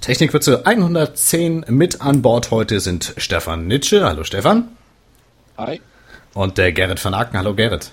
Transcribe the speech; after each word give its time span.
Technikwürze 0.00 0.64
110 0.64 1.66
mit 1.68 2.00
an 2.00 2.22
Bord 2.22 2.50
heute 2.50 2.80
sind 2.80 3.12
Stefan 3.18 3.66
Nitsche. 3.66 4.04
Hallo 4.04 4.24
Stefan. 4.24 4.68
Hi. 5.58 5.80
Und 6.32 6.56
der 6.56 6.72
Gerrit 6.72 7.04
van 7.04 7.12
Aken. 7.12 7.38
Hallo 7.38 7.54
Gerrit. 7.54 7.90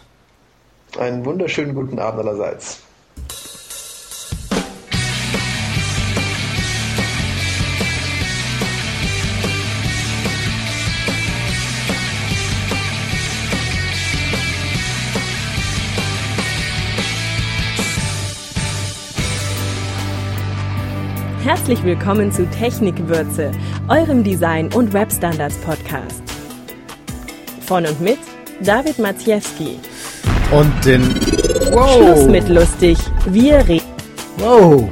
Einen 0.97 1.25
wunderschönen 1.25 1.75
guten 1.75 1.99
Abend 1.99 2.21
allerseits. 2.21 2.81
Herzlich 21.47 21.81
willkommen 21.85 22.29
zu 22.29 22.45
Technikwürze, 22.49 23.53
eurem 23.87 24.21
Design- 24.21 24.69
und 24.73 24.91
Webstandards-Podcast. 24.91 26.21
Von 27.65 27.85
und 27.85 28.01
mit 28.01 28.19
David 28.61 28.99
Maciejewski. 28.99 29.79
Und 30.51 30.85
den... 30.85 31.03
Wow. 31.71 31.93
Schluss 31.93 32.27
mit 32.27 32.49
lustig. 32.49 32.97
Wir 33.27 33.65
reden... 33.65 33.85
Wow. 34.39 34.89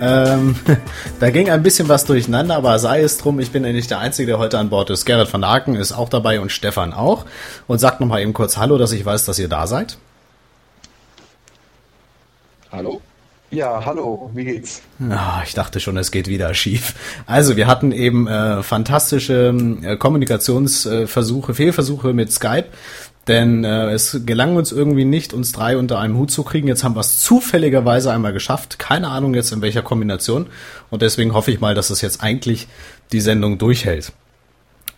Ähm, 0.00 0.54
da 1.18 1.30
ging 1.30 1.50
ein 1.50 1.64
bisschen 1.64 1.88
was 1.88 2.04
durcheinander, 2.04 2.54
aber 2.54 2.78
sei 2.78 3.00
es 3.00 3.18
drum, 3.18 3.40
ich 3.40 3.50
bin 3.50 3.64
ja 3.64 3.72
nicht 3.72 3.90
der 3.90 3.98
Einzige, 3.98 4.28
der 4.28 4.38
heute 4.38 4.60
an 4.60 4.70
Bord 4.70 4.90
ist. 4.90 5.04
Gerrit 5.04 5.32
van 5.32 5.42
Aken 5.42 5.74
ist 5.74 5.90
auch 5.90 6.08
dabei 6.08 6.38
und 6.38 6.52
Stefan 6.52 6.92
auch. 6.92 7.26
Und 7.66 7.80
sagt 7.80 7.98
nochmal 7.98 8.22
eben 8.22 8.34
kurz 8.34 8.56
Hallo, 8.56 8.78
dass 8.78 8.92
ich 8.92 9.04
weiß, 9.04 9.24
dass 9.24 9.40
ihr 9.40 9.48
da 9.48 9.66
seid. 9.66 9.98
Hallo. 12.70 13.00
Ja, 13.50 13.82
hallo, 13.86 14.30
wie 14.34 14.44
geht's? 14.44 14.82
Oh, 15.00 15.42
ich 15.42 15.54
dachte 15.54 15.80
schon, 15.80 15.96
es 15.96 16.10
geht 16.10 16.28
wieder 16.28 16.52
schief. 16.52 16.94
Also, 17.26 17.56
wir 17.56 17.66
hatten 17.66 17.92
eben 17.92 18.26
äh, 18.26 18.62
fantastische 18.62 19.54
äh, 19.82 19.96
Kommunikationsversuche, 19.96 21.54
Fehlversuche 21.54 22.12
mit 22.12 22.30
Skype, 22.30 22.66
denn 23.26 23.64
äh, 23.64 23.90
es 23.92 24.20
gelang 24.26 24.56
uns 24.56 24.70
irgendwie 24.70 25.06
nicht, 25.06 25.32
uns 25.32 25.52
drei 25.52 25.78
unter 25.78 25.98
einem 25.98 26.18
Hut 26.18 26.30
zu 26.30 26.42
kriegen. 26.42 26.68
Jetzt 26.68 26.84
haben 26.84 26.94
wir 26.94 27.00
es 27.00 27.20
zufälligerweise 27.20 28.12
einmal 28.12 28.34
geschafft. 28.34 28.78
Keine 28.78 29.08
Ahnung 29.08 29.34
jetzt 29.34 29.50
in 29.52 29.62
welcher 29.62 29.82
Kombination. 29.82 30.48
Und 30.90 31.00
deswegen 31.00 31.32
hoffe 31.32 31.50
ich 31.50 31.58
mal, 31.58 31.74
dass 31.74 31.88
es 31.88 32.02
jetzt 32.02 32.22
eigentlich 32.22 32.68
die 33.12 33.20
Sendung 33.20 33.56
durchhält. 33.56 34.12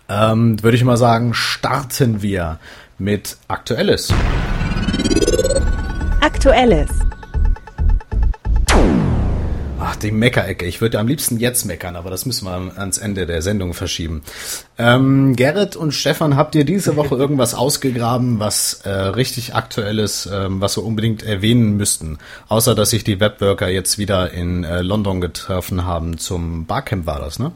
Ähm, 0.08 0.60
Würde 0.60 0.76
ich 0.76 0.82
mal 0.82 0.96
sagen, 0.96 1.34
starten 1.34 2.20
wir 2.20 2.58
mit 2.98 3.36
Aktuelles. 3.46 4.12
Aktuelles. 6.20 6.88
Ach, 9.90 9.96
die 9.96 10.12
Meckerecke. 10.12 10.66
Ich 10.66 10.80
würde 10.80 11.00
am 11.00 11.08
liebsten 11.08 11.40
jetzt 11.40 11.64
meckern, 11.64 11.96
aber 11.96 12.10
das 12.10 12.24
müssen 12.24 12.44
wir 12.44 12.78
ans 12.78 12.96
Ende 12.98 13.26
der 13.26 13.42
Sendung 13.42 13.74
verschieben. 13.74 14.22
Ähm, 14.78 15.34
Gerrit 15.34 15.74
und 15.74 15.90
Stefan, 15.90 16.36
habt 16.36 16.54
ihr 16.54 16.64
diese 16.64 16.94
Woche 16.94 17.16
irgendwas 17.16 17.54
ausgegraben, 17.54 18.38
was 18.38 18.82
äh, 18.84 18.88
richtig 18.88 19.56
aktuell 19.56 19.98
ist, 19.98 20.26
ähm, 20.32 20.60
was 20.60 20.76
wir 20.76 20.84
unbedingt 20.84 21.24
erwähnen 21.24 21.76
müssten? 21.76 22.18
Außer, 22.46 22.76
dass 22.76 22.90
sich 22.90 23.02
die 23.02 23.18
Webworker 23.18 23.68
jetzt 23.68 23.98
wieder 23.98 24.30
in 24.30 24.62
äh, 24.62 24.82
London 24.82 25.20
getroffen 25.20 25.84
haben 25.84 26.18
zum 26.18 26.66
Barcamp 26.66 27.06
war 27.06 27.18
das, 27.18 27.40
ne? 27.40 27.50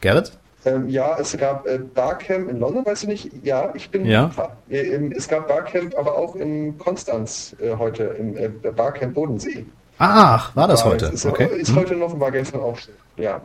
Gerrit? 0.00 0.32
Ähm, 0.64 0.88
ja, 0.88 1.16
es 1.18 1.36
gab 1.38 1.66
äh, 1.66 1.78
Barcamp 1.78 2.50
in 2.50 2.58
London, 2.58 2.84
weißt 2.84 3.04
du 3.04 3.06
nicht? 3.08 3.30
Ja, 3.42 3.72
ich 3.74 3.90
bin. 3.90 4.04
Ja. 4.04 4.30
Äh, 4.68 5.10
es 5.16 5.26
gab 5.26 5.48
Barcamp, 5.48 5.96
aber 5.96 6.18
auch 6.18 6.36
in 6.36 6.76
Konstanz 6.76 7.56
äh, 7.60 7.76
heute, 7.76 8.04
im 8.04 8.36
äh, 8.36 8.48
Barcamp 8.48 9.14
Bodensee. 9.14 9.64
Ach, 9.98 10.54
war 10.56 10.68
das 10.68 10.82
Aber 10.82 10.92
heute? 10.92 11.06
Ist, 11.06 11.26
Okay. 11.26 11.48
ist 11.58 11.74
heute 11.74 11.94
noch, 11.94 12.18
war 12.18 12.30
gestern 12.30 12.60
auch. 12.60 12.78
Ja. 13.16 13.40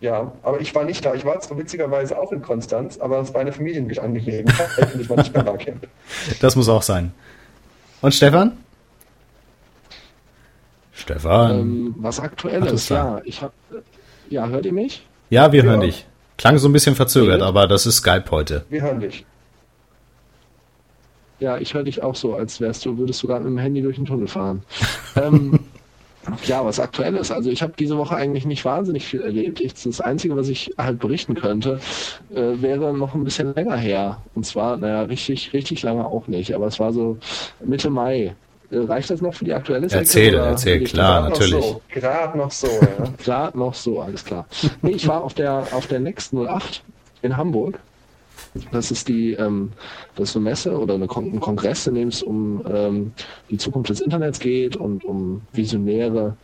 Ja, 0.00 0.30
aber 0.42 0.60
ich 0.60 0.74
war 0.74 0.84
nicht 0.84 1.04
da. 1.04 1.14
Ich 1.14 1.24
war 1.24 1.40
zwar 1.40 1.56
witzigerweise 1.56 2.18
auch 2.18 2.30
in 2.32 2.42
Konstanz, 2.42 2.98
aber 2.98 3.20
es 3.20 3.32
war 3.32 3.40
eine 3.40 3.52
Familienangelegenheit 3.52 4.68
und 4.94 5.00
ich 5.00 5.08
war 5.08 5.16
nicht 5.16 5.32
beim 5.32 5.46
Barcamp. 5.46 5.86
Das 6.40 6.54
muss 6.54 6.68
auch 6.68 6.82
sein. 6.82 7.12
Und 8.02 8.14
Stefan? 8.14 8.58
Stefan. 10.92 11.60
Ähm, 11.60 11.94
was 11.98 12.20
aktuelles, 12.20 12.90
ja. 12.90 13.20
Ich 13.24 13.40
hab, 13.40 13.52
ja, 14.28 14.46
hört 14.48 14.66
ihr 14.66 14.72
mich? 14.72 15.06
ja, 15.30 15.50
wir 15.52 15.62
hören 15.62 15.80
ja. 15.80 15.86
dich. 15.86 16.06
Klang 16.38 16.58
so 16.58 16.68
ein 16.68 16.72
bisschen 16.72 16.94
verzögert, 16.94 17.40
Okay. 17.40 17.48
aber 17.48 17.66
das 17.66 17.86
ist 17.86 17.96
Skype 17.96 18.24
heute. 18.30 18.64
Wir 18.68 18.82
hören 18.82 19.00
dich. 19.00 19.24
Ja, 21.38 21.58
ich 21.58 21.74
höre 21.74 21.82
dich 21.82 22.02
auch 22.02 22.14
so, 22.14 22.34
als 22.34 22.60
wärst 22.60 22.84
du, 22.86 22.96
würdest 22.96 23.22
du 23.22 23.26
gerade 23.26 23.44
mit 23.44 23.52
dem 23.52 23.58
Handy 23.58 23.82
durch 23.82 23.96
den 23.96 24.06
Tunnel 24.06 24.26
fahren. 24.26 24.62
ähm, 25.16 25.58
ja, 26.46 26.64
was 26.64 26.80
aktuelles. 26.80 27.30
Also 27.30 27.50
ich 27.50 27.62
habe 27.62 27.74
diese 27.78 27.96
Woche 27.98 28.16
eigentlich 28.16 28.46
nicht 28.46 28.64
wahnsinnig 28.64 29.04
viel 29.06 29.20
erlebt. 29.20 29.60
Ich, 29.60 29.74
das 29.74 30.00
Einzige, 30.00 30.34
was 30.36 30.48
ich 30.48 30.72
halt 30.78 30.98
berichten 30.98 31.34
könnte, 31.34 31.78
äh, 32.34 32.60
wäre 32.62 32.96
noch 32.96 33.14
ein 33.14 33.22
bisschen 33.24 33.54
länger 33.54 33.76
her. 33.76 34.22
Und 34.34 34.44
zwar, 34.46 34.76
naja, 34.78 35.02
richtig, 35.02 35.52
richtig 35.52 35.82
lange 35.82 36.06
auch 36.06 36.26
nicht. 36.26 36.54
Aber 36.54 36.66
es 36.66 36.80
war 36.80 36.92
so 36.92 37.18
Mitte 37.64 37.90
Mai. 37.90 38.34
Äh, 38.70 38.78
reicht 38.78 39.10
das 39.10 39.20
noch 39.20 39.34
für 39.34 39.44
die 39.44 39.54
aktuelle 39.54 39.88
Sektion, 39.88 40.24
Erzähl, 40.24 40.34
erzähl, 40.34 40.84
klar. 40.84 41.22
Gerade 41.22 41.30
natürlich. 41.30 41.54
Noch 41.54 41.62
so, 41.62 41.82
gerade 41.88 42.38
noch 42.38 42.50
so, 42.50 42.66
ja. 42.66 43.12
Klar, 43.18 43.50
noch 43.54 43.74
so, 43.74 44.00
alles 44.00 44.24
klar. 44.24 44.46
Nee, 44.82 44.92
ich 44.92 45.06
war 45.06 45.22
auf 45.22 45.34
der 45.34 45.66
auf 45.72 45.86
der 45.86 46.00
Next 46.00 46.34
08 46.34 46.82
in 47.22 47.36
Hamburg. 47.36 47.78
Das 48.72 48.90
ist 48.90 49.08
die 49.08 49.32
ähm, 49.32 49.72
das 50.14 50.30
ist 50.30 50.36
eine 50.36 50.44
Messe 50.44 50.78
oder 50.78 50.94
eine 50.94 51.06
Kon 51.06 51.32
ein 51.32 51.40
Kongress, 51.40 51.86
in 51.86 51.94
dem 51.94 52.08
es 52.08 52.22
um 52.22 52.64
ähm, 52.68 53.12
die 53.50 53.58
Zukunft 53.58 53.90
des 53.90 54.00
Internets 54.00 54.40
geht 54.40 54.76
und 54.76 55.04
um 55.04 55.42
visionäre 55.52 56.36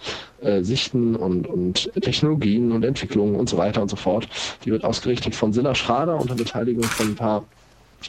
äh, 0.42 0.62
Sichten 0.62 1.16
und, 1.16 1.46
und 1.46 1.90
Technologien 2.00 2.72
und 2.72 2.84
Entwicklungen 2.84 3.36
und 3.36 3.48
so 3.48 3.56
weiter 3.56 3.82
und 3.82 3.88
so 3.88 3.96
fort. 3.96 4.28
Die 4.64 4.70
wird 4.70 4.84
ausgerichtet 4.84 5.34
von 5.34 5.52
Silla 5.52 5.74
Schrader 5.74 6.20
unter 6.20 6.34
Beteiligung 6.34 6.84
von 6.84 7.08
ein 7.08 7.16
paar 7.16 7.44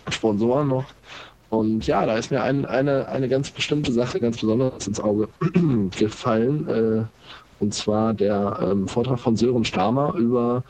Sponsoren 0.10 0.68
noch. 0.68 0.86
Und 1.54 1.86
ja, 1.86 2.04
da 2.08 2.18
ist 2.18 2.32
mir 2.32 2.42
ein, 2.42 2.66
eine, 2.66 3.08
eine 3.10 3.30
ganz 3.30 3.52
bestimmte 3.52 3.92
Sache 3.92 4.20
ganz 4.20 4.40
besonders 4.40 4.88
ins 4.88 5.00
Auge 5.00 5.30
gefallen. 5.96 6.68
Äh, 6.68 7.04
und 7.64 7.76
zwar 7.76 8.16
der 8.16 8.58
ähm, 8.60 8.88
Vortrag 8.88 9.20
von 9.20 9.38
Sören 9.38 9.64
Stamer 9.64 10.16
über 10.16 10.64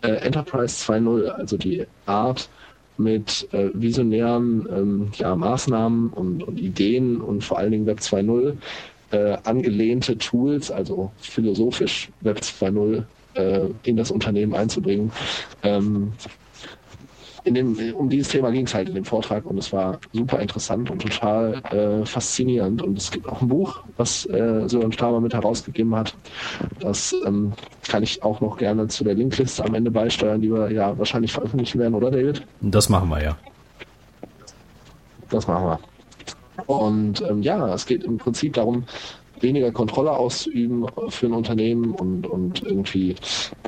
äh, 0.00 0.12
Enterprise 0.12 0.82
2.0, 0.90 1.26
also 1.26 1.58
die 1.58 1.86
Art, 2.06 2.48
mit 2.96 3.48
äh, 3.52 3.68
visionären 3.74 4.66
ähm, 4.74 5.08
ja, 5.12 5.36
Maßnahmen 5.36 6.08
und, 6.08 6.42
und 6.42 6.58
Ideen 6.58 7.20
und 7.20 7.44
vor 7.44 7.58
allen 7.58 7.72
Dingen 7.72 7.86
Web 7.86 7.98
2.0 7.98 8.56
äh, 9.10 9.36
angelehnte 9.44 10.16
Tools, 10.16 10.70
also 10.70 11.12
philosophisch 11.18 12.08
Web 12.22 12.38
2.0 12.38 13.04
äh, 13.34 13.68
in 13.82 13.98
das 13.98 14.10
Unternehmen 14.10 14.54
einzubringen. 14.54 15.12
Ähm, 15.62 16.12
dem, 17.44 17.76
um 17.94 18.08
dieses 18.08 18.28
Thema 18.28 18.50
ging 18.50 18.66
es 18.66 18.74
halt 18.74 18.88
in 18.88 18.94
dem 18.94 19.04
Vortrag 19.04 19.44
und 19.46 19.58
es 19.58 19.72
war 19.72 19.98
super 20.12 20.38
interessant 20.40 20.90
und 20.90 21.02
total 21.02 21.54
äh, 21.70 22.04
faszinierend. 22.04 22.82
Und 22.82 22.98
es 22.98 23.10
gibt 23.10 23.28
auch 23.28 23.40
ein 23.40 23.48
Buch, 23.48 23.82
was 23.96 24.26
äh, 24.26 24.68
Sören 24.68 24.92
Stamer 24.92 25.20
mit 25.20 25.34
herausgegeben 25.34 25.94
hat. 25.94 26.14
Das 26.80 27.14
ähm, 27.26 27.52
kann 27.88 28.02
ich 28.02 28.22
auch 28.22 28.40
noch 28.40 28.56
gerne 28.56 28.88
zu 28.88 29.04
der 29.04 29.14
Linkliste 29.14 29.64
am 29.64 29.74
Ende 29.74 29.90
beisteuern, 29.90 30.40
die 30.40 30.52
wir 30.52 30.70
ja 30.70 30.96
wahrscheinlich 30.98 31.32
veröffentlichen 31.32 31.78
werden, 31.78 31.94
oder 31.94 32.10
David? 32.10 32.46
Das 32.60 32.88
machen 32.88 33.08
wir 33.08 33.22
ja. 33.22 33.36
Das 35.30 35.46
machen 35.46 35.66
wir. 35.66 35.80
Und 36.66 37.22
ähm, 37.22 37.42
ja, 37.42 37.72
es 37.74 37.86
geht 37.86 38.04
im 38.04 38.18
Prinzip 38.18 38.54
darum, 38.54 38.84
weniger 39.40 39.72
Kontrolle 39.72 40.12
auszuüben 40.12 40.86
für 41.08 41.26
ein 41.26 41.32
Unternehmen 41.32 41.92
und, 41.92 42.26
und 42.26 42.62
irgendwie 42.62 43.14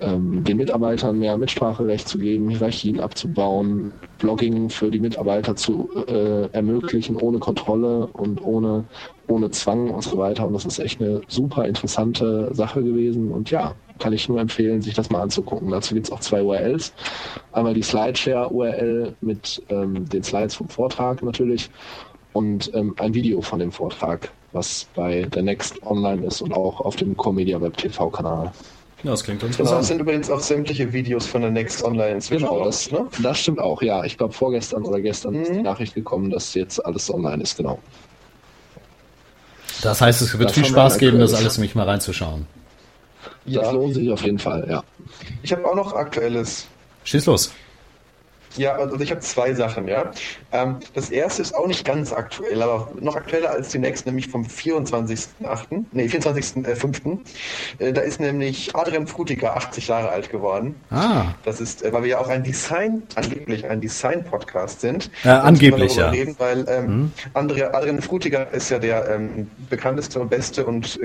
ähm, 0.00 0.44
den 0.44 0.56
Mitarbeitern 0.56 1.19
mehr 1.19 1.37
Mitspracherecht 1.37 2.09
zu 2.09 2.19
geben, 2.19 2.49
Hierarchien 2.49 3.00
abzubauen, 3.00 3.93
Blogging 4.19 4.71
für 4.71 4.91
die 4.91 5.00
Mitarbeiter 5.00 5.56
zu 5.56 5.88
äh, 6.06 6.49
ermöglichen, 6.53 7.16
ohne 7.16 7.38
Kontrolle 7.38 8.06
und 8.09 8.43
ohne, 8.43 8.84
ohne 9.28 9.50
Zwang 9.50 9.91
und 9.91 10.03
so 10.03 10.19
weiter. 10.19 10.47
Und 10.47 10.55
das 10.55 10.65
ist 10.65 10.78
echt 10.78 11.00
eine 11.00 11.22
super 11.28 11.65
interessante 11.65 12.50
Sache 12.54 12.83
gewesen. 12.83 13.33
Und 13.33 13.51
ja, 13.51 13.74
kann 13.98 14.13
ich 14.13 14.28
nur 14.28 14.41
empfehlen, 14.41 14.83
sich 14.83 14.95
das 14.95 15.10
mal 15.10 15.22
anzugucken. 15.22 15.71
Dazu 15.71 15.95
gibt 15.95 16.07
es 16.07 16.13
auch 16.13 16.21
zwei 16.21 16.42
URLs. 16.42 16.92
Einmal 17.53 17.74
die 17.74 17.83
Slideshare-URL 17.83 19.15
mit 19.21 19.63
ähm, 19.69 20.09
den 20.09 20.22
Slides 20.22 20.54
vom 20.54 20.69
Vortrag 20.69 21.22
natürlich 21.22 21.71
und 22.33 22.72
ähm, 22.74 22.95
ein 22.98 23.15
Video 23.15 23.41
von 23.42 23.59
dem 23.59 23.72
Vortrag, 23.72 24.30
was 24.53 24.87
bei 24.95 25.22
der 25.34 25.43
Next 25.43 25.83
online 25.84 26.27
ist 26.27 26.41
und 26.43 26.53
auch 26.53 26.81
auf 26.81 26.97
dem 26.97 27.16
Comedia 27.16 27.60
Web 27.60 27.77
TV 27.77 28.10
Kanal. 28.10 28.53
Ja, 29.03 29.10
das 29.10 29.25
klingt 29.25 29.41
Genau, 29.41 29.51
es 29.51 29.59
interessant. 29.59 29.84
sind 29.87 30.01
übrigens 30.01 30.31
auch 30.31 30.39
sämtliche 30.41 30.93
Videos 30.93 31.27
von 31.27 31.41
der 31.43 31.51
Next 31.51 31.83
Online 31.83 32.10
inzwischen 32.13 32.45
Genau, 32.45 32.59
raus, 32.59 32.89
das, 32.89 33.01
ne? 33.01 33.07
das 33.21 33.39
stimmt 33.39 33.59
auch, 33.59 33.83
ja. 33.83 34.04
Ich 34.04 34.16
glaube 34.16 34.33
vorgestern 34.33 34.84
oder 34.84 35.01
gestern 35.01 35.34
ist 35.34 35.51
die 35.51 35.57
Mhm. 35.57 35.63
Nachricht 35.63 35.95
gekommen, 35.95 36.31
dass 36.31 36.54
jetzt 36.54 36.84
alles 36.84 37.13
online 37.13 37.43
ist, 37.43 37.57
genau. 37.57 37.81
Das 39.83 40.01
heißt, 40.01 40.22
es 40.22 40.39
wird 40.39 40.51
Das 40.51 40.55
viel 40.55 40.65
Spaß 40.65 40.98
geben, 40.98 41.19
das 41.19 41.34
alles 41.34 41.57
nämlich 41.59 41.75
mal 41.75 41.89
reinzuschauen. 41.89 42.47
Das 43.45 43.55
Ja. 43.55 43.71
lohnt 43.72 43.95
sich 43.95 44.09
auf 44.10 44.22
jeden 44.22 44.39
Fall, 44.39 44.65
ja. 44.71 44.84
Ich 45.43 45.53
habe 45.53 45.65
auch 45.69 45.75
noch 45.75 45.93
Aktuelles. 45.95 46.66
Schieß 47.03 47.27
los. 47.27 47.53
Ja, 48.57 48.75
also 48.77 48.99
ich 49.01 49.10
habe 49.10 49.21
zwei 49.21 49.54
Sachen, 49.54 49.89
ja. 49.89 50.10
Ähm, 50.53 50.77
das 50.95 51.10
erste 51.10 51.43
ist 51.43 51.54
auch 51.54 51.66
nicht 51.66 51.84
ganz 51.84 52.13
aktuell, 52.13 52.63
aber 52.63 52.91
noch 53.01 53.16
aktueller 53.16 53.51
als 53.51 53.69
die 53.69 53.78
nächste, 53.78 54.09
nämlich 54.09 54.28
vom 54.28 54.45
24.8., 54.45 55.84
nee, 55.93 56.07
24.5. 56.07 57.19
Äh, 57.78 57.93
da 57.93 58.01
ist 58.03 58.21
nämlich 58.21 58.75
Adrian 58.75 59.07
Frutiger 59.07 59.57
80 59.57 59.89
Jahre 59.89 60.10
alt 60.10 60.31
geworden. 60.31 60.75
Ah. 60.91 61.27
Das 61.45 61.60
ist, 61.60 61.83
äh, 61.83 61.93
weil 61.93 62.03
wir 62.03 62.10
ja 62.10 62.19
auch 62.19 62.28
ein 62.28 62.43
Design, 62.43 63.03
angeblich 63.15 63.66
ein 63.69 63.81
Design-Podcast 63.81 64.81
sind. 64.81 65.10
Äh, 65.25 65.28
angeblich, 65.28 65.97
ja. 65.97 66.10
Reden, 66.10 66.34
weil 66.39 66.66
ähm, 66.69 66.87
hm. 66.87 67.13
Andrea, 67.34 67.72
Adrian 67.72 68.03
Frutiger 68.03 68.53
ist 68.53 68.71
ja 68.71 68.78
der 68.78 69.09
ähm, 69.09 69.51
bekannteste 69.71 70.21
und 70.21 70.28
beste 70.31 70.66
und 70.66 70.98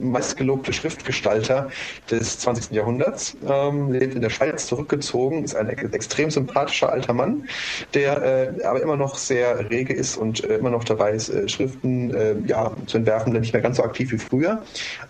meistgelobte 0.00 0.72
Schriftgestalter 0.72 1.68
des 2.10 2.38
20. 2.38 2.70
Jahrhunderts, 2.72 3.36
ähm, 3.48 3.92
lebt 3.92 4.14
in 4.14 4.22
der 4.22 4.30
Schweiz 4.30 4.66
zurückgezogen, 4.66 5.44
ist 5.44 5.56
ein 5.56 5.68
extrem 5.68 6.30
sympathischer 6.30 6.91
alter 6.92 7.12
Mann, 7.12 7.48
der 7.94 8.22
äh, 8.22 8.64
aber 8.64 8.82
immer 8.82 8.96
noch 8.96 9.16
sehr 9.16 9.70
rege 9.70 9.92
ist 9.92 10.16
und 10.16 10.44
äh, 10.44 10.56
immer 10.56 10.70
noch 10.70 10.84
dabei 10.84 11.12
ist, 11.12 11.28
äh, 11.28 11.48
Schriften 11.48 12.14
äh, 12.14 12.34
ja, 12.46 12.72
zu 12.86 12.98
entwerfen, 12.98 13.32
nicht 13.32 13.52
mehr 13.52 13.62
ganz 13.62 13.78
so 13.78 13.82
aktiv 13.82 14.12
wie 14.12 14.18
früher. 14.18 14.62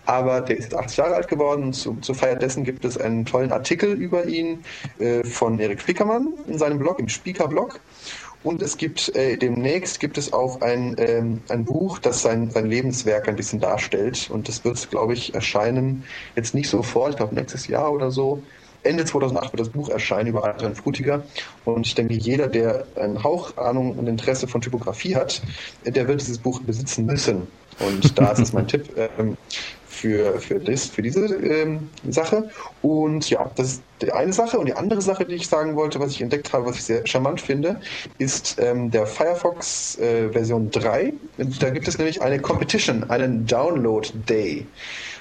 Aber 0.05 0.41
der 0.41 0.57
ist 0.57 0.75
80 0.75 0.97
Jahre 0.97 1.15
alt 1.15 1.27
geworden 1.27 1.73
zu, 1.73 1.97
zur 2.01 2.15
Feier 2.15 2.35
dessen 2.35 2.63
gibt 2.63 2.85
es 2.85 2.97
einen 2.97 3.25
tollen 3.25 3.51
Artikel 3.51 3.91
über 3.93 4.25
ihn 4.25 4.63
äh, 4.99 5.23
von 5.23 5.59
Erik 5.59 5.81
Spiekermann 5.81 6.33
in 6.47 6.57
seinem 6.57 6.79
Blog, 6.79 6.99
im 6.99 7.09
Speaker-Blog. 7.09 7.79
Und 8.43 8.61
es 8.61 8.75
gibt 8.77 9.15
äh, 9.15 9.37
demnächst 9.37 10.01
gibt 10.01 10.17
es 10.17 10.33
auch 10.33 10.59
ein, 10.61 10.95
ähm, 10.97 11.41
ein 11.47 11.63
Buch, 11.63 11.99
das 11.99 12.21
sein, 12.21 12.51
sein 12.51 12.65
Lebenswerk 12.65 13.29
ein 13.29 13.37
bisschen 13.37 13.61
darstellt. 13.61 14.29
Und 14.29 14.49
das 14.49 14.65
wird, 14.65 14.89
glaube 14.89 15.13
ich, 15.13 15.33
erscheinen 15.33 16.03
jetzt 16.35 16.53
nicht 16.53 16.69
sofort, 16.69 17.11
ich 17.11 17.17
glaube 17.17 17.35
nächstes 17.35 17.67
Jahr 17.67 17.91
oder 17.91 18.11
so. 18.11 18.43
Ende 18.83 19.05
2008 19.05 19.53
wird 19.53 19.59
das 19.61 19.69
Buch 19.69 19.89
erscheinen 19.89 20.29
über 20.29 20.43
Adrian 20.43 20.75
Frutiger. 20.75 21.23
Und 21.65 21.87
ich 21.87 21.95
denke, 21.95 22.13
jeder, 22.13 22.47
der 22.47 22.85
einen 22.95 23.23
Hauch 23.23 23.55
Ahnung 23.57 23.97
und 23.97 24.07
Interesse 24.07 24.47
von 24.47 24.61
Typografie 24.61 25.15
hat, 25.15 25.41
der 25.85 26.07
wird 26.07 26.21
dieses 26.21 26.37
Buch 26.37 26.61
besitzen 26.61 27.05
müssen. 27.05 27.47
Und 27.79 28.17
da 28.19 28.31
ist 28.31 28.39
es 28.39 28.53
mein 28.53 28.67
Tipp 28.67 28.89
ähm, 29.17 29.37
für, 29.87 30.39
für, 30.39 30.59
das, 30.59 30.87
für 30.87 31.01
diese 31.01 31.25
ähm, 31.25 31.89
Sache. 32.09 32.49
Und 32.81 33.29
ja, 33.29 33.49
das 33.55 33.73
ist 33.73 33.83
die 34.01 34.11
eine 34.11 34.33
Sache. 34.33 34.59
Und 34.59 34.65
die 34.65 34.73
andere 34.73 35.01
Sache, 35.01 35.25
die 35.25 35.35
ich 35.35 35.47
sagen 35.47 35.75
wollte, 35.75 35.99
was 35.99 36.11
ich 36.11 36.21
entdeckt 36.21 36.51
habe, 36.51 36.65
was 36.65 36.75
ich 36.75 36.83
sehr 36.83 37.07
charmant 37.07 37.39
finde, 37.39 37.79
ist 38.17 38.57
ähm, 38.59 38.91
der 38.91 39.05
Firefox 39.05 39.97
äh, 39.99 40.29
Version 40.29 40.69
3. 40.71 41.13
Da 41.59 41.69
gibt 41.69 41.87
es 41.87 41.97
nämlich 41.97 42.21
eine 42.21 42.39
Competition, 42.39 43.09
einen 43.09 43.45
Download 43.45 44.09
Day. 44.27 44.65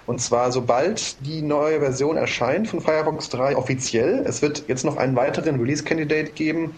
Und 0.06 0.20
zwar 0.20 0.50
sobald 0.50 1.24
die 1.24 1.42
neue 1.42 1.80
Version 1.80 2.16
erscheint 2.16 2.68
von 2.68 2.80
Firefox 2.80 3.28
3 3.28 3.56
offiziell. 3.56 4.24
Es 4.26 4.42
wird 4.42 4.64
jetzt 4.68 4.84
noch 4.84 4.96
einen 4.96 5.16
weiteren 5.16 5.60
Release-Candidate 5.60 6.32
geben, 6.32 6.74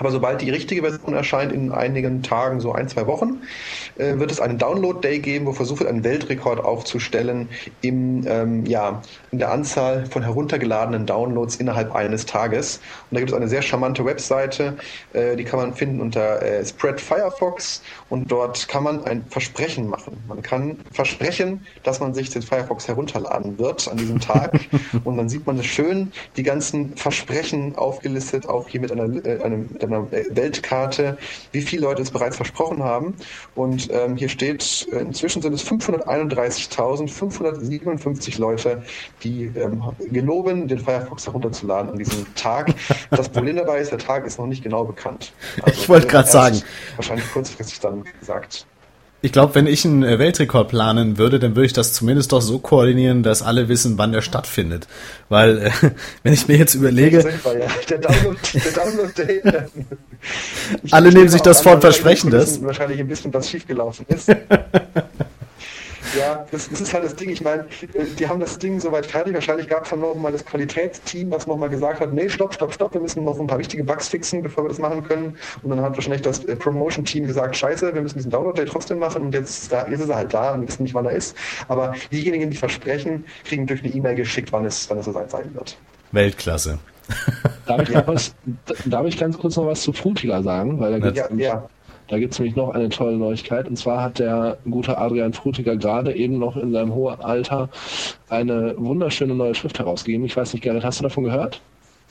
aber 0.00 0.10
sobald 0.10 0.40
die 0.40 0.48
richtige 0.48 0.80
Version 0.80 1.14
erscheint, 1.14 1.52
in 1.52 1.72
einigen 1.72 2.22
Tagen, 2.22 2.60
so 2.60 2.72
ein, 2.72 2.88
zwei 2.88 3.06
Wochen, 3.06 3.42
äh, 3.98 4.18
wird 4.18 4.32
es 4.32 4.40
einen 4.40 4.56
Download-Day 4.56 5.18
geben, 5.18 5.44
wo 5.44 5.52
versucht 5.52 5.80
wird, 5.80 5.90
einen 5.90 6.04
Weltrekord 6.04 6.64
aufzustellen 6.64 7.50
im, 7.82 8.26
ähm, 8.26 8.64
ja, 8.64 9.02
in 9.30 9.38
der 9.38 9.50
Anzahl 9.50 10.06
von 10.06 10.22
heruntergeladenen 10.22 11.04
Downloads 11.04 11.56
innerhalb 11.56 11.94
eines 11.94 12.24
Tages. 12.24 12.78
Und 13.10 13.16
da 13.16 13.20
gibt 13.20 13.30
es 13.30 13.36
eine 13.36 13.46
sehr 13.46 13.60
charmante 13.60 14.02
Webseite, 14.06 14.78
äh, 15.12 15.36
die 15.36 15.44
kann 15.44 15.60
man 15.60 15.74
finden 15.74 16.00
unter 16.00 16.40
äh, 16.40 16.64
Spread 16.64 16.98
Firefox 16.98 17.82
und 18.08 18.32
dort 18.32 18.68
kann 18.68 18.84
man 18.84 19.04
ein 19.04 19.26
Versprechen 19.28 19.86
machen. 19.86 20.16
Man 20.28 20.40
kann 20.40 20.78
versprechen, 20.92 21.66
dass 21.82 22.00
man 22.00 22.14
sich 22.14 22.30
den 22.30 22.40
Firefox 22.40 22.88
herunterladen 22.88 23.58
wird 23.58 23.86
an 23.86 23.98
diesem 23.98 24.18
Tag 24.18 24.58
und 25.04 25.18
dann 25.18 25.28
sieht 25.28 25.46
man 25.46 25.62
schön 25.62 26.10
die 26.38 26.42
ganzen 26.42 26.96
Versprechen 26.96 27.76
aufgelistet, 27.76 28.48
auch 28.48 28.66
hier 28.66 28.80
mit 28.80 28.92
einer, 28.92 29.04
äh, 29.26 29.42
einem 29.42 29.68
mit 29.89 29.89
einer 29.92 30.10
Weltkarte, 30.10 31.18
wie 31.52 31.60
viele 31.62 31.82
Leute 31.82 32.02
es 32.02 32.10
bereits 32.10 32.34
versprochen 32.36 32.82
haben. 32.82 33.14
Und 33.54 33.88
ähm, 33.92 34.16
hier 34.16 34.28
steht, 34.28 34.88
inzwischen 34.90 35.40
sind 35.42 35.52
es 35.52 35.64
531.557 35.66 38.40
Leute, 38.40 38.82
die 39.22 39.44
ähm, 39.56 39.82
geloben, 40.10 40.66
den 40.68 40.78
Firefox 40.78 41.26
herunterzuladen 41.26 41.90
an 41.92 41.98
diesem 41.98 42.26
Tag. 42.34 42.74
Das 43.10 43.28
Problem 43.28 43.56
dabei 43.56 43.80
ist, 43.80 43.90
der 43.90 43.98
Tag 43.98 44.24
ist 44.26 44.38
noch 44.38 44.46
nicht 44.46 44.62
genau 44.62 44.84
bekannt. 44.84 45.32
Also, 45.62 45.70
ich 45.80 45.88
wollte 45.88 46.06
gerade 46.06 46.28
sagen. 46.28 46.62
Wahrscheinlich 46.96 47.30
kurzfristig 47.32 47.80
dann 47.80 48.04
gesagt. 48.18 48.66
Ich 49.22 49.32
glaube, 49.32 49.54
wenn 49.54 49.66
ich 49.66 49.84
einen 49.84 50.02
äh, 50.02 50.18
Weltrekord 50.18 50.68
planen 50.68 51.18
würde, 51.18 51.38
dann 51.38 51.54
würde 51.54 51.66
ich 51.66 51.72
das 51.74 51.92
zumindest 51.92 52.32
doch 52.32 52.40
so 52.40 52.58
koordinieren, 52.58 53.22
dass 53.22 53.42
alle 53.42 53.68
wissen, 53.68 53.98
wann 53.98 54.12
der 54.12 54.22
stattfindet. 54.22 54.88
Weil, 55.28 55.58
äh, 55.58 55.70
wenn 56.22 56.32
ich 56.32 56.48
mir 56.48 56.56
jetzt 56.56 56.74
überlege. 56.74 57.22
Der 57.88 57.98
Download, 57.98 58.38
der 58.54 58.72
Download 58.72 59.42
alle 60.90 61.12
nehmen 61.12 61.28
sich 61.28 61.42
das 61.42 61.60
vor 61.60 61.74
und 61.74 61.80
versprechen 61.80 62.30
das. 62.30 62.62
Wahrscheinlich 62.62 63.00
ein 63.00 63.08
bisschen 63.08 63.32
was 63.34 63.50
schiefgelaufen 63.50 64.06
ist. 64.08 64.28
Ja, 66.18 66.46
das, 66.50 66.68
das, 66.68 66.80
ist 66.80 66.92
halt 66.92 67.04
das 67.04 67.14
Ding. 67.14 67.30
Ich 67.30 67.42
meine, 67.42 67.66
die 68.18 68.28
haben 68.28 68.40
das 68.40 68.58
Ding 68.58 68.80
soweit 68.80 69.06
fertig. 69.06 69.34
Wahrscheinlich 69.34 69.68
gab 69.68 69.84
es 69.84 69.90
dann 69.90 70.00
noch 70.00 70.14
mal 70.14 70.32
das 70.32 70.44
Qualitätsteam, 70.44 71.30
was 71.30 71.46
nochmal 71.46 71.68
gesagt 71.68 72.00
hat, 72.00 72.12
nee, 72.12 72.28
stopp, 72.28 72.54
stopp, 72.54 72.72
stopp, 72.74 72.94
wir 72.94 73.00
müssen 73.00 73.24
noch 73.24 73.38
ein 73.38 73.46
paar 73.46 73.58
wichtige 73.58 73.84
Bugs 73.84 74.08
fixen, 74.08 74.42
bevor 74.42 74.64
wir 74.64 74.68
das 74.68 74.78
machen 74.78 75.02
können. 75.04 75.36
Und 75.62 75.70
dann 75.70 75.80
hat 75.80 75.94
wahrscheinlich 75.94 76.22
das 76.22 76.44
äh, 76.44 76.56
Promotion-Team 76.56 77.26
gesagt, 77.26 77.56
scheiße, 77.56 77.94
wir 77.94 78.02
müssen 78.02 78.18
diesen 78.18 78.30
Download-Day 78.30 78.66
trotzdem 78.66 78.98
machen. 78.98 79.22
Und 79.22 79.34
jetzt, 79.34 79.72
da, 79.72 79.86
jetzt 79.88 80.00
ist 80.00 80.08
er 80.08 80.16
halt 80.16 80.34
da 80.34 80.54
und 80.54 80.66
wissen 80.66 80.82
nicht, 80.82 80.94
wann 80.94 81.06
er 81.06 81.12
ist. 81.12 81.36
Aber 81.68 81.94
diejenigen, 82.10 82.50
die 82.50 82.56
versprechen, 82.56 83.24
kriegen 83.44 83.66
durch 83.66 83.82
eine 83.84 83.92
E-Mail 83.92 84.14
geschickt, 84.16 84.52
wann 84.52 84.64
es, 84.64 84.88
wann 84.90 84.98
es 84.98 85.06
so 85.06 85.12
sein 85.12 85.54
wird. 85.54 85.76
Weltklasse. 86.12 86.78
Darf 87.66 87.88
ich, 87.88 87.94
was, 88.06 88.34
darf 88.84 89.06
ich 89.06 89.18
ganz 89.18 89.38
kurz 89.38 89.56
noch 89.56 89.66
was 89.66 89.82
zu 89.82 89.92
Frutiger 89.92 90.42
sagen? 90.42 90.80
Weil 90.80 91.00
da 91.00 91.08
ja, 91.10 91.28
ja. 91.34 91.68
Da 92.10 92.18
gibt 92.18 92.32
es 92.32 92.40
nämlich 92.40 92.56
noch 92.56 92.70
eine 92.70 92.88
tolle 92.88 93.16
Neuigkeit. 93.16 93.68
Und 93.68 93.76
zwar 93.76 94.02
hat 94.02 94.18
der 94.18 94.58
gute 94.68 94.98
Adrian 94.98 95.32
Frutiger 95.32 95.76
gerade 95.76 96.14
eben 96.14 96.38
noch 96.38 96.56
in 96.56 96.72
seinem 96.72 96.92
hohen 96.92 97.20
Alter 97.20 97.68
eine 98.28 98.74
wunderschöne 98.76 99.32
neue 99.32 99.54
Schrift 99.54 99.78
herausgegeben. 99.78 100.26
Ich 100.26 100.36
weiß 100.36 100.52
nicht, 100.52 100.62
Gerrit, 100.62 100.82
hast 100.84 100.98
du 100.98 101.04
davon 101.04 101.22
gehört? 101.22 101.60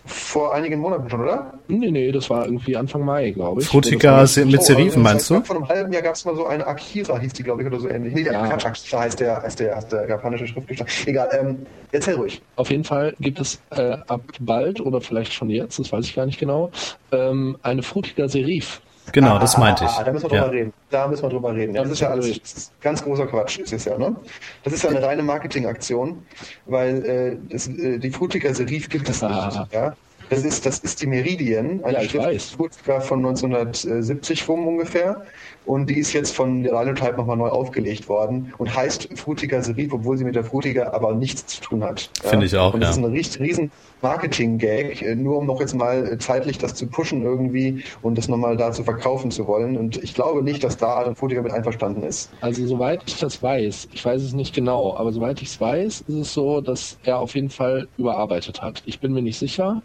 Vor 0.06 0.56
einigen 0.56 0.80
Monaten 0.80 1.10
schon, 1.10 1.19
oder? 1.19 1.54
Nee, 1.68 1.92
nee, 1.92 2.12
das 2.13 2.30
war 2.30 2.46
irgendwie 2.46 2.78
Anfang 2.78 3.04
Mai, 3.04 3.31
glaube 3.31 3.62
ich. 3.62 3.68
Frutiger 3.68 4.22
mit 4.46 4.63
Serifen, 4.63 5.04
meinst 5.04 5.30
du? 5.30 5.42
Vor 5.42 5.57
einem 5.57 5.68
halben 5.68 5.92
Jahr 5.92 6.01
gab 6.01 6.16
es 6.16 6.24
mal 6.24 6.34
so 6.34 6.48
eine 6.48 6.66
Akira, 6.66 7.19
hieß 7.19 7.34
die, 7.34 7.44
glaube 7.44 7.62
ich, 7.62 7.68
oder 7.68 7.81
so 7.81 7.90
ähnlich. 7.90 8.13
Nee, 8.13 8.24
der 8.24 8.34
ja. 8.34 8.44
Akira 8.44 9.01
heißt 9.01 9.19
der, 9.19 9.44
heißt 9.44 9.60
der, 9.60 9.75
heißt 9.75 9.92
der 9.92 10.07
japanische 10.07 10.48
Schriftgestein. 10.48 10.88
Egal, 11.06 11.30
ähm, 11.38 11.66
erzähl 11.92 12.16
ruhig. 12.16 12.42
Auf 12.56 12.72
jeden 12.72 12.86
Fall 12.86 13.13
gibt 13.19 13.42
es 13.42 13.62
äh, 13.72 13.98
ab 14.07 14.22
bald 14.40 14.80
oder 14.80 15.01
vielleicht 15.01 15.34
schon 15.34 15.50
jetzt, 15.50 15.78
das 15.78 15.92
weiß 15.92 16.06
ich 16.06 16.16
gar 16.16 16.25
nicht 16.25 16.40
genau, 16.40 16.72
ähm, 17.12 17.57
eine 17.62 17.84
Frutiger 17.84 18.30
Serif. 18.30 18.81
Genau, 19.11 19.35
ah, 19.35 19.39
das 19.39 19.57
meinte 19.57 19.85
ich. 19.85 19.91
Ah, 19.91 20.03
da 20.03 20.11
müssen 20.11 20.29
wir 20.31 20.39
drüber 20.39 20.51
reden. 20.51 20.73
Da 20.89 21.07
müssen 21.07 21.23
wir 21.23 21.29
drüber 21.29 21.53
reden. 21.53 21.75
Ja, 21.75 21.83
das 21.83 21.91
ist 21.91 22.00
ja 22.01 22.09
alles 22.09 22.27
ist 22.27 22.71
ganz 22.81 23.03
großer 23.03 23.27
Quatsch, 23.27 23.59
ist 23.59 23.73
es 23.73 23.85
ja, 23.85 23.97
ne? 23.97 24.15
Das 24.63 24.73
ist 24.73 24.83
ja 24.83 24.89
eine 24.89 25.01
reine 25.01 25.23
Marketingaktion, 25.23 26.25
weil 26.65 27.06
äh, 27.06 27.38
das, 27.50 27.67
äh, 27.67 28.00
die 28.00 28.12
Frutiger 28.12 28.53
Serif 28.53 28.89
gibt 28.89 29.10
es 29.10 29.22
nicht. 29.22 29.60
Ja? 29.72 29.95
Das 30.29 30.43
ist, 30.43 30.65
das 30.65 30.79
ist 30.79 31.01
die 31.01 31.07
Meridian, 31.07 31.83
eine 31.83 32.03
ja, 32.03 32.09
Schrift 32.09 32.55
von 33.01 33.25
1970 33.25 34.48
rum 34.48 34.67
ungefähr. 34.67 35.24
Und 35.65 35.89
die 35.89 36.00
ist 36.00 36.13
jetzt 36.13 36.36
von 36.36 36.63
der 36.63 36.74
Linotype 36.74 37.15
nochmal 37.15 37.38
neu 37.38 37.50
aufgelegt 37.50 38.09
worden 38.09 38.53
und 38.57 38.75
heißt 38.75 39.09
Frutiger 39.15 39.62
Serif, 39.62 39.93
obwohl 39.93 40.17
sie 40.17 40.24
mit 40.24 40.36
der 40.36 40.43
Frutiger 40.43 40.93
aber 40.93 41.13
nichts 41.13 41.45
zu 41.45 41.62
tun 41.62 41.83
hat. 41.83 42.09
Finde 42.24 42.48
ich 42.48 42.57
auch, 42.57 42.74
und 42.74 42.81
das 42.81 42.98
ja. 42.98 43.05
ist 43.05 43.39
ein 43.39 43.45
riesen 43.45 43.71
Marketing-Gag, 44.01 45.01
äh, 45.01 45.15
nur 45.15 45.38
um 45.38 45.45
noch 45.45 45.59
jetzt 45.59 45.75
mal 45.75 46.13
äh, 46.13 46.17
zeitlich 46.17 46.57
das 46.57 46.74
zu 46.74 46.88
pushen 46.88 47.24
irgendwie 47.24 47.83
und 48.01 48.17
das 48.17 48.27
nochmal 48.27 48.57
da 48.57 48.71
zu 48.71 48.83
verkaufen 48.83 49.29
zu 49.29 49.45
wollen. 49.45 49.77
Und 49.77 50.01
ich 50.03 50.15
glaube 50.15 50.41
nicht, 50.41 50.63
dass 50.63 50.77
da 50.77 50.98
Adam 50.98 51.15
Frutiger 51.15 51.41
mit 51.41 51.51
einverstanden 51.51 52.03
ist. 52.03 52.31
Also 52.41 52.65
soweit 52.65 53.01
ich 53.05 53.19
das 53.19 53.43
weiß, 53.43 53.89
ich 53.91 54.03
weiß 54.03 54.24
es 54.24 54.33
nicht 54.33 54.55
genau, 54.55 54.95
aber 54.98 55.12
soweit 55.12 55.41
ich 55.41 55.50
es 55.50 55.62
weiß, 55.62 56.01
ist 56.07 56.15
es 56.15 56.33
so, 56.33 56.62
dass 56.62 56.98
er 57.03 57.19
auf 57.19 57.36
jeden 57.36 57.50
Fall 57.50 57.88
überarbeitet 57.98 58.62
hat. 58.62 58.81
Ich 58.86 59.00
bin 59.00 59.13
mir 59.13 59.21
nicht 59.21 59.38
sicher 59.38 59.81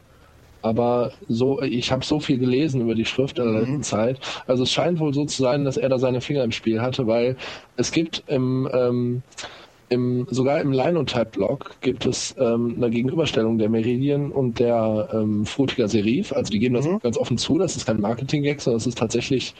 aber 0.64 1.12
so, 1.28 1.60
ich 1.60 1.92
habe 1.92 2.04
so 2.04 2.20
viel 2.20 2.38
gelesen 2.38 2.80
über 2.80 2.94
die 2.94 3.04
Schrift 3.04 3.38
in 3.38 3.44
der 3.44 3.60
letzten 3.60 3.76
mhm. 3.76 3.82
Zeit. 3.82 4.20
Also 4.46 4.62
es 4.62 4.72
scheint 4.72 4.98
wohl 4.98 5.12
so 5.12 5.26
zu 5.26 5.42
sein, 5.42 5.64
dass 5.64 5.76
er 5.76 5.90
da 5.90 5.98
seine 5.98 6.20
Finger 6.20 6.42
im 6.42 6.52
Spiel 6.52 6.80
hatte, 6.80 7.06
weil 7.06 7.36
es 7.76 7.92
gibt 7.92 8.24
im 8.28 8.68
ähm, 8.72 9.22
im, 9.90 10.26
sogar 10.30 10.60
im 10.60 10.72
Linotype-Blog 10.72 11.76
gibt 11.82 12.06
es 12.06 12.34
ähm, 12.38 12.74
eine 12.76 12.90
Gegenüberstellung 12.90 13.58
der 13.58 13.68
Meridian 13.68 14.32
und 14.32 14.58
der 14.58 15.08
ähm, 15.12 15.44
Frutiger 15.44 15.88
Serif. 15.88 16.32
Also 16.32 16.50
die 16.50 16.58
geben 16.58 16.74
das 16.74 16.86
mhm. 16.86 16.98
ganz 17.00 17.18
offen 17.18 17.38
zu, 17.38 17.58
das 17.58 17.76
ist 17.76 17.86
kein 17.86 18.00
Marketing-Gag, 18.00 18.60
sondern 18.60 18.78
das 18.78 18.86
ist 18.86 18.98
tatsächlich 18.98 19.54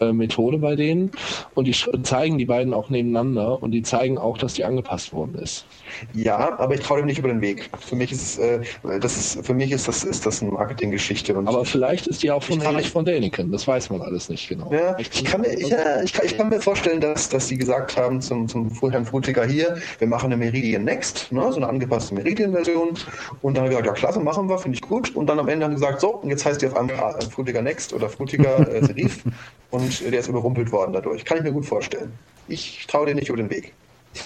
äh, 0.00 0.12
Methode 0.12 0.58
bei 0.58 0.76
denen 0.76 1.10
und 1.54 1.66
die 1.66 1.74
zeigen 2.02 2.38
die 2.38 2.46
beiden 2.46 2.74
auch 2.74 2.90
nebeneinander 2.90 3.62
und 3.62 3.72
die 3.72 3.82
zeigen 3.82 4.18
auch, 4.18 4.38
dass 4.38 4.54
die 4.54 4.64
angepasst 4.64 5.12
worden 5.12 5.34
ist. 5.36 5.66
Ja, 6.14 6.58
aber 6.58 6.74
ich 6.74 6.80
traue 6.80 6.98
dem 6.98 7.06
nicht 7.06 7.18
über 7.18 7.28
den 7.28 7.40
Weg. 7.40 7.70
Für 7.80 7.96
mich 7.96 8.12
ist 8.12 8.38
äh, 8.38 8.60
das 9.00 9.16
ist 9.16 9.46
für 9.46 9.54
mich 9.54 9.72
ist 9.72 9.88
das 9.88 10.04
ist 10.04 10.26
das 10.26 10.42
eine 10.42 10.52
Marketinggeschichte. 10.52 11.36
Aber 11.36 11.64
vielleicht 11.64 12.06
ist 12.06 12.22
die 12.22 12.30
auch 12.30 12.42
von 12.42 12.64
Heinrich 12.64 12.90
von 12.90 13.04
Däniken. 13.04 13.50
Das 13.52 13.66
weiß 13.66 13.90
man 13.90 14.02
alles 14.02 14.28
nicht 14.28 14.48
genau. 14.48 14.72
Ja, 14.72 14.96
ich 14.98 15.24
kann 15.24 15.40
mir, 15.40 15.58
ja, 15.58 16.02
ich 16.02 16.12
kann, 16.12 16.26
ich 16.26 16.36
kann 16.36 16.48
mir 16.48 16.60
vorstellen, 16.60 17.00
dass, 17.00 17.28
dass 17.28 17.48
sie 17.48 17.56
gesagt 17.56 17.96
haben 17.96 18.20
zum, 18.20 18.48
zum 18.48 18.70
Herrn 18.90 19.04
Frutiger 19.04 19.46
hier, 19.46 19.76
wir 19.98 20.08
machen 20.08 20.26
eine 20.26 20.36
Meridian 20.36 20.84
Next, 20.84 21.30
ne, 21.32 21.50
so 21.50 21.56
eine 21.56 21.68
angepasste 21.68 22.14
Meridian-Version. 22.14 22.98
Und 23.42 23.56
dann 23.56 23.64
haben 23.64 23.70
wir 23.70 23.78
gesagt, 23.78 23.86
ja 23.86 23.92
klasse, 23.92 24.20
machen 24.20 24.48
wir, 24.48 24.58
finde 24.58 24.76
ich 24.76 24.82
gut. 24.82 25.14
Und 25.14 25.26
dann 25.26 25.38
am 25.38 25.48
Ende 25.48 25.64
haben 25.64 25.74
gesagt, 25.74 26.00
so, 26.00 26.16
und 26.16 26.30
jetzt 26.30 26.44
heißt 26.44 26.62
die 26.62 26.66
auf 26.66 26.76
einmal 26.76 27.16
äh, 27.16 27.22
Frutiger 27.22 27.62
Next 27.62 27.92
oder 27.92 28.08
Frutiger 28.08 28.68
äh, 28.72 28.84
Serif. 28.84 29.24
und 29.70 30.00
der 30.00 30.20
ist 30.20 30.28
überrumpelt 30.28 30.72
worden 30.72 30.92
dadurch. 30.92 31.24
Kann 31.24 31.38
ich 31.38 31.44
mir 31.44 31.52
gut 31.52 31.66
vorstellen. 31.66 32.12
Ich 32.48 32.86
traue 32.88 33.06
dir 33.06 33.14
nicht 33.14 33.28
über 33.28 33.38
den 33.38 33.50
Weg. 33.50 33.72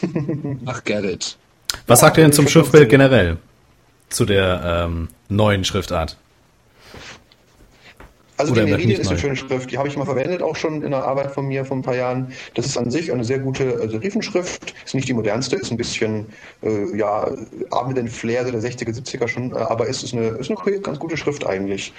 Ach, 0.66 0.82
Gerrit. 0.84 1.36
Was 1.86 2.00
sagt 2.00 2.16
ihr 2.16 2.24
denn 2.24 2.32
zum 2.32 2.48
Schriftbild 2.48 2.88
generell? 2.88 3.36
Zu 4.08 4.24
der 4.24 4.86
ähm, 4.86 5.08
neuen 5.28 5.64
Schriftart? 5.64 6.16
Also 8.36 8.52
Oder 8.52 8.64
die 8.64 8.72
Meridian 8.72 9.00
ist 9.00 9.08
eine 9.10 9.18
schöne 9.18 9.36
Schrift, 9.36 9.70
die 9.70 9.78
habe 9.78 9.86
ich 9.86 9.96
mal 9.96 10.04
verwendet, 10.04 10.42
auch 10.42 10.56
schon 10.56 10.82
in 10.82 10.90
der 10.90 11.04
Arbeit 11.04 11.30
von 11.30 11.46
mir 11.46 11.64
vor 11.64 11.76
ein 11.76 11.82
paar 11.82 11.94
Jahren. 11.94 12.32
Das 12.54 12.66
ist 12.66 12.76
an 12.76 12.90
sich 12.90 13.12
eine 13.12 13.24
sehr 13.24 13.38
gute 13.38 13.74
also 13.80 13.92
Serifenschrift, 13.92 14.74
ist 14.84 14.94
nicht 14.94 15.08
die 15.08 15.12
modernste, 15.12 15.54
ist 15.54 15.70
ein 15.70 15.76
bisschen, 15.76 16.26
äh, 16.62 16.96
ja, 16.96 17.30
mit 17.86 17.96
den 17.96 18.08
Flair 18.08 18.44
der 18.44 18.60
60er, 18.60 18.92
70er 18.92 19.28
schon, 19.28 19.52
äh, 19.52 19.58
aber 19.58 19.86
ist, 19.86 20.02
ist, 20.02 20.14
eine, 20.14 20.28
ist 20.28 20.50
eine 20.50 20.80
ganz 20.80 20.98
gute 20.98 21.16
Schrift 21.16 21.46
eigentlich. 21.46 21.92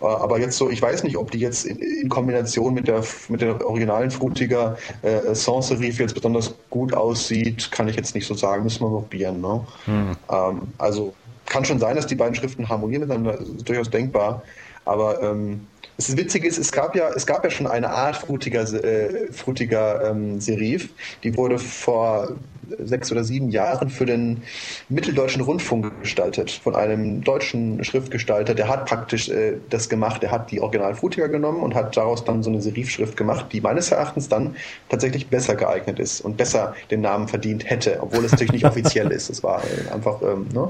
Äh, 0.00 0.04
aber 0.04 0.38
jetzt 0.38 0.56
so, 0.58 0.70
ich 0.70 0.80
weiß 0.80 1.02
nicht, 1.02 1.16
ob 1.16 1.32
die 1.32 1.38
jetzt 1.38 1.66
in, 1.66 1.78
in 1.78 2.08
Kombination 2.08 2.72
mit 2.72 2.86
der, 2.86 3.02
mit 3.28 3.40
der 3.40 3.66
originalen 3.66 4.12
Frutiger 4.12 4.78
äh, 5.02 5.34
Sans 5.34 5.66
Serif 5.68 5.98
jetzt 5.98 6.14
besonders 6.14 6.54
gut 6.70 6.94
aussieht, 6.94 7.72
kann 7.72 7.88
ich 7.88 7.96
jetzt 7.96 8.14
nicht 8.14 8.28
so 8.28 8.34
sagen, 8.34 8.62
müssen 8.62 8.84
wir 8.84 8.90
probieren. 8.90 9.40
Ne? 9.40 9.66
Hm. 9.86 10.16
Ähm, 10.30 10.62
also 10.78 11.14
kann 11.46 11.64
schon 11.64 11.80
sein, 11.80 11.96
dass 11.96 12.06
die 12.06 12.14
beiden 12.14 12.36
Schriften 12.36 12.68
harmonieren 12.68 13.02
miteinander, 13.02 13.40
ist 13.40 13.68
durchaus 13.68 13.90
denkbar. 13.90 14.42
Aber 14.84 15.22
ähm, 15.22 15.66
das 15.96 16.16
Witzige 16.16 16.48
ist, 16.48 16.58
es 16.58 16.72
gab 16.72 16.96
ja, 16.96 17.10
es 17.10 17.26
gab 17.26 17.44
ja 17.44 17.50
schon 17.50 17.66
eine 17.66 17.90
Art 17.90 18.16
frutiger, 18.16 18.62
äh, 18.62 19.30
frutiger 19.32 20.10
ähm, 20.10 20.40
Serif, 20.40 20.88
die 21.22 21.36
wurde 21.36 21.58
vor 21.58 22.36
sechs 22.78 23.10
oder 23.12 23.24
sieben 23.24 23.50
Jahren 23.50 23.90
für 23.90 24.06
den 24.06 24.42
Mitteldeutschen 24.88 25.42
Rundfunk 25.42 26.00
gestaltet, 26.00 26.50
von 26.50 26.74
einem 26.74 27.22
deutschen 27.22 27.82
Schriftgestalter, 27.84 28.54
der 28.54 28.68
hat 28.68 28.86
praktisch 28.86 29.28
äh, 29.28 29.58
das 29.68 29.88
gemacht, 29.88 30.22
der 30.22 30.30
hat 30.30 30.50
die 30.50 30.60
Original 30.60 30.94
Frutiger 30.94 31.28
genommen 31.28 31.62
und 31.62 31.74
hat 31.74 31.96
daraus 31.96 32.24
dann 32.24 32.42
so 32.42 32.50
eine 32.50 32.60
Serifschrift 32.60 33.16
gemacht, 33.16 33.46
die 33.52 33.60
meines 33.60 33.90
Erachtens 33.90 34.28
dann 34.28 34.56
tatsächlich 34.88 35.28
besser 35.28 35.54
geeignet 35.54 35.98
ist 35.98 36.20
und 36.20 36.36
besser 36.36 36.74
den 36.90 37.00
Namen 37.00 37.28
verdient 37.28 37.68
hätte, 37.68 37.98
obwohl 38.00 38.24
es 38.24 38.32
natürlich 38.32 38.52
nicht 38.52 38.64
offiziell 38.64 39.10
ist. 39.10 39.30
Es 39.30 39.42
war 39.42 39.62
äh, 39.64 39.92
einfach, 39.92 40.22
ähm, 40.22 40.48
ne? 40.52 40.68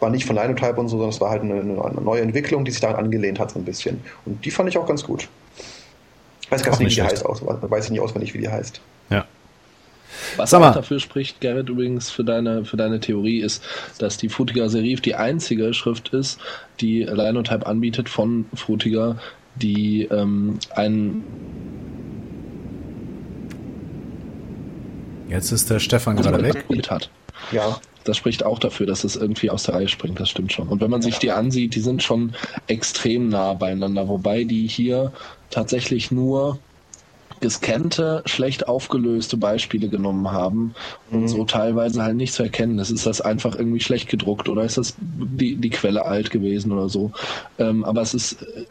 War 0.00 0.10
nicht 0.10 0.24
von 0.24 0.36
Linotype 0.36 0.76
und 0.76 0.88
so, 0.88 0.96
sondern 0.96 1.10
es 1.10 1.20
war 1.20 1.30
halt 1.30 1.42
eine, 1.42 1.60
eine, 1.60 2.00
neue 2.00 2.22
Entwicklung, 2.22 2.64
die 2.64 2.70
sich 2.70 2.80
daran 2.80 2.96
angelehnt 2.96 3.38
hat 3.38 3.50
so 3.50 3.58
ein 3.58 3.64
bisschen. 3.64 4.00
Und 4.24 4.44
die 4.44 4.50
fand 4.50 4.68
ich 4.68 4.78
auch 4.78 4.86
ganz 4.86 5.04
gut. 5.04 5.28
Ich 6.40 6.50
weiß 6.50 6.62
gar 6.62 6.70
nicht, 6.78 6.80
wie 6.80 6.94
die 6.94 7.02
heißt, 7.02 7.26
aus, 7.26 7.42
weiß 7.44 7.86
ich 7.86 7.90
nicht 7.90 8.00
auswendig, 8.00 8.34
wie 8.34 8.38
die 8.38 8.48
heißt. 8.48 8.80
Ja. 9.10 9.26
Was 10.36 10.54
auch 10.54 10.72
dafür 10.72 11.00
spricht, 11.00 11.40
Gerrit, 11.40 11.68
übrigens 11.68 12.10
für 12.10 12.24
deine, 12.24 12.64
für 12.64 12.76
deine 12.76 13.00
Theorie, 13.00 13.40
ist, 13.40 13.62
dass 13.98 14.16
die 14.16 14.28
Frutiger 14.28 14.68
Serif 14.68 15.00
die 15.00 15.14
einzige 15.14 15.74
Schrift 15.74 16.08
ist, 16.10 16.38
die 16.80 17.02
Linotype 17.02 17.66
anbietet 17.66 18.08
von 18.08 18.46
Frutiger, 18.54 19.16
die 19.56 20.04
ähm, 20.04 20.58
einen 20.74 21.24
Jetzt 25.28 25.52
ist 25.52 25.68
der 25.68 25.78
Stefan 25.78 26.16
gerade 26.16 26.42
weg. 26.42 26.64
Hat. 26.88 27.10
Ja. 27.52 27.78
Das 28.08 28.16
spricht 28.16 28.42
auch 28.42 28.58
dafür, 28.58 28.86
dass 28.86 29.04
es 29.04 29.16
irgendwie 29.16 29.50
aus 29.50 29.64
der 29.64 29.74
Reihe 29.74 29.88
springt, 29.88 30.18
das 30.18 30.30
stimmt 30.30 30.50
schon. 30.50 30.68
Und 30.68 30.80
wenn 30.80 30.90
man 30.90 31.02
sich 31.02 31.18
die 31.18 31.30
ansieht, 31.30 31.74
die 31.74 31.80
sind 31.80 32.02
schon 32.02 32.32
extrem 32.66 33.28
nah 33.28 33.52
beieinander, 33.52 34.08
wobei 34.08 34.44
die 34.44 34.66
hier 34.66 35.12
tatsächlich 35.50 36.10
nur 36.10 36.58
gescannte, 37.40 38.22
schlecht 38.26 38.68
aufgelöste 38.68 39.36
Beispiele 39.36 39.88
genommen 39.88 40.30
haben 40.32 40.74
und 41.10 41.22
mhm. 41.22 41.28
so 41.28 41.44
teilweise 41.44 42.02
halt 42.02 42.16
nicht 42.16 42.32
zu 42.32 42.42
erkennen 42.42 42.78
ist. 42.78 42.90
Ist 42.90 43.06
das 43.06 43.20
einfach 43.20 43.56
irgendwie 43.56 43.80
schlecht 43.80 44.08
gedruckt 44.08 44.48
oder 44.48 44.64
ist 44.64 44.78
das 44.78 44.94
die, 44.98 45.56
die 45.56 45.70
Quelle 45.70 46.04
alt 46.04 46.30
gewesen 46.30 46.72
oder 46.72 46.88
so? 46.88 47.12
Ähm, 47.58 47.84
aber 47.84 48.02
es 48.02 48.14
ist 48.14 48.42
äh, 48.42 48.64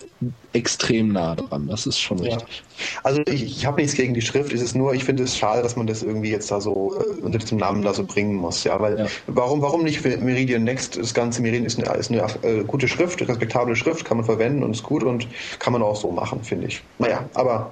extrem 0.53 1.09
nah 1.09 1.35
dran, 1.35 1.67
das 1.67 1.85
ist 1.85 1.99
schon 1.99 2.19
richtig. 2.19 2.63
Ja. 2.63 2.99
Also 3.03 3.21
ich, 3.27 3.43
ich 3.43 3.65
habe 3.65 3.81
nichts 3.81 3.95
gegen 3.95 4.13
die 4.13 4.21
Schrift, 4.21 4.53
es 4.53 4.61
ist 4.61 4.75
nur, 4.75 4.93
ich 4.93 5.03
finde 5.03 5.23
es 5.23 5.37
schade, 5.37 5.61
dass 5.61 5.75
man 5.75 5.87
das 5.87 6.03
irgendwie 6.03 6.31
jetzt 6.31 6.51
da 6.51 6.61
so 6.61 6.95
äh, 6.95 7.21
unter 7.21 7.37
diesem 7.37 7.57
Namen 7.57 7.81
da 7.81 7.93
so 7.93 8.03
bringen 8.03 8.35
muss, 8.35 8.63
ja, 8.63 8.79
weil 8.79 8.99
ja. 8.99 9.05
warum, 9.27 9.61
warum 9.61 9.83
nicht 9.83 10.01
für 10.01 10.17
Meridian 10.17 10.63
Next? 10.63 10.97
Das 10.97 11.13
ganze 11.13 11.41
Meridian 11.41 11.65
ist 11.65 11.79
eine, 11.79 11.97
ist 11.97 12.11
eine 12.11 12.23
äh, 12.43 12.63
gute 12.63 12.87
Schrift, 12.87 13.21
respektable 13.27 13.75
Schrift, 13.75 14.05
kann 14.05 14.17
man 14.17 14.25
verwenden 14.25 14.63
und 14.63 14.71
ist 14.71 14.83
gut 14.83 15.03
und 15.03 15.27
kann 15.59 15.73
man 15.73 15.81
auch 15.81 15.95
so 15.95 16.11
machen, 16.11 16.43
finde 16.43 16.67
ich. 16.67 16.81
Naja, 16.99 17.27
aber 17.33 17.71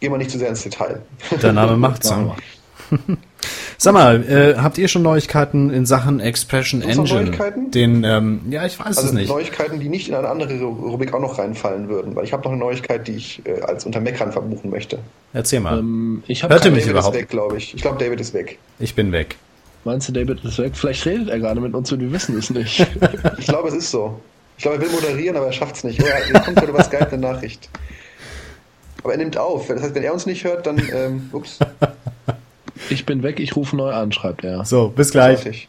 gehen 0.00 0.12
wir 0.12 0.18
nicht 0.18 0.30
zu 0.30 0.38
sehr 0.38 0.48
ins 0.48 0.62
Detail. 0.62 1.02
Der 1.42 1.52
Name 1.52 1.76
macht's. 1.76 2.12
Sag 3.78 3.92
mal, 3.92 4.22
äh, 4.24 4.54
habt 4.56 4.78
ihr 4.78 4.88
schon 4.88 5.02
Neuigkeiten 5.02 5.70
in 5.70 5.84
Sachen 5.84 6.20
Expression 6.20 6.82
Engine? 6.82 7.24
Neuigkeiten? 7.24 7.70
Den, 7.70 8.04
ähm, 8.04 8.40
ja, 8.48 8.64
ich 8.64 8.78
weiß 8.78 8.86
also 8.86 9.08
es 9.08 9.12
nicht. 9.12 9.28
Neuigkeiten, 9.28 9.80
die 9.80 9.88
nicht 9.88 10.08
in 10.08 10.14
eine 10.14 10.28
andere 10.28 10.58
Rubrik 10.62 11.12
auch 11.12 11.20
noch 11.20 11.38
reinfallen 11.38 11.88
würden, 11.88 12.16
weil 12.16 12.24
ich 12.24 12.32
habe 12.32 12.42
noch 12.44 12.52
eine 12.52 12.60
Neuigkeit, 12.60 13.06
die 13.06 13.16
ich 13.16 13.42
äh, 13.44 13.60
als 13.60 13.84
unter 13.84 14.00
Meckern 14.00 14.32
verbuchen 14.32 14.70
möchte. 14.70 14.98
Erzähl 15.32 15.60
mal. 15.60 15.78
Ähm, 15.78 16.22
ich 16.26 16.42
Hört 16.42 16.64
ihr 16.64 16.70
mich 16.70 16.84
David 16.84 16.92
überhaupt? 16.92 17.14
ist 17.14 17.22
weg, 17.22 17.28
glaube 17.28 17.58
ich. 17.58 17.74
Ich 17.74 17.82
glaube, 17.82 18.02
David 18.02 18.20
ist 18.20 18.32
weg. 18.32 18.58
Ich 18.78 18.94
bin 18.94 19.12
weg. 19.12 19.36
Meinst 19.84 20.08
du, 20.08 20.12
David 20.12 20.42
ist 20.44 20.58
weg? 20.58 20.72
Vielleicht 20.74 21.04
redet 21.04 21.28
er 21.28 21.38
gerade 21.38 21.60
mit 21.60 21.74
uns 21.74 21.92
und 21.92 22.00
wir 22.00 22.12
wissen 22.12 22.36
es 22.38 22.50
nicht. 22.50 22.80
ich 23.38 23.46
glaube, 23.46 23.68
es 23.68 23.74
ist 23.74 23.90
so. 23.90 24.18
Ich 24.56 24.62
glaube, 24.62 24.78
er 24.78 24.82
will 24.82 24.90
moderieren, 24.90 25.36
aber 25.36 25.46
er 25.46 25.52
schafft 25.52 25.76
es 25.76 25.84
nicht. 25.84 26.02
Oh, 26.02 26.06
ja, 26.06 26.40
kommt 26.40 26.56
gerade 26.56 26.70
über 26.70 26.82
Skype 26.82 27.08
eine 27.08 27.18
Nachricht. 27.18 27.68
Aber 29.06 29.12
er 29.12 29.18
nimmt 29.18 29.38
auf. 29.38 29.68
Das 29.68 29.82
heißt, 29.82 29.94
wenn 29.94 30.02
er 30.02 30.12
uns 30.12 30.26
nicht 30.26 30.42
hört, 30.42 30.66
dann, 30.66 30.82
ähm, 30.92 31.30
ups. 31.32 31.60
Ich 32.90 33.06
bin 33.06 33.22
weg, 33.22 33.40
ich 33.40 33.56
rufe 33.56 33.74
neu 33.74 33.90
an, 33.90 34.12
schreibt 34.12 34.44
er. 34.44 34.64
So, 34.64 34.88
bis 34.88 35.10
gleich. 35.10 35.68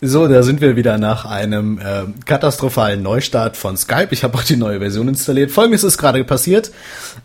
So, 0.00 0.26
da 0.26 0.42
sind 0.42 0.60
wir 0.60 0.74
wieder 0.74 0.96
nach 0.98 1.24
einem 1.24 1.78
äh, 1.78 2.04
katastrophalen 2.24 3.02
Neustart 3.02 3.56
von 3.56 3.76
Skype. 3.76 4.08
Ich 4.10 4.24
habe 4.24 4.36
auch 4.36 4.42
die 4.42 4.56
neue 4.56 4.80
Version 4.80 5.06
installiert. 5.06 5.50
Folgendes 5.50 5.84
ist 5.84 5.98
gerade 5.98 6.24
passiert. 6.24 6.72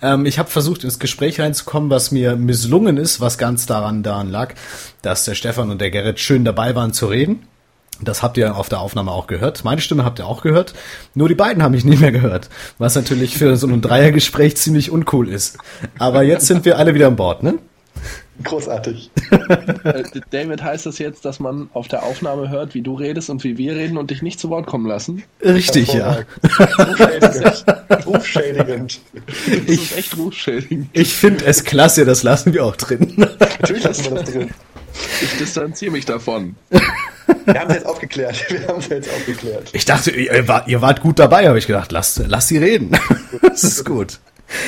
Ähm, 0.02 0.26
ich 0.26 0.38
habe 0.38 0.50
versucht, 0.50 0.84
ins 0.84 1.00
Gespräch 1.00 1.40
reinzukommen, 1.40 1.90
was 1.90 2.12
mir 2.12 2.36
misslungen 2.36 2.98
ist, 2.98 3.22
was 3.22 3.38
ganz 3.38 3.66
daran, 3.66 4.04
daran 4.04 4.30
lag, 4.30 4.54
dass 5.02 5.26
der 5.26 5.36
Stefan 5.36 5.72
und 5.72 5.80
der 5.80 5.92
Gerrit 5.92 6.20
schön 6.20 6.46
dabei 6.46 6.76
waren 6.76 6.94
zu 6.94 7.08
reden. 7.08 7.48
Das 8.02 8.24
habt 8.24 8.38
ihr 8.38 8.56
auf 8.56 8.70
der 8.70 8.80
Aufnahme 8.80 9.12
auch 9.12 9.28
gehört. 9.28 9.64
Meine 9.64 9.82
Stimme 9.82 10.04
habt 10.04 10.20
ihr 10.20 10.28
auch 10.28 10.42
gehört. 10.42 10.74
Nur 11.14 11.30
die 11.30 11.36
beiden 11.36 11.64
haben 11.64 11.72
mich 11.72 11.86
nicht 11.86 12.02
mehr 12.02 12.12
gehört. 12.12 12.50
Was 12.78 12.96
natürlich 12.96 13.38
für 13.38 13.56
so 13.56 13.68
ein 13.68 13.82
Dreiergespräch 13.82 14.58
ziemlich 14.58 14.92
uncool 14.92 15.30
ist. 15.30 15.58
Aber 15.98 16.24
jetzt 16.24 16.48
sind 16.48 16.66
wir 16.66 16.78
alle 16.78 16.94
wieder 16.94 17.08
an 17.08 17.16
Bord, 17.16 17.44
ne? 17.44 17.56
Großartig. 18.44 19.12
Äh, 19.84 20.04
David, 20.30 20.62
heißt 20.62 20.86
das 20.86 21.00
jetzt, 21.00 21.26
dass 21.26 21.40
man 21.40 21.70
auf 21.74 21.88
der 21.88 22.04
Aufnahme 22.04 22.50
hört, 22.50 22.74
wie 22.74 22.82
du 22.82 22.96
redest 22.96 23.30
und 23.30 23.44
wie 23.44 23.58
wir 23.58 23.76
reden 23.76 23.98
und 23.98 24.12
dich 24.12 24.22
nicht 24.22 24.40
zu 24.40 24.50
Wort 24.50 24.66
kommen 24.66 24.86
lassen? 24.86 25.24
Richtig, 25.42 25.94
ja. 25.94 26.20
Rufschädigend. 28.06 29.00
Das 29.46 29.76
ist 29.76 29.98
echt 29.98 30.18
rufschädigend. 30.18 30.90
Ich 30.94 31.14
finde 31.14 31.46
es 31.46 31.64
klasse, 31.64 32.06
das 32.06 32.24
lassen 32.24 32.54
wir 32.54 32.66
auch 32.66 32.76
drin. 32.76 33.14
Natürlich 33.16 33.84
lassen 33.84 34.06
wir 34.06 34.22
das 34.22 34.32
drin. 34.32 34.50
Ich 35.22 35.38
distanziere 35.38 35.92
mich 35.92 36.06
davon. 36.06 36.56
Wir 37.46 37.60
haben 37.60 37.70
es 37.70 37.76
jetzt 37.76 37.86
aufgeklärt. 37.86 38.46
Wir 38.50 38.68
haben 38.68 38.80
es 38.80 38.88
jetzt 38.88 39.10
aufgeklärt. 39.10 39.70
Ich 39.74 39.86
dachte, 39.86 40.12
ihr 40.12 40.48
wart, 40.48 40.68
ihr 40.68 40.82
wart 40.82 41.02
gut 41.02 41.20
dabei, 41.20 41.48
habe 41.48 41.58
ich 41.58 41.68
gedacht. 41.68 41.92
Lass, 41.92 42.22
lass 42.26 42.48
sie 42.48 42.58
reden. 42.58 42.92
Das 43.42 43.64
ist 43.64 43.86
gut. 43.86 44.20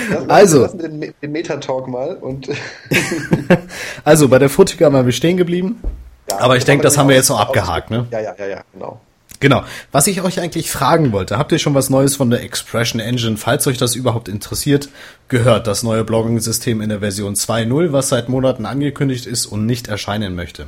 Lass, 0.10 0.30
Also. 0.30 0.62
lassen 0.62 0.80
den, 0.80 1.14
den 1.22 1.32
Metatalk 1.32 1.88
mal 1.88 2.16
und 2.16 2.48
Also 4.04 4.28
bei 4.28 4.40
der 4.40 4.50
Frutiger 4.50 4.92
waren 4.92 5.06
wir 5.06 5.14
stehen 5.14 5.38
geblieben. 5.38 5.82
Ja, 6.30 6.40
Aber 6.40 6.58
ich 6.58 6.66
denke, 6.66 6.84
das 6.84 6.98
haben 6.98 7.10
wir 7.10 7.16
jetzt 7.16 7.30
auch 7.32 7.36
aus- 7.40 7.48
abgehakt, 7.48 7.90
ne? 7.90 8.06
Ja, 8.12 8.20
ja, 8.20 8.36
ja, 8.38 8.46
ja, 8.48 8.62
genau. 8.74 9.00
Genau. 9.40 9.64
Was 9.92 10.08
ich 10.08 10.22
euch 10.24 10.40
eigentlich 10.42 10.72
fragen 10.72 11.12
wollte, 11.12 11.38
habt 11.38 11.52
ihr 11.52 11.60
schon 11.60 11.76
was 11.76 11.92
Neues 11.92 12.16
von 12.16 12.32
der 12.32 12.42
Expression 12.42 13.00
Engine, 13.00 13.38
falls 13.38 13.68
euch 13.68 13.78
das 13.78 13.94
überhaupt 13.96 14.28
interessiert, 14.30 14.90
gehört? 15.28 15.68
Das 15.68 15.84
neue 15.84 16.04
Blogging-System 16.04 16.82
in 16.82 16.90
der 16.90 17.00
Version 17.02 17.36
2.0, 17.36 17.92
was 17.92 18.10
seit 18.10 18.30
Monaten 18.30 18.66
angekündigt 18.66 19.28
ist 19.28 19.46
und 19.46 19.68
nicht 19.68 19.90
erscheinen 19.90 20.34
möchte. 20.34 20.68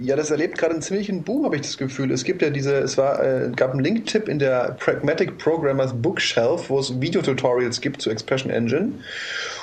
Ja, 0.00 0.14
das 0.14 0.30
erlebt 0.30 0.58
gerade 0.58 0.74
einen 0.74 0.82
ziemlichen 0.82 1.24
Boom, 1.24 1.44
habe 1.44 1.56
ich 1.56 1.62
das 1.62 1.76
Gefühl. 1.76 2.12
Es 2.12 2.22
gibt 2.22 2.40
ja 2.42 2.50
diese, 2.50 2.74
es 2.76 2.96
war, 2.96 3.22
äh, 3.22 3.50
gab 3.54 3.72
einen 3.72 3.82
Link-Tipp 3.82 4.28
in 4.28 4.38
der 4.38 4.76
Pragmatic 4.78 5.38
Programmers 5.38 5.92
Bookshelf, 5.92 6.70
wo 6.70 6.78
es 6.78 7.00
Videotutorials 7.00 7.80
gibt 7.80 8.00
zu 8.00 8.10
Expression 8.10 8.50
Engine. 8.50 8.92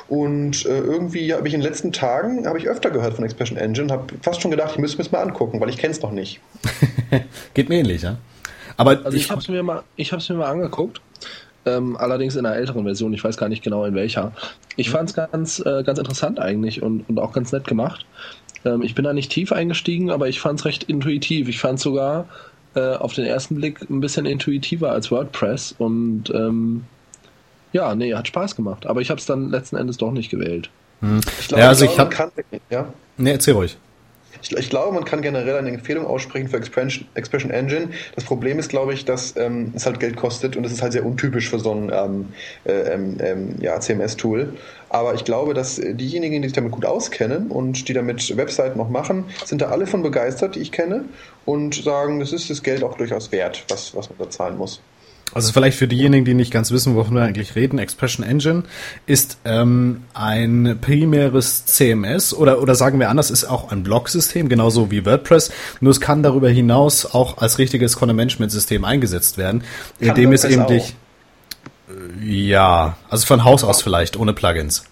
Und 0.10 0.66
äh, 0.66 0.78
irgendwie 0.78 1.34
habe 1.34 1.48
ich 1.48 1.54
in 1.54 1.62
den 1.62 1.68
letzten 1.68 1.94
Tagen, 1.94 2.46
habe 2.48 2.58
ich 2.58 2.68
öfter 2.68 2.92
gehört 2.92 3.14
von 3.14 3.24
Expression 3.24 3.58
Engine, 3.58 3.92
habe 3.92 4.14
fast 4.22 4.42
schon 4.42 4.52
gedacht, 4.52 4.72
ich 4.74 4.80
müsste 4.80 4.98
mir 4.98 5.06
das 5.06 5.12
mal 5.12 5.22
angucken, 5.22 5.62
weil 5.62 5.70
ich 5.70 5.78
kenne 5.78 5.94
es 5.94 6.02
noch 6.02 6.12
nicht. 6.12 6.42
Geht 7.54 7.70
mir 7.70 7.80
ähnlich, 7.80 8.02
ja? 8.02 8.18
Aber 8.76 9.00
Also 9.06 9.18
ich 9.18 9.32
habe 9.32 9.40
es 9.40 9.48
mir 9.48 9.64
mal, 9.64 9.84
ich 9.96 10.12
habe 10.12 10.22
es 10.22 10.28
mir 10.28 10.36
mal 10.36 10.52
angeguckt. 10.52 11.00
ähm, 11.66 11.96
allerdings 11.98 12.36
in 12.36 12.46
einer 12.46 12.56
älteren 12.56 12.84
Version, 12.84 13.14
ich 13.14 13.24
weiß 13.24 13.38
gar 13.38 13.50
nicht 13.50 13.64
genau 13.64 13.86
in 13.86 13.96
welcher. 13.96 14.34
Ich 14.76 14.90
fand 14.90 15.10
es 15.10 15.16
ganz, 15.16 15.60
äh, 15.66 15.84
ganz 15.84 15.98
interessant 15.98 16.40
eigentlich 16.40 16.84
und, 16.84 17.08
und 17.10 17.20
auch 17.20 17.32
ganz 17.32 17.52
nett 17.52 17.66
gemacht. 17.66 18.06
Ähm, 18.66 18.82
ich 18.82 18.96
bin 18.96 19.06
da 19.06 19.14
nicht 19.14 19.32
tief 19.32 19.52
eingestiegen, 19.52 20.10
aber 20.10 20.28
ich 20.28 20.40
fand 20.40 20.60
es 20.60 20.66
recht 20.66 20.84
intuitiv. 20.84 21.48
Ich 21.48 21.60
fand 21.60 21.78
es 21.78 21.84
sogar 21.84 22.28
äh, 22.76 22.96
auf 22.96 23.14
den 23.14 23.26
ersten 23.26 23.56
Blick 23.56 23.90
ein 23.90 24.02
bisschen 24.02 24.26
intuitiver 24.26 24.92
als 24.92 25.12
WordPress 25.12 25.76
und 25.78 26.30
ähm, 26.34 26.84
ja, 27.72 27.94
nee, 27.96 28.14
hat 28.14 28.28
Spaß 28.28 28.56
gemacht. 28.56 28.86
Aber 28.86 29.02
ich 29.02 29.10
habe 29.10 29.20
es 29.20 29.26
dann 29.26 29.50
letzten 29.50 29.76
Endes 29.76 29.98
doch 29.98 30.12
nicht 30.12 30.30
gewählt. 30.30 30.70
Hm. 31.02 31.22
Ich 31.40 31.48
glaube, 31.48 31.62
ja, 31.62 31.70
also 31.70 31.86
ich, 31.86 31.92
ich 31.92 32.00
habe. 32.00 32.32
Ja. 32.70 32.88
Nee, 33.18 33.32
erzähl 33.32 33.54
ruhig. 33.54 33.78
Ich, 34.42 34.52
ich, 34.52 34.70
glaube, 34.70 34.94
man 34.94 35.06
kann 35.06 35.22
generell 35.22 35.58
eine 35.58 35.70
Empfehlung 35.70 36.06
aussprechen 36.06 36.48
für 36.48 36.58
Expression, 36.58 37.08
Expression 37.14 37.52
Engine. 37.52 37.90
Das 38.16 38.24
Problem 38.24 38.60
ist, 38.60 38.70
glaube 38.70 38.94
ich, 38.94 39.06
dass 39.06 39.36
ähm, 39.38 39.74
es 39.76 39.86
halt 39.86 40.00
Geld 40.00 40.16
kostet 40.16 40.56
und 40.56 40.66
es 40.66 40.72
ist 40.72 40.82
halt 40.82 40.94
sehr 40.94 41.06
untypisch 41.06 41.50
für 41.50 41.60
so 41.60 41.74
ein 41.74 41.92
ähm, 41.94 42.34
äh, 42.66 42.94
ähm, 42.94 43.18
ähm 43.20 43.56
ja, 43.60 43.80
CMS-Tool. 43.80 44.54
Aber 44.90 45.14
ich 45.14 45.26
glaube, 45.26 45.54
dass 45.54 45.76
diejenigen, 45.76 46.42
die 46.42 46.48
sich 46.48 46.56
damit 46.56 46.72
gut 46.72 46.86
auskennen 46.86 47.52
und 47.52 47.88
die 47.88 47.94
damit 47.94 48.38
Webseiten 48.38 48.78
noch 48.78 48.90
machen, 48.90 49.26
sind 49.44 49.62
da 49.62 49.68
alle 49.68 49.88
von 49.88 50.04
begeistert, 50.04 50.56
die 50.56 50.60
ich 50.60 50.72
kenne, 50.72 51.06
und 51.46 51.76
sagen, 51.76 52.20
das 52.20 52.34
ist 52.34 52.50
das 52.50 52.64
Geld 52.64 52.84
auch 52.84 52.98
durchaus 52.98 53.32
wert, 53.32 53.66
was, 53.70 53.96
was 53.96 54.10
man 54.10 54.18
da 54.20 54.30
zahlen 54.30 54.58
muss. 54.58 54.82
Also 55.34 55.52
vielleicht 55.52 55.78
für 55.78 55.88
diejenigen, 55.88 56.24
die 56.24 56.34
nicht 56.34 56.52
ganz 56.52 56.72
wissen, 56.72 56.96
wovon 56.96 57.16
wir 57.16 57.24
eigentlich 57.24 57.56
reden, 57.56 57.78
Expression 57.78 58.26
Engine 58.26 58.64
ist 59.06 59.38
ähm, 59.44 60.04
ein 60.14 60.78
primäres 60.80 61.66
CMS 61.66 62.34
oder, 62.34 62.62
oder 62.62 62.76
sagen 62.76 63.00
wir 63.00 63.10
anders, 63.10 63.32
ist 63.32 63.44
auch 63.44 63.72
ein 63.72 63.84
Blog-System, 63.84 64.48
genauso 64.48 64.92
wie 64.92 65.06
WordPress. 65.06 65.52
Nur 65.82 65.92
es 65.92 66.00
kann 66.00 66.24
darüber 66.24 66.50
hinaus 66.50 67.06
auch 67.06 67.40
als 67.40 67.58
richtiges 67.58 67.98
Content-Management-System 67.98 68.86
eingesetzt 68.86 69.38
werden, 69.38 69.64
indem 70.00 70.32
es 70.32 70.46
eben 70.46 70.68
dich... 70.68 70.96
Ja, 72.24 72.98
also 73.10 73.28
von 73.28 73.44
Haus 73.44 73.64
aus 73.64 73.82
vielleicht, 73.82 74.18
ohne 74.18 74.34
Plugins. 74.34 74.86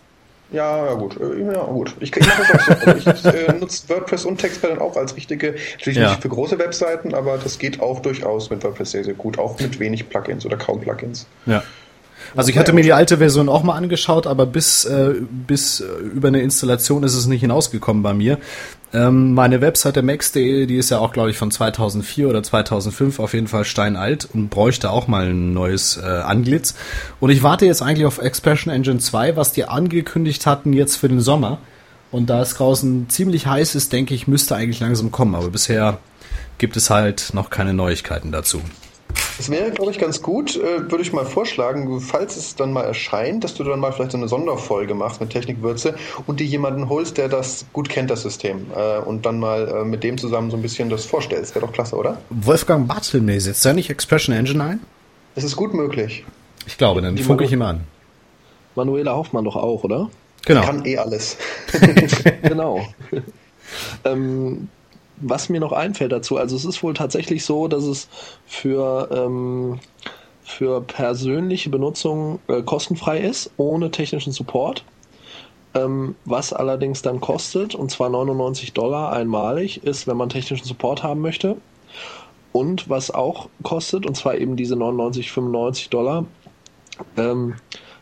Ja, 0.54 0.86
ja 0.86 0.94
gut. 0.94 1.20
Äh, 1.20 1.42
ja, 1.42 1.64
gut. 1.64 1.96
Ich, 2.00 2.16
ich 2.16 2.28
mache 2.28 2.44
das 2.54 2.70
auch 2.70 2.82
so. 2.82 2.92
Also 2.92 3.12
ich 3.12 3.26
äh, 3.26 3.54
nutze 3.60 3.90
WordPress 3.90 4.26
und 4.26 4.38
TextPad 4.38 4.80
auch 4.80 4.96
als 4.96 5.16
richtige, 5.16 5.56
natürlich 5.74 5.98
ja. 5.98 6.10
nicht 6.10 6.22
für 6.22 6.30
große 6.30 6.58
Webseiten, 6.60 7.14
aber 7.14 7.38
das 7.38 7.60
geht 7.60 7.82
auch 7.82 8.00
durchaus 8.00 8.50
mit 8.50 8.64
WordPress 8.64 8.92
sehr, 8.92 9.04
sehr 9.04 9.16
gut. 9.16 9.40
Auch 9.40 9.60
mit 9.60 9.80
wenig 9.80 10.08
Plugins 10.10 10.46
oder 10.46 10.56
kaum 10.56 10.80
Plugins. 10.80 11.28
Ja. 11.46 11.64
Also 12.36 12.50
ich 12.50 12.58
hatte 12.58 12.74
mir 12.74 12.84
die 12.84 12.94
alte 12.94 13.20
Version 13.20 13.48
auch 13.48 13.64
mal 13.64 13.76
angeschaut, 13.76 14.26
aber 14.26 14.46
bis, 14.46 14.86
äh, 14.86 15.14
bis 15.30 15.82
äh, 15.82 15.86
über 15.86 16.30
eine 16.30 16.42
Installation 16.42 17.04
ist 17.04 17.14
es 17.14 17.28
nicht 17.28 17.42
hinausgekommen 17.42 18.02
bei 18.02 18.14
mir. 18.14 18.40
Ähm, 18.94 19.34
meine 19.34 19.62
Webseite 19.62 20.02
max.de, 20.02 20.66
die 20.66 20.78
ist 20.78 20.90
ja 20.90 21.00
auch, 21.00 21.14
glaube 21.14 21.32
ich, 21.32 21.38
von 21.38 21.52
2004 21.52 22.30
oder 22.30 22.44
2005 22.44 23.20
auf 23.20 23.34
jeden 23.34 23.48
Fall 23.48 23.66
steinalt 23.66 24.28
und 24.34 24.50
bräuchte 24.50 24.90
auch 24.92 25.08
mal 25.08 25.28
ein 25.28 25.54
neues 25.54 25.98
äh, 25.98 26.06
Anglitz. 26.06 26.76
Und 27.20 27.30
ich 27.30 27.44
warte 27.44 27.66
jetzt 27.66 27.82
eigentlich 27.82 28.06
auf 28.06 28.20
Expression 28.20 28.74
Engine 28.74 29.00
2, 29.00 29.36
was 29.36 29.52
die 29.52 29.66
angekündigt 29.66 30.46
hatten 30.46 30.74
jetzt 30.74 30.98
für 30.98 31.10
den 31.10 31.22
Sommer. 31.22 31.60
Und 32.12 32.30
da 32.30 32.42
es 32.42 32.54
draußen 32.54 33.10
ziemlich 33.10 33.48
heiß 33.48 33.74
ist, 33.74 33.92
denke 33.92 34.14
ich, 34.14 34.28
müsste 34.28 34.56
eigentlich 34.56 34.80
langsam 34.80 35.12
kommen. 35.12 35.34
Aber 35.34 35.50
bisher 35.50 35.98
gibt 36.60 36.78
es 36.78 36.92
halt 36.92 37.32
noch 37.34 37.50
keine 37.50 37.74
Neuigkeiten 37.74 38.32
dazu. 38.32 38.62
Es 39.40 39.50
wäre, 39.50 39.72
glaube 39.72 39.92
ich, 39.92 40.00
ganz 40.00 40.22
gut, 40.22 40.56
äh, 40.56 40.92
würde 40.92 41.02
ich 41.02 41.12
mal 41.12 41.26
vorschlagen, 41.26 42.00
falls 42.02 42.38
es 42.38 42.56
dann 42.56 42.72
mal 42.72 42.84
erscheint, 42.84 43.44
dass 43.44 43.56
du 43.56 43.64
dann 43.64 43.80
mal 43.80 43.92
vielleicht 43.92 44.12
so 44.12 44.18
eine 44.18 44.28
Sonderfolge 44.28 44.94
machst 44.94 45.22
mit 45.22 45.32
Technikwürze 45.32 45.96
und 46.28 46.40
dir 46.40 46.46
jemanden 46.46 46.88
holst, 46.90 47.18
der 47.18 47.30
das 47.30 47.66
gut 47.74 47.90
kennt, 47.90 48.10
das 48.10 48.22
System, 48.22 48.68
äh, 48.76 49.00
und 49.00 49.26
dann 49.26 49.40
mal 49.40 49.68
äh, 49.68 49.84
mit 49.86 50.04
dem 50.04 50.18
zusammen 50.18 50.52
so 50.52 50.58
ein 50.58 50.62
bisschen 50.62 50.90
das 50.90 51.06
vorstellst. 51.06 51.56
Wäre 51.56 51.66
doch 51.66 51.74
klasse, 51.74 51.96
oder? 51.96 52.20
Wolfgang 52.30 52.88
Bartelme 52.88 53.40
setzt 53.40 53.66
da 53.66 53.74
nicht 53.74 53.90
Expression 53.90 54.36
Engine 54.36 54.64
ein? 54.64 54.80
Es 55.36 55.44
ist 55.44 55.56
gut 55.56 55.74
möglich. 55.74 56.24
Ich 56.68 56.78
glaube, 56.78 57.02
dann 57.02 57.18
funke 57.18 57.44
ich 57.44 57.52
ihm 57.52 57.64
an. 57.64 57.82
Manuela 58.76 59.16
Hoffmann 59.16 59.46
doch 59.46 59.56
auch, 59.56 59.84
oder? 59.84 60.10
Genau. 60.46 60.62
Kann 60.62 60.86
eh 60.86 60.98
alles. 60.98 61.38
genau. 62.42 62.86
ähm, 64.06 64.68
was 65.18 65.50
mir 65.50 65.60
noch 65.60 65.72
einfällt 65.72 66.12
dazu, 66.12 66.38
also 66.38 66.56
es 66.56 66.66
ist 66.66 66.84
wohl 66.84 66.94
tatsächlich 66.94 67.46
so, 67.46 67.68
dass 67.68 67.84
es 67.84 68.08
für, 68.46 69.10
ähm, 69.12 69.80
für 70.44 70.82
persönliche 70.82 71.70
Benutzung 71.70 72.40
äh, 72.48 72.62
kostenfrei 72.62 73.20
ist, 73.20 73.52
ohne 73.58 73.92
technischen 73.92 74.34
Support. 74.34 74.84
Ähm, 75.76 76.16
was 76.26 76.54
allerdings 76.54 77.02
dann 77.02 77.20
kostet, 77.20 77.74
und 77.74 77.90
zwar 77.90 78.10
99 78.10 78.74
Dollar 78.74 79.12
einmalig, 79.12 79.84
ist, 79.84 80.08
wenn 80.08 80.18
man 80.18 80.30
technischen 80.30 80.66
Support 80.66 81.02
haben 81.02 81.22
möchte. 81.22 81.58
Und 82.52 82.90
was 82.90 83.10
auch 83.10 83.50
kostet, 83.64 84.06
und 84.06 84.16
zwar 84.16 84.36
eben 84.38 84.56
diese 84.56 84.76
99, 84.76 85.32
95 85.32 85.90
Dollar, 85.90 86.26
ähm, 87.18 87.56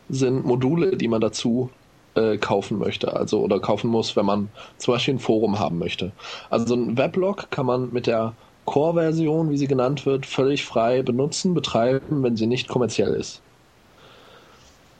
sind 0.09 0.45
Module, 0.45 0.97
die 0.97 1.07
man 1.07 1.21
dazu 1.21 1.69
äh, 2.15 2.37
kaufen 2.37 2.77
möchte, 2.77 3.13
also 3.13 3.41
oder 3.41 3.59
kaufen 3.59 3.89
muss, 3.89 4.15
wenn 4.15 4.25
man 4.25 4.49
zum 4.77 4.93
Beispiel 4.93 5.15
ein 5.15 5.19
Forum 5.19 5.59
haben 5.59 5.77
möchte. 5.79 6.11
Also 6.49 6.67
so 6.67 6.75
ein 6.75 6.97
Weblog 6.97 7.49
kann 7.51 7.65
man 7.65 7.91
mit 7.91 8.07
der 8.07 8.33
Core-Version, 8.65 9.49
wie 9.49 9.57
sie 9.57 9.67
genannt 9.67 10.05
wird, 10.05 10.25
völlig 10.25 10.65
frei 10.65 11.01
benutzen, 11.01 11.53
betreiben, 11.53 12.23
wenn 12.23 12.37
sie 12.37 12.47
nicht 12.47 12.67
kommerziell 12.67 13.13
ist. 13.13 13.41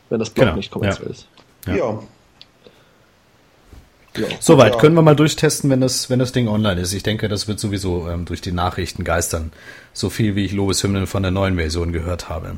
Wenn 0.09 0.19
das 0.19 0.29
Blog 0.29 0.45
genau. 0.45 0.57
nicht 0.57 0.71
kommerziell 0.71 1.07
ja. 1.07 1.11
ist. 1.11 1.27
Ja. 1.67 1.75
ja. 1.75 1.99
Ja. 4.17 4.27
Soweit 4.41 4.77
können 4.77 4.95
wir 4.95 5.01
mal 5.01 5.15
durchtesten, 5.15 5.69
wenn 5.69 5.79
das, 5.79 6.09
wenn 6.09 6.19
das 6.19 6.33
Ding 6.33 6.49
online 6.49 6.81
ist. 6.81 6.91
Ich 6.91 7.03
denke, 7.03 7.29
das 7.29 7.47
wird 7.47 7.61
sowieso 7.61 8.09
ähm, 8.09 8.25
durch 8.25 8.41
die 8.41 8.51
Nachrichten 8.51 9.05
geistern. 9.05 9.53
So 9.93 10.09
viel 10.09 10.35
wie 10.35 10.43
ich 10.43 10.51
Lobeshymnen 10.51 11.07
von 11.07 11.23
der 11.23 11.31
neuen 11.31 11.55
Version 11.55 11.93
gehört 11.93 12.27
habe. 12.27 12.57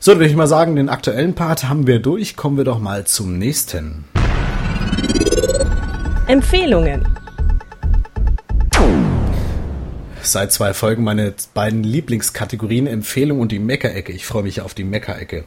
So, 0.00 0.12
dann 0.12 0.20
würde 0.20 0.30
ich 0.30 0.36
mal 0.36 0.46
sagen, 0.46 0.76
den 0.76 0.88
aktuellen 0.88 1.34
Part 1.34 1.68
haben 1.68 1.86
wir 1.86 1.98
durch. 1.98 2.36
Kommen 2.36 2.56
wir 2.56 2.64
doch 2.64 2.78
mal 2.78 3.06
zum 3.06 3.38
nächsten. 3.38 4.04
Empfehlungen. 6.26 7.06
Seit 10.22 10.52
zwei 10.52 10.74
Folgen 10.74 11.04
meine 11.04 11.34
beiden 11.54 11.84
Lieblingskategorien 11.84 12.88
Empfehlung 12.88 13.38
und 13.38 13.52
die 13.52 13.60
Meckerecke. 13.60 14.12
Ich 14.12 14.26
freue 14.26 14.42
mich 14.42 14.60
auf 14.60 14.74
die 14.74 14.82
Meckerecke. 14.82 15.44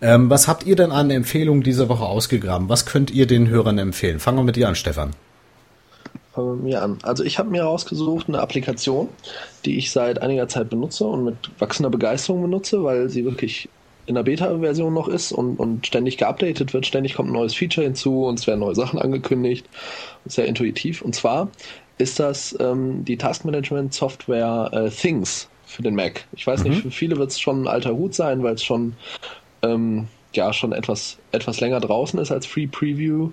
Ähm, 0.00 0.30
was 0.30 0.46
habt 0.46 0.64
ihr 0.64 0.76
denn 0.76 0.92
an 0.92 1.10
Empfehlungen 1.10 1.64
diese 1.64 1.88
Woche 1.88 2.04
ausgegraben? 2.04 2.68
Was 2.68 2.86
könnt 2.86 3.10
ihr 3.10 3.26
den 3.26 3.48
Hörern 3.48 3.78
empfehlen? 3.78 4.20
Fangen 4.20 4.38
wir 4.38 4.44
mit 4.44 4.54
dir 4.54 4.68
an, 4.68 4.76
Stefan. 4.76 5.10
Fangen 6.32 6.58
wir 6.58 6.62
mir 6.62 6.82
an. 6.82 6.98
Also 7.02 7.24
ich 7.24 7.38
habe 7.38 7.50
mir 7.50 7.64
rausgesucht 7.64 8.28
eine 8.28 8.40
Applikation, 8.40 9.08
die 9.64 9.78
ich 9.78 9.90
seit 9.90 10.22
einiger 10.22 10.48
Zeit 10.48 10.70
benutze 10.70 11.04
und 11.04 11.24
mit 11.24 11.36
wachsender 11.58 11.90
Begeisterung 11.90 12.42
benutze, 12.42 12.84
weil 12.84 13.08
sie 13.08 13.24
wirklich 13.24 13.68
in 14.06 14.14
der 14.14 14.22
Beta-Version 14.22 14.92
noch 14.92 15.08
ist 15.08 15.32
und, 15.32 15.56
und 15.56 15.86
ständig 15.86 16.18
geupdatet 16.18 16.72
wird, 16.72 16.86
ständig 16.86 17.14
kommt 17.14 17.30
ein 17.30 17.34
neues 17.34 17.54
Feature 17.54 17.84
hinzu 17.84 18.24
und 18.24 18.38
es 18.38 18.46
werden 18.46 18.60
neue 18.60 18.74
Sachen 18.74 18.98
angekündigt. 18.98 19.66
Sehr 20.26 20.46
intuitiv. 20.46 21.02
Und 21.02 21.14
zwar 21.14 21.48
ist 21.98 22.18
das 22.18 22.56
ähm, 22.60 23.04
die 23.04 23.16
Taskmanagement-Software 23.16 24.70
äh, 24.72 24.90
Things 24.90 25.48
für 25.66 25.82
den 25.82 25.94
Mac. 25.94 26.24
Ich 26.32 26.46
weiß 26.46 26.64
mhm. 26.64 26.70
nicht, 26.70 26.82
für 26.82 26.90
viele 26.90 27.16
wird 27.18 27.30
es 27.30 27.40
schon 27.40 27.62
ein 27.62 27.68
alter 27.68 27.94
Hut 27.94 28.14
sein, 28.14 28.42
weil 28.42 28.54
es 28.54 28.64
schon 28.64 28.94
ähm, 29.62 30.08
ja 30.32 30.52
schon 30.52 30.72
etwas, 30.72 31.18
etwas 31.32 31.60
länger 31.60 31.80
draußen 31.80 32.18
ist 32.18 32.30
als 32.30 32.46
Free 32.46 32.66
Preview 32.66 33.30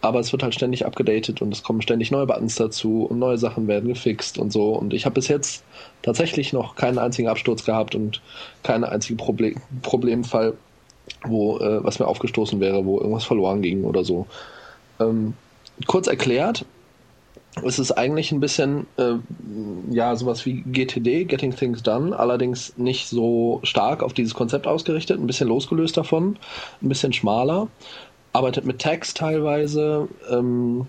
aber 0.00 0.20
es 0.20 0.32
wird 0.32 0.42
halt 0.42 0.54
ständig 0.54 0.86
abgedatet 0.86 1.42
und 1.42 1.52
es 1.52 1.62
kommen 1.62 1.82
ständig 1.82 2.10
neue 2.10 2.26
Buttons 2.26 2.54
dazu 2.54 3.04
und 3.04 3.18
neue 3.18 3.38
Sachen 3.38 3.68
werden 3.68 3.88
gefixt 3.88 4.38
und 4.38 4.52
so. 4.52 4.70
Und 4.72 4.94
ich 4.94 5.04
habe 5.04 5.14
bis 5.14 5.28
jetzt 5.28 5.62
tatsächlich 6.02 6.52
noch 6.52 6.74
keinen 6.74 6.98
einzigen 6.98 7.28
Absturz 7.28 7.64
gehabt 7.64 7.94
und 7.94 8.22
keinen 8.62 8.84
einzigen 8.84 9.18
Problem, 9.18 9.56
Problemfall, 9.82 10.54
wo 11.24 11.58
äh, 11.58 11.84
was 11.84 11.98
mir 11.98 12.06
aufgestoßen 12.06 12.60
wäre, 12.60 12.84
wo 12.86 12.98
irgendwas 12.98 13.24
verloren 13.24 13.60
ging 13.60 13.84
oder 13.84 14.04
so. 14.04 14.26
Ähm, 14.98 15.34
kurz 15.86 16.06
erklärt, 16.06 16.64
es 17.64 17.78
ist 17.78 17.92
eigentlich 17.92 18.32
ein 18.32 18.40
bisschen, 18.40 18.86
äh, 18.96 19.14
ja, 19.90 20.14
sowas 20.16 20.46
wie 20.46 20.62
GTD, 20.62 21.24
Getting 21.24 21.54
Things 21.54 21.82
Done, 21.82 22.18
allerdings 22.18 22.78
nicht 22.78 23.08
so 23.08 23.60
stark 23.64 24.02
auf 24.02 24.14
dieses 24.14 24.34
Konzept 24.34 24.66
ausgerichtet, 24.66 25.18
ein 25.18 25.26
bisschen 25.26 25.48
losgelöst 25.48 25.96
davon, 25.96 26.38
ein 26.80 26.88
bisschen 26.88 27.12
schmaler 27.12 27.68
arbeitet 28.32 28.64
mit 28.64 28.80
Tags 28.80 29.14
teilweise, 29.14 30.08
ähm, 30.30 30.86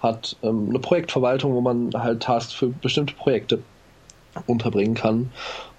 hat 0.00 0.36
ähm, 0.42 0.68
eine 0.68 0.78
Projektverwaltung, 0.78 1.54
wo 1.54 1.60
man 1.60 1.90
halt 1.94 2.22
Tasks 2.22 2.52
für 2.52 2.68
bestimmte 2.68 3.14
Projekte 3.14 3.60
unterbringen 4.46 4.94
kann 4.94 5.30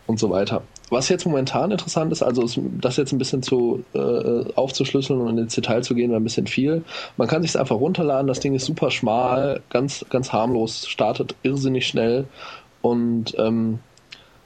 und 0.07 0.19
so 0.19 0.29
weiter. 0.29 0.63
Was 0.89 1.09
jetzt 1.09 1.25
momentan 1.25 1.71
interessant 1.71 2.11
ist, 2.11 2.21
also 2.21 2.43
ist 2.43 2.59
das 2.79 2.97
jetzt 2.97 3.13
ein 3.13 3.17
bisschen 3.17 3.41
zu 3.41 3.83
äh, 3.93 4.53
aufzuschlüsseln 4.55 5.19
und 5.21 5.37
ins 5.37 5.55
Detail 5.55 5.81
zu 5.81 5.95
gehen, 5.95 6.11
wäre 6.11 6.19
ein 6.19 6.23
bisschen 6.23 6.45
viel. 6.45 6.83
Man 7.17 7.27
kann 7.27 7.41
sich 7.41 7.57
einfach 7.57 7.77
runterladen, 7.77 8.27
das 8.27 8.39
Ding 8.39 8.53
ist 8.53 8.65
super 8.65 8.91
schmal, 8.91 9.61
ganz, 9.69 10.05
ganz 10.09 10.31
harmlos, 10.31 10.87
startet 10.87 11.35
irrsinnig 11.41 11.87
schnell 11.87 12.25
und 12.81 13.33
ähm, 13.39 13.79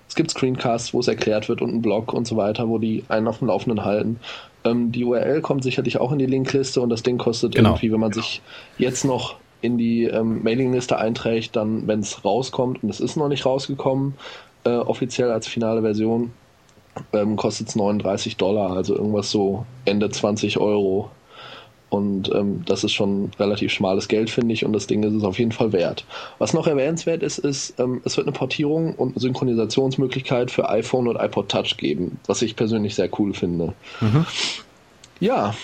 es 0.08 0.16
gibt 0.16 0.32
Screencasts, 0.32 0.94
wo 0.94 1.00
es 1.02 1.08
erklärt 1.08 1.50
wird 1.50 1.62
und 1.62 1.70
einen 1.70 1.82
Blog 1.82 2.14
und 2.14 2.26
so 2.26 2.38
weiter, 2.38 2.70
wo 2.70 2.78
die 2.78 3.04
einen 3.10 3.28
auf 3.28 3.40
dem 3.40 3.48
Laufenden 3.48 3.84
halten. 3.84 4.20
Ähm, 4.64 4.92
die 4.92 5.04
URL 5.04 5.42
kommt 5.42 5.64
sicherlich 5.64 6.00
auch 6.00 6.12
in 6.12 6.20
die 6.20 6.26
Linkliste 6.26 6.82
und 6.82 6.90
das 6.90 7.04
Ding 7.04 7.18
kostet 7.18 7.56
genau. 7.56 7.70
irgendwie, 7.70 7.92
wenn 7.92 8.00
man 8.00 8.14
sich 8.14 8.42
jetzt 8.78 9.06
noch 9.06 9.36
in 9.62 9.78
die 9.78 10.06
ähm, 10.06 10.44
Mailingliste 10.44 10.98
einträgt, 10.98 11.56
dann, 11.56 11.88
wenn 11.88 12.00
es 12.00 12.24
rauskommt, 12.24 12.84
und 12.84 12.90
es 12.90 13.00
ist 13.00 13.16
noch 13.16 13.28
nicht 13.28 13.46
rausgekommen, 13.46 14.14
äh, 14.64 14.70
offiziell 14.70 15.32
als 15.32 15.48
finale 15.48 15.82
Version, 15.82 16.32
ähm, 17.14 17.36
kostet 17.36 17.70
es 17.70 17.76
39 17.76 18.38
Dollar, 18.38 18.76
also 18.76 18.96
irgendwas 18.96 19.32
so 19.32 19.66
Ende 19.86 20.10
20 20.10 20.58
Euro. 20.58 21.10
Und 21.90 22.30
ähm, 22.34 22.64
das 22.66 22.84
ist 22.84 22.92
schon 22.92 23.32
relativ 23.40 23.72
schmales 23.72 24.10
Geld, 24.10 24.30
finde 24.30 24.54
ich, 24.54 24.66
und 24.66 24.74
das 24.74 24.88
Ding 24.88 25.04
ist 25.04 25.14
es 25.14 25.24
auf 25.24 25.40
jeden 25.40 25.54
Fall 25.54 25.72
wert. 25.72 26.04
Was 26.38 26.54
noch 26.54 26.68
erwähnenswert 26.68 27.24
ist, 27.24 27.38
ist, 27.38 27.80
ähm, 27.80 28.02
es 28.04 28.18
wird 28.18 28.28
eine 28.28 28.36
Portierung 28.36 28.94
und 28.96 29.20
Synchronisationsmöglichkeit 29.20 30.52
für 30.52 30.70
iPhone 30.70 31.08
und 31.08 31.16
iPod 31.16 31.50
Touch 31.50 31.78
geben, 31.78 32.20
was 32.28 32.42
ich 32.42 32.58
persönlich 32.58 32.96
sehr 32.96 33.10
cool 33.18 33.34
finde. 33.34 33.74
Mhm. 34.02 34.26
Ja, 35.22 35.56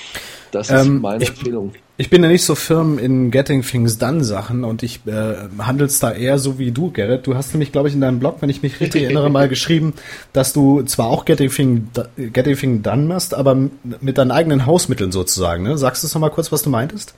das 0.51 0.69
ist 0.69 0.85
ähm, 0.85 1.01
meine 1.01 1.23
ich, 1.23 1.29
Empfehlung. 1.29 1.73
Ich 1.95 2.09
bin 2.09 2.23
ja 2.23 2.29
nicht 2.29 2.43
so 2.43 2.55
firm 2.55 2.97
in 2.97 3.29
Getting 3.29 3.61
Things 3.61 3.99
Done 3.99 4.23
Sachen 4.23 4.63
und 4.63 4.81
ich 4.81 5.01
äh, 5.05 5.35
handel's 5.59 5.99
da 5.99 6.11
eher 6.11 6.39
so 6.39 6.57
wie 6.57 6.71
du, 6.71 6.89
Gerrit. 6.89 7.27
Du 7.27 7.35
hast 7.35 7.53
nämlich, 7.53 7.71
glaube 7.71 7.87
ich, 7.87 7.93
in 7.93 8.01
deinem 8.01 8.17
Blog, 8.17 8.37
wenn 8.39 8.49
ich 8.49 8.63
mich 8.63 8.79
richtig 8.79 9.03
erinnere, 9.03 9.29
mal 9.29 9.47
geschrieben, 9.47 9.93
dass 10.33 10.53
du 10.53 10.81
zwar 10.83 11.07
auch 11.07 11.23
Getting 11.23 11.51
Thing, 11.51 11.87
Getting 12.17 12.57
Thing 12.57 12.81
Done 12.81 13.03
machst, 13.03 13.35
aber 13.35 13.55
mit 14.01 14.17
deinen 14.17 14.31
eigenen 14.31 14.65
Hausmitteln 14.65 15.11
sozusagen. 15.11 15.61
Ne? 15.61 15.77
Sagst 15.77 16.03
du 16.03 16.07
noch 16.07 16.21
mal 16.21 16.29
kurz, 16.29 16.51
was 16.51 16.63
du 16.63 16.71
meintest? 16.71 17.13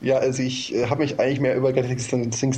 Ja, 0.00 0.18
also 0.18 0.42
ich 0.44 0.74
äh, 0.74 0.86
habe 0.86 1.02
mich 1.02 1.18
eigentlich 1.18 1.40
mehr 1.40 1.56
über 1.56 1.74
Things 1.74 2.08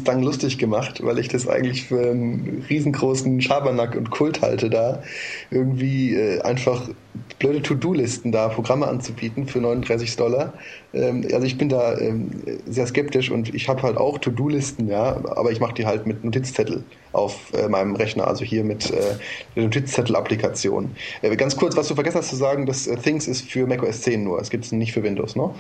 Done 0.04 0.22
lustig 0.22 0.58
gemacht, 0.58 1.02
weil 1.02 1.18
ich 1.18 1.28
das 1.28 1.48
eigentlich 1.48 1.84
für 1.86 2.10
einen 2.10 2.66
riesengroßen 2.68 3.40
Schabernack 3.40 3.96
und 3.96 4.10
Kult 4.10 4.42
halte, 4.42 4.68
da 4.68 5.02
irgendwie 5.50 6.14
äh, 6.14 6.42
einfach 6.42 6.90
blöde 7.38 7.62
To-Do-Listen 7.62 8.30
da, 8.30 8.48
Programme 8.48 8.86
anzubieten 8.86 9.46
für 9.46 9.60
39 9.60 10.16
Dollar. 10.16 10.52
Ähm, 10.92 11.26
also 11.32 11.46
ich 11.46 11.56
bin 11.56 11.70
da 11.70 11.96
ähm, 11.98 12.30
sehr 12.66 12.86
skeptisch 12.86 13.30
und 13.30 13.54
ich 13.54 13.68
habe 13.68 13.82
halt 13.82 13.96
auch 13.96 14.18
To-Do-Listen, 14.18 14.88
ja, 14.88 15.16
aber 15.36 15.50
ich 15.50 15.60
mache 15.60 15.74
die 15.74 15.86
halt 15.86 16.06
mit 16.06 16.22
Notizzettel 16.22 16.84
auf 17.12 17.52
äh, 17.54 17.68
meinem 17.68 17.96
Rechner, 17.96 18.28
also 18.28 18.44
hier 18.44 18.64
mit 18.64 18.90
äh, 18.90 19.16
der 19.56 19.64
Notizzettel-Applikation. 19.64 20.94
Äh, 21.22 21.34
ganz 21.36 21.56
kurz, 21.56 21.76
was 21.76 21.88
du 21.88 21.94
vergessen 21.94 22.18
hast 22.18 22.28
zu 22.28 22.36
sagen, 22.36 22.66
das 22.66 22.86
äh, 22.86 22.96
Things 22.96 23.26
ist 23.26 23.50
für 23.50 23.66
macOS 23.66 24.02
10 24.02 24.22
nur, 24.22 24.38
es 24.40 24.50
gibt 24.50 24.66
es 24.66 24.72
nicht 24.72 24.92
für 24.92 25.02
Windows, 25.02 25.34
ne? 25.34 25.54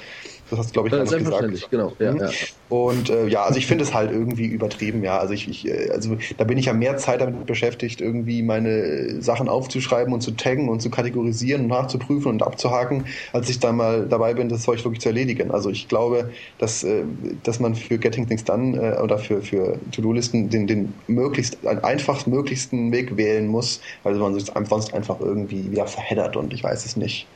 Das 0.50 0.58
hast 0.58 0.68
du, 0.70 0.82
glaube 0.82 0.88
ich, 0.88 1.12
nicht 1.12 1.24
gesagt. 1.24 1.70
Genau, 1.70 1.92
ja, 1.98 2.12
mhm. 2.12 2.18
ja. 2.18 2.30
Und 2.68 3.08
äh, 3.08 3.26
ja, 3.28 3.44
also 3.44 3.58
ich 3.58 3.66
finde 3.66 3.84
es 3.84 3.94
halt 3.94 4.10
irgendwie 4.10 4.46
übertrieben, 4.46 5.02
ja. 5.02 5.18
Also 5.18 5.32
ich, 5.32 5.48
ich, 5.48 5.66
äh, 5.66 5.90
also 5.90 6.16
da 6.38 6.44
bin 6.44 6.58
ich 6.58 6.66
ja 6.66 6.72
mehr 6.72 6.96
Zeit 6.96 7.20
damit 7.20 7.46
beschäftigt, 7.46 8.00
irgendwie 8.00 8.42
meine 8.42 9.22
Sachen 9.22 9.48
aufzuschreiben 9.48 10.12
und 10.12 10.20
zu 10.20 10.32
taggen 10.32 10.68
und 10.68 10.80
zu 10.80 10.90
kategorisieren 10.90 11.62
und 11.62 11.68
nachzuprüfen 11.68 12.32
und 12.32 12.42
abzuhaken, 12.42 13.06
als 13.32 13.48
ich 13.48 13.60
da 13.60 13.72
mal 13.72 14.06
dabei 14.08 14.34
bin, 14.34 14.48
das 14.48 14.62
Zeug 14.62 14.84
wirklich 14.84 15.00
zu 15.00 15.08
erledigen. 15.08 15.50
Also 15.50 15.70
ich 15.70 15.88
glaube, 15.88 16.30
dass, 16.58 16.84
äh, 16.84 17.02
dass 17.44 17.60
man 17.60 17.74
für 17.74 17.98
Getting 17.98 18.26
Things 18.26 18.44
Done 18.44 18.76
äh, 18.76 19.00
oder 19.00 19.18
für, 19.18 19.42
für 19.42 19.78
To-Do-Listen 19.92 20.50
den, 20.50 20.66
den 20.66 20.94
möglichst, 21.06 21.64
einfach 21.66 22.26
möglichsten 22.26 22.92
Weg 22.92 23.16
wählen 23.16 23.46
muss, 23.46 23.80
weil 24.02 24.14
man 24.14 24.34
sich 24.34 24.50
sonst 24.68 24.94
einfach 24.94 25.20
irgendwie 25.20 25.70
wieder 25.70 25.86
verheddert 25.86 26.36
und 26.36 26.52
ich 26.52 26.62
weiß 26.62 26.84
es 26.84 26.96
nicht. 26.96 27.26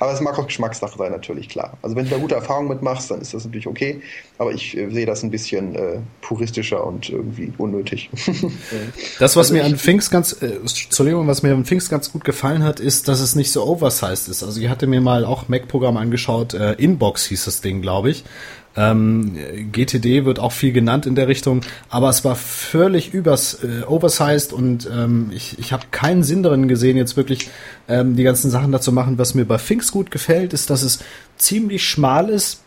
Aber 0.00 0.12
es 0.12 0.20
mag 0.20 0.38
auch 0.38 0.46
Geschmackssache 0.46 0.96
sein, 0.96 1.12
natürlich, 1.12 1.48
klar. 1.48 1.76
Also 1.82 1.96
wenn 1.96 2.04
du 2.04 2.10
da 2.10 2.18
gute 2.18 2.34
Erfahrungen 2.34 2.68
mitmachst, 2.68 3.10
dann 3.10 3.20
ist 3.20 3.34
das 3.34 3.44
natürlich 3.44 3.66
okay. 3.66 4.00
Aber 4.38 4.52
ich 4.52 4.76
äh, 4.76 4.90
sehe 4.90 5.06
das 5.06 5.22
ein 5.22 5.30
bisschen 5.30 5.74
äh, 5.74 5.98
puristischer 6.20 6.84
und 6.86 7.08
irgendwie 7.08 7.52
unnötig. 7.58 8.10
das, 9.18 9.36
was 9.36 9.36
also 9.36 9.54
mir 9.54 9.64
an 9.64 9.76
Pfingst 9.76 10.10
ganz, 10.10 10.40
äh, 10.40 10.56
Entschuldigung, 10.60 11.26
was 11.26 11.42
mir 11.42 11.52
an 11.52 11.64
Pfingst 11.64 11.90
ganz 11.90 12.12
gut 12.12 12.24
gefallen 12.24 12.62
hat, 12.62 12.80
ist, 12.80 13.08
dass 13.08 13.20
es 13.20 13.34
nicht 13.34 13.52
so 13.52 13.64
oversized 13.64 14.28
ist. 14.28 14.42
Also 14.42 14.60
ich 14.60 14.68
hatte 14.68 14.86
mir 14.86 15.00
mal 15.00 15.24
auch 15.24 15.48
Mac-Programm 15.48 15.96
angeschaut, 15.96 16.54
äh, 16.54 16.72
Inbox 16.74 17.26
hieß 17.26 17.46
das 17.46 17.60
Ding, 17.60 17.82
glaube 17.82 18.10
ich. 18.10 18.24
Ähm, 18.78 19.36
GTD 19.72 20.24
wird 20.24 20.38
auch 20.38 20.52
viel 20.52 20.72
genannt 20.72 21.04
in 21.04 21.16
der 21.16 21.26
Richtung, 21.26 21.62
aber 21.88 22.08
es 22.10 22.24
war 22.24 22.36
völlig 22.36 23.12
übers 23.12 23.64
äh, 23.64 23.82
oversized 23.84 24.52
und 24.52 24.88
ähm, 24.88 25.32
ich, 25.34 25.58
ich 25.58 25.72
habe 25.72 25.86
keinen 25.90 26.22
Sinn 26.22 26.44
darin 26.44 26.68
gesehen, 26.68 26.96
jetzt 26.96 27.16
wirklich 27.16 27.50
ähm, 27.88 28.14
die 28.14 28.22
ganzen 28.22 28.52
Sachen 28.52 28.70
dazu 28.70 28.92
machen. 28.92 29.18
Was 29.18 29.34
mir 29.34 29.46
bei 29.46 29.58
Finks 29.58 29.90
gut 29.90 30.12
gefällt, 30.12 30.52
ist, 30.52 30.70
dass 30.70 30.82
es 30.84 31.00
ziemlich 31.36 31.88
schmal 31.88 32.28
ist, 32.28 32.60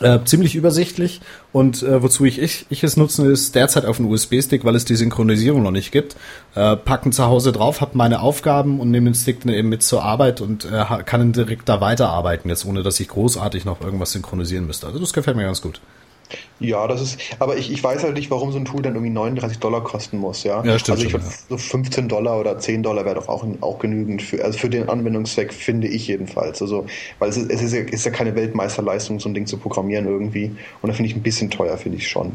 äh, 0.00 0.20
ziemlich 0.24 0.54
übersichtlich 0.54 1.20
und 1.52 1.82
äh, 1.82 2.02
wozu 2.02 2.24
ich, 2.24 2.38
ich 2.40 2.66
ich 2.70 2.84
es 2.84 2.96
nutze, 2.96 3.30
ist 3.30 3.54
derzeit 3.54 3.84
auf 3.84 3.96
dem 3.96 4.06
USB-Stick, 4.06 4.64
weil 4.64 4.74
es 4.74 4.84
die 4.84 4.96
Synchronisierung 4.96 5.62
noch 5.62 5.70
nicht 5.70 5.92
gibt. 5.92 6.16
Äh, 6.54 6.76
packen 6.76 7.12
zu 7.12 7.26
Hause 7.26 7.52
drauf, 7.52 7.80
habe 7.80 7.98
meine 7.98 8.20
Aufgaben 8.20 8.80
und 8.80 8.90
nehme 8.90 9.10
den 9.10 9.14
Stick 9.14 9.40
dann 9.42 9.52
eben 9.52 9.68
mit 9.68 9.82
zur 9.82 10.02
Arbeit 10.02 10.40
und 10.40 10.64
äh, 10.64 10.84
kann 11.04 11.20
dann 11.20 11.32
direkt 11.32 11.68
da 11.68 11.80
weiterarbeiten, 11.80 12.48
jetzt 12.48 12.64
ohne 12.64 12.82
dass 12.82 13.00
ich 13.00 13.08
großartig 13.08 13.64
noch 13.64 13.80
irgendwas 13.80 14.12
synchronisieren 14.12 14.66
müsste. 14.66 14.86
Also 14.86 14.98
das 14.98 15.12
gefällt 15.12 15.36
mir 15.36 15.44
ganz 15.44 15.60
gut. 15.60 15.80
Ja, 16.58 16.86
das 16.86 17.00
ist, 17.00 17.18
aber 17.38 17.56
ich, 17.56 17.72
ich 17.72 17.82
weiß 17.82 18.02
halt 18.04 18.14
nicht, 18.14 18.30
warum 18.30 18.52
so 18.52 18.58
ein 18.58 18.64
Tool 18.64 18.82
dann 18.82 18.94
irgendwie 18.94 19.12
39 19.12 19.58
Dollar 19.58 19.82
kosten 19.82 20.18
muss, 20.18 20.44
ja. 20.44 20.62
Ja, 20.64 20.78
stimmt. 20.78 20.98
Also 20.98 21.06
ich 21.06 21.12
würde 21.12 21.24
ja. 21.24 21.32
so 21.48 21.56
15 21.56 22.08
Dollar 22.08 22.38
oder 22.38 22.58
10 22.58 22.82
Dollar 22.82 23.04
wäre 23.04 23.16
doch 23.16 23.28
auch, 23.28 23.44
auch 23.60 23.78
genügend 23.78 24.22
für, 24.22 24.44
also 24.44 24.58
für 24.58 24.70
den 24.70 24.88
Anwendungszweck 24.88 25.52
finde 25.52 25.88
ich 25.88 26.06
jedenfalls. 26.06 26.60
Also, 26.60 26.86
weil 27.18 27.30
es 27.30 27.36
ist, 27.36 27.50
es 27.50 27.62
ist, 27.62 27.72
ja, 27.72 27.80
ist 27.80 28.04
ja 28.04 28.10
keine 28.10 28.34
Weltmeisterleistung, 28.34 29.20
so 29.20 29.28
ein 29.28 29.34
Ding 29.34 29.46
zu 29.46 29.56
programmieren 29.56 30.06
irgendwie. 30.06 30.54
Und 30.82 30.88
da 30.88 30.92
finde 30.92 31.10
ich 31.10 31.16
ein 31.16 31.22
bisschen 31.22 31.50
teuer, 31.50 31.76
finde 31.76 31.98
ich 31.98 32.08
schon. 32.08 32.32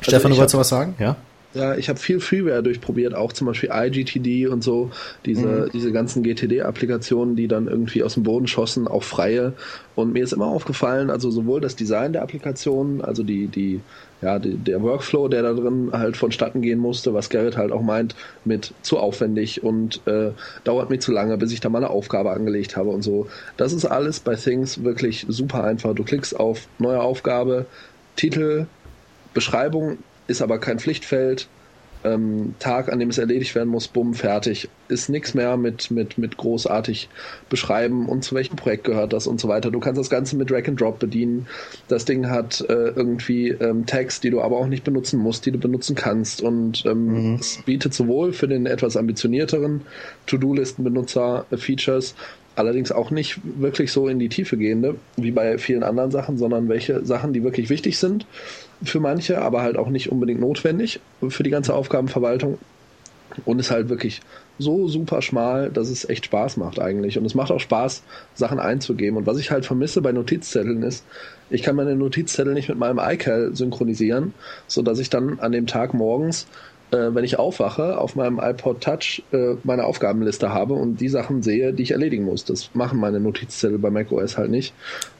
Stefan, 0.00 0.26
also 0.26 0.28
du 0.28 0.36
wolltest 0.38 0.58
was 0.58 0.68
sagen? 0.68 0.94
Ja? 0.98 1.16
Ja, 1.56 1.74
ich 1.74 1.88
habe 1.88 1.98
viel 1.98 2.20
Freeware 2.20 2.62
durchprobiert, 2.62 3.14
auch 3.14 3.32
zum 3.32 3.46
Beispiel 3.46 3.70
iGTD 3.72 4.46
und 4.46 4.62
so, 4.62 4.90
diese, 5.24 5.46
mhm. 5.46 5.70
diese 5.72 5.90
ganzen 5.90 6.22
GTD-Applikationen, 6.22 7.34
die 7.34 7.48
dann 7.48 7.66
irgendwie 7.66 8.02
aus 8.02 8.14
dem 8.14 8.24
Boden 8.24 8.46
schossen, 8.46 8.86
auch 8.86 9.02
freie. 9.02 9.54
Und 9.94 10.12
mir 10.12 10.22
ist 10.22 10.34
immer 10.34 10.48
aufgefallen, 10.48 11.08
also 11.08 11.30
sowohl 11.30 11.62
das 11.62 11.74
Design 11.74 12.12
der 12.12 12.22
Applikationen, 12.22 13.00
also 13.00 13.22
die, 13.22 13.46
die, 13.46 13.80
ja, 14.20 14.38
die, 14.38 14.58
der 14.58 14.82
Workflow, 14.82 15.28
der 15.28 15.42
da 15.42 15.54
drin 15.54 15.88
halt 15.92 16.18
vonstatten 16.18 16.60
gehen 16.60 16.78
musste, 16.78 17.14
was 17.14 17.30
Gerrit 17.30 17.56
halt 17.56 17.72
auch 17.72 17.82
meint, 17.82 18.14
mit 18.44 18.74
zu 18.82 18.98
aufwendig 18.98 19.62
und 19.62 20.06
äh, 20.06 20.32
dauert 20.64 20.90
mir 20.90 20.98
zu 20.98 21.10
lange, 21.10 21.38
bis 21.38 21.52
ich 21.52 21.60
da 21.60 21.70
mal 21.70 21.78
eine 21.78 21.88
Aufgabe 21.88 22.32
angelegt 22.32 22.76
habe 22.76 22.90
und 22.90 23.00
so. 23.00 23.28
Das 23.56 23.72
ist 23.72 23.86
alles 23.86 24.20
bei 24.20 24.34
Things 24.34 24.84
wirklich 24.84 25.24
super 25.26 25.64
einfach. 25.64 25.94
Du 25.94 26.04
klickst 26.04 26.38
auf 26.38 26.68
neue 26.78 27.00
Aufgabe, 27.00 27.64
Titel, 28.14 28.66
Beschreibung 29.32 29.96
ist 30.26 30.42
aber 30.42 30.58
kein 30.58 30.78
Pflichtfeld. 30.78 31.48
Ähm, 32.04 32.54
Tag, 32.60 32.92
an 32.92 33.00
dem 33.00 33.08
es 33.08 33.18
erledigt 33.18 33.54
werden 33.54 33.68
muss, 33.68 33.88
bumm, 33.88 34.14
fertig. 34.14 34.68
Ist 34.88 35.08
nichts 35.08 35.34
mehr 35.34 35.56
mit, 35.56 35.90
mit, 35.90 36.18
mit 36.18 36.36
großartig 36.36 37.08
beschreiben 37.48 38.06
und 38.06 38.22
zu 38.22 38.34
welchem 38.36 38.54
Projekt 38.54 38.84
gehört 38.84 39.12
das 39.12 39.26
und 39.26 39.40
so 39.40 39.48
weiter. 39.48 39.70
Du 39.72 39.80
kannst 39.80 39.98
das 39.98 40.10
Ganze 40.10 40.36
mit 40.36 40.48
Drag 40.50 40.68
and 40.68 40.80
Drop 40.80 41.00
bedienen. 41.00 41.48
Das 41.88 42.04
Ding 42.04 42.28
hat 42.28 42.60
äh, 42.68 42.90
irgendwie 42.90 43.48
ähm, 43.48 43.86
Tags, 43.86 44.20
die 44.20 44.30
du 44.30 44.40
aber 44.40 44.56
auch 44.56 44.68
nicht 44.68 44.84
benutzen 44.84 45.18
musst, 45.18 45.46
die 45.46 45.50
du 45.50 45.58
benutzen 45.58 45.96
kannst. 45.96 46.42
Und 46.42 46.84
ähm, 46.86 47.32
mhm. 47.32 47.34
es 47.40 47.58
bietet 47.64 47.94
sowohl 47.94 48.32
für 48.32 48.46
den 48.46 48.66
etwas 48.66 48.96
ambitionierteren 48.96 49.80
To-Do-Listen-Benutzer 50.26 51.46
äh, 51.50 51.56
Features, 51.56 52.14
allerdings 52.54 52.92
auch 52.92 53.10
nicht 53.10 53.40
wirklich 53.42 53.90
so 53.90 54.06
in 54.06 54.18
die 54.18 54.28
Tiefe 54.28 54.56
gehende, 54.56 54.94
wie 55.16 55.32
bei 55.32 55.58
vielen 55.58 55.82
anderen 55.82 56.10
Sachen, 56.10 56.38
sondern 56.38 56.68
welche 56.68 57.04
Sachen, 57.04 57.32
die 57.32 57.42
wirklich 57.42 57.68
wichtig 57.68 57.98
sind 57.98 58.26
für 58.82 59.00
manche, 59.00 59.40
aber 59.40 59.62
halt 59.62 59.76
auch 59.76 59.88
nicht 59.88 60.10
unbedingt 60.10 60.40
notwendig 60.40 61.00
für 61.28 61.42
die 61.42 61.50
ganze 61.50 61.74
Aufgabenverwaltung. 61.74 62.58
Und 63.44 63.58
ist 63.58 63.70
halt 63.70 63.88
wirklich 63.88 64.22
so 64.58 64.88
super 64.88 65.20
schmal, 65.20 65.70
dass 65.70 65.90
es 65.90 66.08
echt 66.08 66.26
Spaß 66.26 66.56
macht 66.56 66.80
eigentlich. 66.80 67.18
Und 67.18 67.24
es 67.24 67.34
macht 67.34 67.50
auch 67.50 67.60
Spaß, 67.60 68.02
Sachen 68.34 68.58
einzugeben. 68.58 69.18
Und 69.18 69.26
was 69.26 69.38
ich 69.38 69.50
halt 69.50 69.66
vermisse 69.66 70.00
bei 70.00 70.12
Notizzetteln 70.12 70.82
ist, 70.82 71.04
ich 71.50 71.62
kann 71.62 71.76
meine 71.76 71.96
Notizzettel 71.96 72.54
nicht 72.54 72.68
mit 72.68 72.78
meinem 72.78 72.98
iCal 72.98 73.54
synchronisieren, 73.54 74.32
so 74.66 74.82
dass 74.82 74.98
ich 74.98 75.10
dann 75.10 75.38
an 75.40 75.52
dem 75.52 75.66
Tag 75.66 75.92
morgens, 75.92 76.46
äh, 76.90 77.10
wenn 77.10 77.24
ich 77.24 77.38
aufwache, 77.38 77.98
auf 77.98 78.16
meinem 78.16 78.40
iPod 78.42 78.80
Touch 78.80 79.22
äh, 79.32 79.54
meine 79.64 79.84
Aufgabenliste 79.84 80.52
habe 80.52 80.74
und 80.74 81.00
die 81.00 81.08
Sachen 81.08 81.42
sehe, 81.42 81.72
die 81.72 81.82
ich 81.82 81.90
erledigen 81.90 82.24
muss. 82.24 82.44
Das 82.44 82.70
machen 82.74 82.98
meine 82.98 83.20
Notizzettel 83.20 83.78
bei 83.78 83.90
macOS 83.90 84.38
halt 84.38 84.50
nicht. 84.50 84.72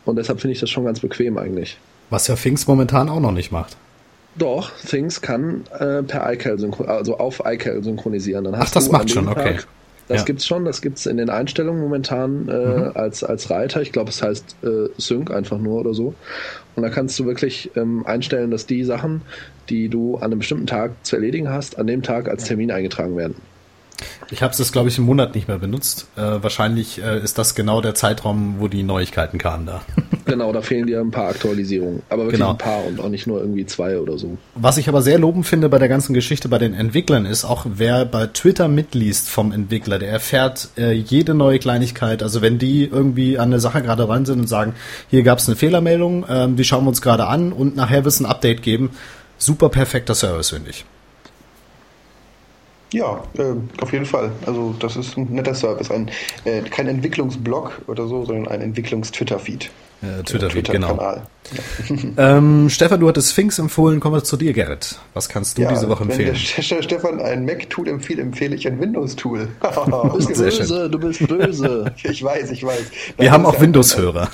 Und 0.04 0.16
deshalb 0.16 0.40
finde 0.40 0.52
ich 0.52 0.60
das 0.60 0.70
schon 0.70 0.84
ganz 0.84 1.00
bequem 1.00 1.36
eigentlich. 1.36 1.76
Was 2.10 2.28
ja 2.28 2.36
Things 2.36 2.66
momentan 2.66 3.08
auch 3.08 3.20
noch 3.20 3.32
nicht 3.32 3.52
macht. 3.52 3.76
Doch, 4.36 4.70
Things 4.86 5.22
kann 5.22 5.64
äh, 5.78 6.02
per 6.02 6.30
iCal 6.32 6.58
also 6.86 7.18
auf 7.18 7.42
iCal 7.44 7.82
synchronisieren. 7.82 8.44
Dann 8.44 8.54
Ach, 8.54 8.70
das 8.70 8.90
macht 8.90 9.10
schon, 9.10 9.28
okay. 9.28 9.54
Tag, 9.54 9.66
das 10.08 10.18
ja. 10.18 10.24
gibt's 10.24 10.46
schon, 10.46 10.64
das 10.64 10.82
gibt's 10.82 11.06
in 11.06 11.16
den 11.16 11.30
Einstellungen 11.30 11.80
momentan 11.80 12.48
äh, 12.48 12.52
mhm. 12.52 12.90
als, 12.94 13.24
als 13.24 13.50
Reiter. 13.50 13.80
Ich 13.80 13.92
glaube, 13.92 14.10
es 14.10 14.22
heißt 14.22 14.56
äh, 14.62 14.88
Sync 14.98 15.30
einfach 15.30 15.58
nur 15.58 15.80
oder 15.80 15.94
so. 15.94 16.14
Und 16.76 16.82
da 16.82 16.90
kannst 16.90 17.18
du 17.18 17.24
wirklich 17.24 17.70
ähm, 17.76 18.06
einstellen, 18.06 18.50
dass 18.50 18.66
die 18.66 18.84
Sachen, 18.84 19.22
die 19.68 19.88
du 19.88 20.16
an 20.16 20.24
einem 20.24 20.38
bestimmten 20.38 20.66
Tag 20.66 20.92
zu 21.02 21.16
erledigen 21.16 21.48
hast, 21.48 21.78
an 21.78 21.86
dem 21.86 22.02
Tag 22.02 22.28
als 22.28 22.44
Termin 22.44 22.70
eingetragen 22.70 23.16
werden. 23.16 23.36
Ich 24.30 24.42
habe 24.42 24.52
es, 24.52 24.72
glaube 24.72 24.88
ich, 24.88 24.98
einen 24.98 25.06
Monat 25.06 25.34
nicht 25.34 25.48
mehr 25.48 25.58
benutzt. 25.58 26.08
Äh, 26.16 26.20
wahrscheinlich 26.20 27.02
äh, 27.02 27.22
ist 27.22 27.38
das 27.38 27.54
genau 27.54 27.80
der 27.80 27.94
Zeitraum, 27.94 28.56
wo 28.58 28.68
die 28.68 28.82
Neuigkeiten 28.82 29.38
kamen 29.38 29.66
da. 29.66 29.82
genau, 30.24 30.52
da 30.52 30.62
fehlen 30.62 30.86
dir 30.86 31.00
ein 31.00 31.10
paar 31.10 31.28
Aktualisierungen. 31.28 32.02
Aber 32.08 32.24
wirklich 32.24 32.40
genau. 32.40 32.50
ein 32.50 32.58
paar 32.58 32.84
und 32.84 33.00
auch 33.00 33.08
nicht 33.08 33.26
nur 33.26 33.40
irgendwie 33.40 33.66
zwei 33.66 33.98
oder 33.98 34.18
so. 34.18 34.36
Was 34.54 34.78
ich 34.78 34.88
aber 34.88 35.02
sehr 35.02 35.18
lobend 35.18 35.46
finde 35.46 35.68
bei 35.68 35.78
der 35.78 35.88
ganzen 35.88 36.12
Geschichte 36.12 36.48
bei 36.48 36.58
den 36.58 36.74
Entwicklern 36.74 37.24
ist, 37.24 37.44
auch 37.44 37.66
wer 37.68 38.04
bei 38.04 38.26
Twitter 38.26 38.68
mitliest 38.68 39.28
vom 39.28 39.52
Entwickler, 39.52 39.98
der 39.98 40.10
erfährt 40.10 40.70
äh, 40.76 40.92
jede 40.92 41.34
neue 41.34 41.58
Kleinigkeit. 41.58 42.22
Also 42.22 42.42
wenn 42.42 42.58
die 42.58 42.84
irgendwie 42.84 43.38
an 43.38 43.50
eine 43.50 43.60
Sache 43.60 43.82
gerade 43.82 44.08
ran 44.08 44.26
sind 44.26 44.40
und 44.40 44.48
sagen, 44.48 44.74
hier 45.08 45.22
gab 45.22 45.38
es 45.38 45.48
eine 45.48 45.56
Fehlermeldung, 45.56 46.26
ähm, 46.28 46.56
die 46.56 46.64
schauen 46.64 46.84
wir 46.84 46.88
uns 46.88 47.00
gerade 47.00 47.26
an 47.26 47.52
und 47.52 47.76
nachher 47.76 48.04
wird 48.04 48.12
es 48.12 48.20
ein 48.20 48.26
Update 48.26 48.62
geben. 48.62 48.90
Super 49.38 49.68
perfekter 49.68 50.14
Service, 50.14 50.50
finde 50.50 50.70
ich. 50.70 50.84
Ja, 52.92 53.22
äh, 53.38 53.54
auf 53.80 53.92
jeden 53.92 54.06
Fall. 54.06 54.32
Also 54.46 54.74
das 54.78 54.96
ist 54.96 55.16
ein 55.16 55.26
netter 55.30 55.54
Service. 55.54 55.90
Ein, 55.90 56.10
äh, 56.44 56.62
kein 56.62 56.86
Entwicklungsblog 56.86 57.82
oder 57.88 58.06
so, 58.06 58.24
sondern 58.24 58.48
ein 58.48 58.60
Entwicklungs-Twitter-Feed. 58.60 59.70
Äh, 60.02 60.22
Twitter-Feed, 60.22 60.66
Twitter 60.66 60.72
genau. 60.72 60.96
Ja. 60.96 61.26
ähm, 62.16 62.68
Stefan, 62.68 63.00
du 63.00 63.08
hattest 63.08 63.32
Sphinx 63.32 63.58
empfohlen. 63.58 64.00
Kommen 64.00 64.14
wir 64.14 64.24
zu 64.24 64.36
dir, 64.36 64.52
Gerrit. 64.52 64.98
Was 65.14 65.28
kannst 65.28 65.58
du 65.58 65.62
ja, 65.62 65.70
diese 65.70 65.88
Woche 65.88 66.04
empfehlen? 66.04 66.36
Wenn 66.36 66.68
der 66.68 66.82
Stefan 66.82 67.20
ein 67.20 67.44
Mac-Tool 67.44 67.88
empfiehlt, 67.88 68.20
empfehle 68.20 68.54
ich 68.54 68.66
ein 68.66 68.80
Windows-Tool. 68.80 69.48
du 69.86 70.16
bist 70.16 70.34
böse, 70.36 70.90
du 70.90 70.98
bist 70.98 71.26
böse. 71.26 71.92
ich 72.02 72.22
weiß, 72.22 72.50
ich 72.50 72.64
weiß. 72.64 72.84
Wir 73.18 73.30
haben 73.30 73.46
auch 73.46 73.60
Windows-Hörer. 73.60 74.28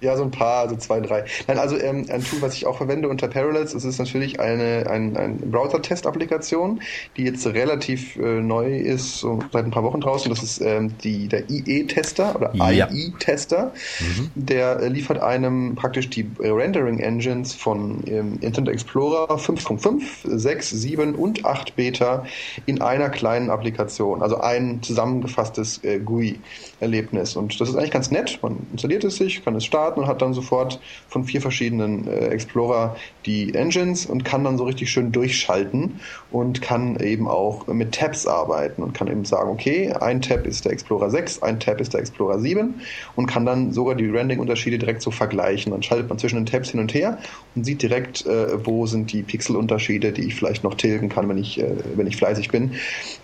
ja, 0.00 0.16
so 0.16 0.24
ein 0.24 0.30
paar, 0.30 0.68
so 0.68 0.76
zwei, 0.76 1.00
drei. 1.00 1.24
Nein, 1.46 1.58
also 1.58 1.76
ähm, 1.78 2.06
ein 2.08 2.24
Tool, 2.24 2.42
was 2.42 2.54
ich 2.54 2.66
auch 2.66 2.76
verwende 2.76 3.08
unter 3.08 3.28
Parallels, 3.28 3.72
das 3.72 3.84
ist 3.84 3.98
natürlich 3.98 4.40
eine 4.40 4.82
ein, 4.86 5.16
ein 5.16 5.38
Browser-Test-Applikation, 5.50 6.80
die 7.16 7.24
jetzt 7.24 7.46
relativ 7.46 8.16
äh, 8.16 8.40
neu 8.40 8.76
ist, 8.78 9.18
so 9.18 9.40
seit 9.52 9.64
ein 9.64 9.70
paar 9.70 9.82
Wochen 9.82 10.00
draußen. 10.00 10.30
Das 10.30 10.42
ist 10.42 10.60
ähm, 10.60 10.94
die, 11.02 11.28
der 11.28 11.48
IE-Tester 11.50 12.36
oder 12.36 12.54
ja. 12.54 12.88
IE-Tester. 12.90 13.72
Mhm. 14.00 14.30
Der 14.34 14.80
äh, 14.80 14.88
liefert 14.88 15.20
einem 15.20 15.74
praktisch 15.74 16.10
die 16.10 16.26
äh, 16.40 16.48
Rendering 16.48 16.98
Engines 16.98 17.54
von 17.54 18.02
ähm, 18.06 18.38
Internet 18.40 18.74
Explorer 18.74 19.36
5.5, 19.36 20.02
6, 20.24 20.70
7 20.70 21.14
und 21.14 21.44
8 21.44 21.76
Beta 21.76 22.24
in 22.66 22.80
einer 22.80 23.10
kleinen 23.10 23.50
Applikation. 23.50 24.22
Also 24.22 24.40
ein 24.40 24.82
zusammengefasstes 24.82 25.82
äh, 25.84 25.98
GUI-Erlebnis. 25.98 27.36
Und 27.36 27.60
das 27.60 27.68
ist 27.68 27.76
eigentlich 27.76 27.90
ganz 27.90 28.10
nett. 28.10 28.38
Man 28.42 28.66
installiert 28.72 29.04
es 29.04 29.16
sich, 29.16 29.44
kann 29.44 29.54
es 29.56 29.64
starten 29.64 30.00
und 30.00 30.06
hat 30.06 30.22
dann 30.22 30.34
sofort 30.34 30.80
von 31.08 31.24
vier 31.24 31.40
verschiedenen 31.40 32.06
äh, 32.08 32.28
Explorer 32.28 32.96
die 33.26 33.54
Engines 33.54 34.06
und 34.06 34.24
kann 34.24 34.44
dann 34.44 34.58
so 34.58 34.64
richtig 34.64 34.90
schön 34.90 35.12
durchschalten 35.12 36.00
und 36.30 36.62
kann 36.62 36.96
eben 36.96 37.28
auch 37.28 37.66
mit 37.66 37.92
Tabs 37.92 38.26
arbeiten 38.26 38.82
und 38.82 38.94
kann 38.94 39.08
eben 39.08 39.24
sagen, 39.24 39.50
okay, 39.50 39.92
ein 39.92 40.22
Tab 40.22 40.46
ist 40.46 40.64
der 40.64 40.72
Explorer 40.72 41.10
6, 41.10 41.42
ein 41.42 41.60
Tab 41.60 41.80
ist 41.80 41.94
der 41.94 42.00
Explorer 42.00 42.38
7 42.38 42.74
und 43.16 43.26
kann 43.26 43.44
dann 43.46 43.72
sogar 43.72 43.94
die 43.94 44.06
Rendering-Unterschiede 44.06 44.78
direkt 44.78 45.02
so 45.02 45.10
vergleichen. 45.10 45.72
Dann 45.72 45.82
schaltet 45.82 46.08
man 46.08 46.18
zwischen 46.22 46.36
den 46.36 46.46
Tabs 46.46 46.70
hin 46.70 46.80
und 46.80 46.94
her 46.94 47.18
und 47.54 47.64
sieht 47.64 47.82
direkt, 47.82 48.24
äh, 48.26 48.64
wo 48.64 48.86
sind 48.86 49.12
die 49.12 49.22
Pixelunterschiede, 49.22 50.12
die 50.12 50.22
ich 50.22 50.34
vielleicht 50.34 50.64
noch 50.64 50.74
tilgen 50.74 51.08
kann, 51.08 51.28
wenn 51.28 51.38
ich, 51.38 51.60
äh, 51.60 51.74
wenn 51.94 52.06
ich 52.06 52.16
fleißig 52.16 52.48
bin. 52.48 52.72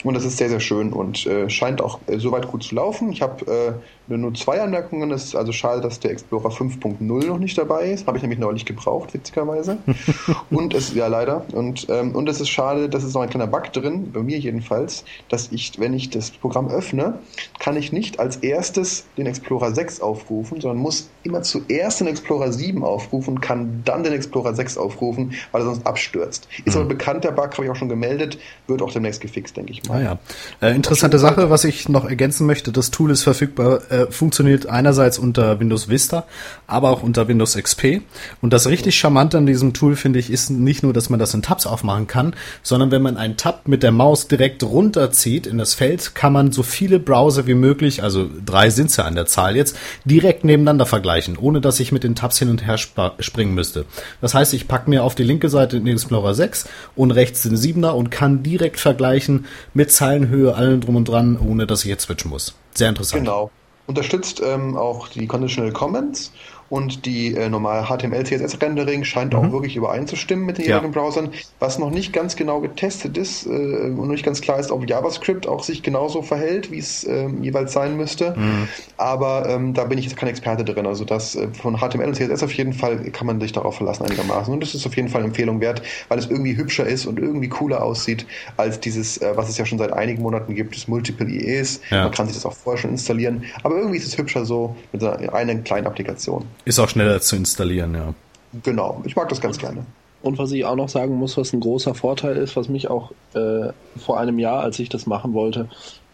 Und 0.05 0.15
das 0.15 0.25
ist 0.25 0.37
sehr, 0.37 0.49
sehr 0.49 0.61
schön 0.61 0.93
und 0.93 1.27
äh, 1.27 1.49
scheint 1.49 1.81
auch 1.81 2.01
äh, 2.07 2.19
soweit 2.19 2.49
gut 2.49 2.63
zu 2.63 2.75
laufen. 2.75 3.11
Ich 3.11 3.23
habe 3.23 3.81
äh, 4.09 4.17
nur 4.17 4.35
zwei 4.35 4.61
Anmerkungen. 4.61 5.11
Es 5.11 5.25
ist 5.25 5.37
also 5.37 5.53
schade, 5.53 5.81
dass 5.81 6.01
der 6.01 6.11
Explorer 6.11 6.51
5.0 6.51 7.27
noch 7.27 7.39
nicht 7.39 7.57
dabei 7.57 7.91
ist. 7.91 8.07
Habe 8.07 8.19
ich 8.19 8.23
nämlich 8.23 8.39
neulich 8.39 8.65
gebraucht, 8.65 9.15
witzigerweise. 9.15 9.79
und 10.51 10.75
es, 10.75 10.95
ja 10.95 11.07
leider. 11.07 11.45
Und, 11.53 11.87
ähm, 11.89 12.15
und 12.15 12.29
es 12.29 12.41
ist 12.41 12.49
schade, 12.49 12.89
das 12.89 13.05
ist 13.05 13.15
noch 13.15 13.23
ein 13.23 13.31
kleiner 13.31 13.47
Bug 13.47 13.73
drin, 13.73 14.11
bei 14.13 14.23
mir 14.23 14.39
jedenfalls, 14.39 15.05
dass 15.29 15.53
ich, 15.53 15.79
wenn 15.79 15.95
ich 15.95 16.11
das 16.11 16.31
Programm 16.31 16.69
öffne, 16.69 17.19
kann 17.59 17.77
ich 17.77 17.93
nicht 17.93 18.19
als 18.19 18.37
erstes 18.37 19.05
den 19.17 19.27
Explorer 19.27 19.75
6 19.75 20.01
aufrufen, 20.01 20.61
sondern 20.61 20.79
muss 20.79 21.09
immer 21.23 21.43
zuerst 21.43 22.01
den 22.01 22.09
Explorer 22.09 22.53
7 22.53 22.83
aufrufen 22.89 23.41
kann 23.41 23.83
dann 23.85 24.03
den 24.03 24.13
Explorer 24.13 24.55
6 24.55 24.79
aufrufen, 24.79 25.35
weil 25.53 25.63
er 25.63 25.67
sonst 25.67 25.87
abstürzt. 25.87 26.49
Ist 26.65 26.75
mhm. 26.75 26.83
aber 26.83 26.89
bekannt, 26.91 27.25
der 27.25 27.33
Bug, 27.33 27.53
habe 27.53 27.65
ich 27.65 27.71
auch 27.71 27.77
schon 27.77 27.89
gemeldet, 27.89 28.39
wird 28.67 28.83
auch 28.83 28.93
demnächst 28.93 29.21
gefixt, 29.21 29.57
denke 29.57 29.73
ich 29.73 29.85
mal. 29.89 29.99
Ah, 29.99 30.19
ja. 30.61 30.69
Äh, 30.69 30.75
interessante 30.75 31.19
Sache, 31.19 31.51
was 31.51 31.65
ich 31.65 31.89
noch 31.89 32.05
ergänzen 32.05 32.47
möchte, 32.47 32.73
das 32.73 32.91
Tool 32.91 33.11
ist 33.11 33.23
verfügbar 33.23 33.91
äh, 33.91 34.11
funktioniert 34.11 34.67
einerseits 34.67 35.19
unter 35.19 35.61
Windows 35.61 35.89
Vista, 35.89 36.25
aber 36.67 36.91
auch 36.91 37.03
unter 37.03 37.29
Windows 37.29 37.57
XP. 37.57 38.03
Und 38.41 38.53
das 38.53 38.67
richtig 38.67 38.97
charmante 38.97 39.39
an 39.39 39.47
diesem 39.47 39.73
Tool, 39.73 39.97
finde 39.97 40.19
ich, 40.19 40.31
ist 40.31 40.51
nicht 40.51 40.83
nur, 40.83 40.93
dass 40.93 41.11
man 41.11 41.19
das 41.19 41.35
in 41.35 41.43
Tabs 41.43 41.67
aufmachen 41.67 42.07
kann, 42.07 42.35
sondern 42.63 42.91
wenn 42.91 43.03
man 43.03 43.17
einen 43.17 43.37
Tab 43.37 43.69
mit 43.69 43.83
der 43.83 43.93
Maus 43.93 44.29
direkt 44.29 44.63
runterzieht 44.63 45.47
in 45.47 45.59
das 45.59 45.75
Feld, 45.75 46.15
kann 46.15 46.33
man 46.33 46.53
so 46.53 46.63
viele 46.63 46.99
Browser 46.99 47.47
wie 47.47 47.55
möglich, 47.55 48.03
also 48.03 48.29
drei 48.45 48.71
sind 48.71 48.91
es 48.91 48.97
ja 48.97 49.05
an 49.05 49.15
der 49.15 49.27
Zahl 49.27 49.57
jetzt, 49.57 49.77
direkt 50.05 50.45
nebeneinander 50.45 50.87
vergleichen, 50.87 51.37
ohne 51.37 51.61
dass 51.61 51.81
ich 51.81 51.93
mit 51.93 52.05
den 52.05 52.15
Tabs 52.15 52.39
hin 52.39 52.49
und 52.49 52.67
her 52.67 52.78
springen 52.79 53.55
müsste. 53.55 53.85
Das 54.21 54.35
heißt, 54.35 54.55
ich 54.55 54.69
packe 54.69 54.89
mir 54.89 55.05
auf 55.05 55.15
die 55.15 55.25
linke 55.25 55.49
Seite 55.49 55.79
den 55.79 55.87
Explorer 55.87 56.35
6 56.35 56.69
und 56.97 57.11
rechts 57.11 57.43
den 57.43 57.57
7er 57.57 57.91
und 57.91 58.11
kann 58.11 58.43
direkt 58.43 58.81
vergleichen 58.81 59.47
mit 59.75 59.93
Zeilenhöhe, 59.93 60.55
allen 60.55 60.81
drum 60.81 60.97
und 60.97 61.09
dran, 61.09 61.39
ohne 61.39 61.67
dass 61.67 61.83
ich 61.83 61.91
jetzt 61.91 62.05
switchen 62.05 62.31
muss. 62.31 62.55
Sehr 62.75 62.89
interessant. 62.89 63.25
Genau. 63.25 63.51
Unterstützt 63.87 64.43
ähm, 64.45 64.77
auch 64.77 65.09
die 65.09 65.27
Conditional 65.27 65.73
Comments 65.73 66.31
und 66.71 67.07
die 67.07 67.35
äh, 67.35 67.49
normale 67.49 67.87
HTML, 67.87 68.25
CSS 68.25 68.61
Rendering 68.61 69.05
scheint 69.05 69.33
mhm. 69.33 69.39
auch 69.39 69.53
wirklich 69.53 69.77
übereinzustimmen 69.77 70.45
mit 70.45 70.59
den 70.59 70.67
jeweiligen 70.67 70.93
ja. 70.93 71.01
Browsern. 71.01 71.31
Was 71.61 71.79
noch 71.79 71.91
nicht 71.91 72.13
ganz 72.13 72.37
genau 72.37 72.61
getestet 72.61 73.17
ist 73.17 73.47
äh, 73.47 73.51
und 73.51 74.09
nicht 74.09 74.25
ganz 74.25 74.41
klar 74.41 74.59
ist, 74.59 74.71
ob 74.71 74.89
JavaScript 74.89 75.47
auch 75.47 75.63
sich 75.63 75.83
genauso 75.83 76.23
verhält, 76.23 76.71
wie 76.71 76.79
es 76.79 77.05
äh, 77.05 77.29
jeweils 77.41 77.73
sein 77.73 77.97
müsste. 77.97 78.35
Mhm. 78.37 78.69
Aber 78.97 79.49
ähm, 79.49 79.73
da 79.75 79.85
bin 79.85 79.99
ich 79.99 80.05
jetzt 80.05 80.17
kein 80.17 80.29
Experte 80.29 80.65
drin. 80.65 80.87
Also 80.87 81.05
das 81.05 81.37
äh, 81.37 81.49
von 81.49 81.79
HTML 81.79 82.07
und 82.07 82.15
CSS 82.15 82.43
auf 82.43 82.53
jeden 82.53 82.73
Fall 82.73 82.99
kann 83.11 83.27
man 83.27 83.41
sich 83.41 83.53
darauf 83.53 83.77
verlassen 83.77 84.05
einigermaßen. 84.05 84.53
Und 84.53 84.61
das 84.61 84.75
ist 84.75 84.87
auf 84.87 84.97
jeden 84.97 85.09
Fall 85.09 85.23
eine 85.23 85.29
Empfehlung 85.29 85.61
wert, 85.61 85.83
weil 86.09 86.19
es 86.19 86.27
irgendwie 86.27 86.57
hübscher 86.57 86.87
ist 86.87 87.07
und 87.07 87.19
irgendwie 87.19 87.49
cooler 87.49 87.83
aussieht 87.83 88.27
als 88.57 88.81
dieses, 88.81 89.19
äh, 89.19 89.33
was 89.37 89.49
es 89.49 89.57
ja 89.57 89.65
schon 89.65 89.79
seit 89.79 89.93
einigen 89.93 90.23
Monaten 90.23 90.55
gibt, 90.55 90.77
das 90.77 90.87
Multiple 90.87 91.29
IEs. 91.29 91.81
Ja. 91.91 92.05
Man 92.05 92.13
kann 92.13 92.27
sich 92.27 92.37
das 92.37 92.45
auch 92.45 92.53
vorher 92.53 92.81
schon 92.81 92.91
installieren. 92.91 93.45
Aber 93.63 93.77
irgendwie 93.77 93.97
ist 93.97 94.07
es 94.07 94.19
hübscher 94.19 94.45
so 94.45 94.77
mit 94.93 95.03
einer, 95.03 95.33
einer 95.33 95.55
kleinen 95.57 95.87
Applikation. 95.87 96.45
Ist 96.65 96.79
auch 96.79 96.89
schneller 96.89 97.21
zu 97.21 97.37
installieren, 97.37 97.95
ja. 97.95 98.15
Genau, 98.63 99.03
ich 99.05 99.17
mag 99.17 99.29
das 99.29 99.41
ganz 99.41 99.59
gerne. 99.59 99.85
Und 100.23 100.39
was 100.39 100.51
ich 100.53 100.65
auch 100.65 100.77
noch 100.77 100.89
sagen 100.89 101.15
muss, 101.15 101.37
was 101.37 101.53
ein 101.53 101.61
großer 101.61 101.95
Vorteil 101.95 102.37
ist, 102.37 102.57
was 102.57 102.69
mich 102.69 102.89
auch 102.89 103.13
äh, 103.35 103.69
vor 103.97 104.19
einem 104.19 104.39
Jahr, 104.39 104.61
als 104.61 104.79
ich 104.79 104.89
das 104.89 105.07
machen 105.07 105.33
wollte, 105.33 105.69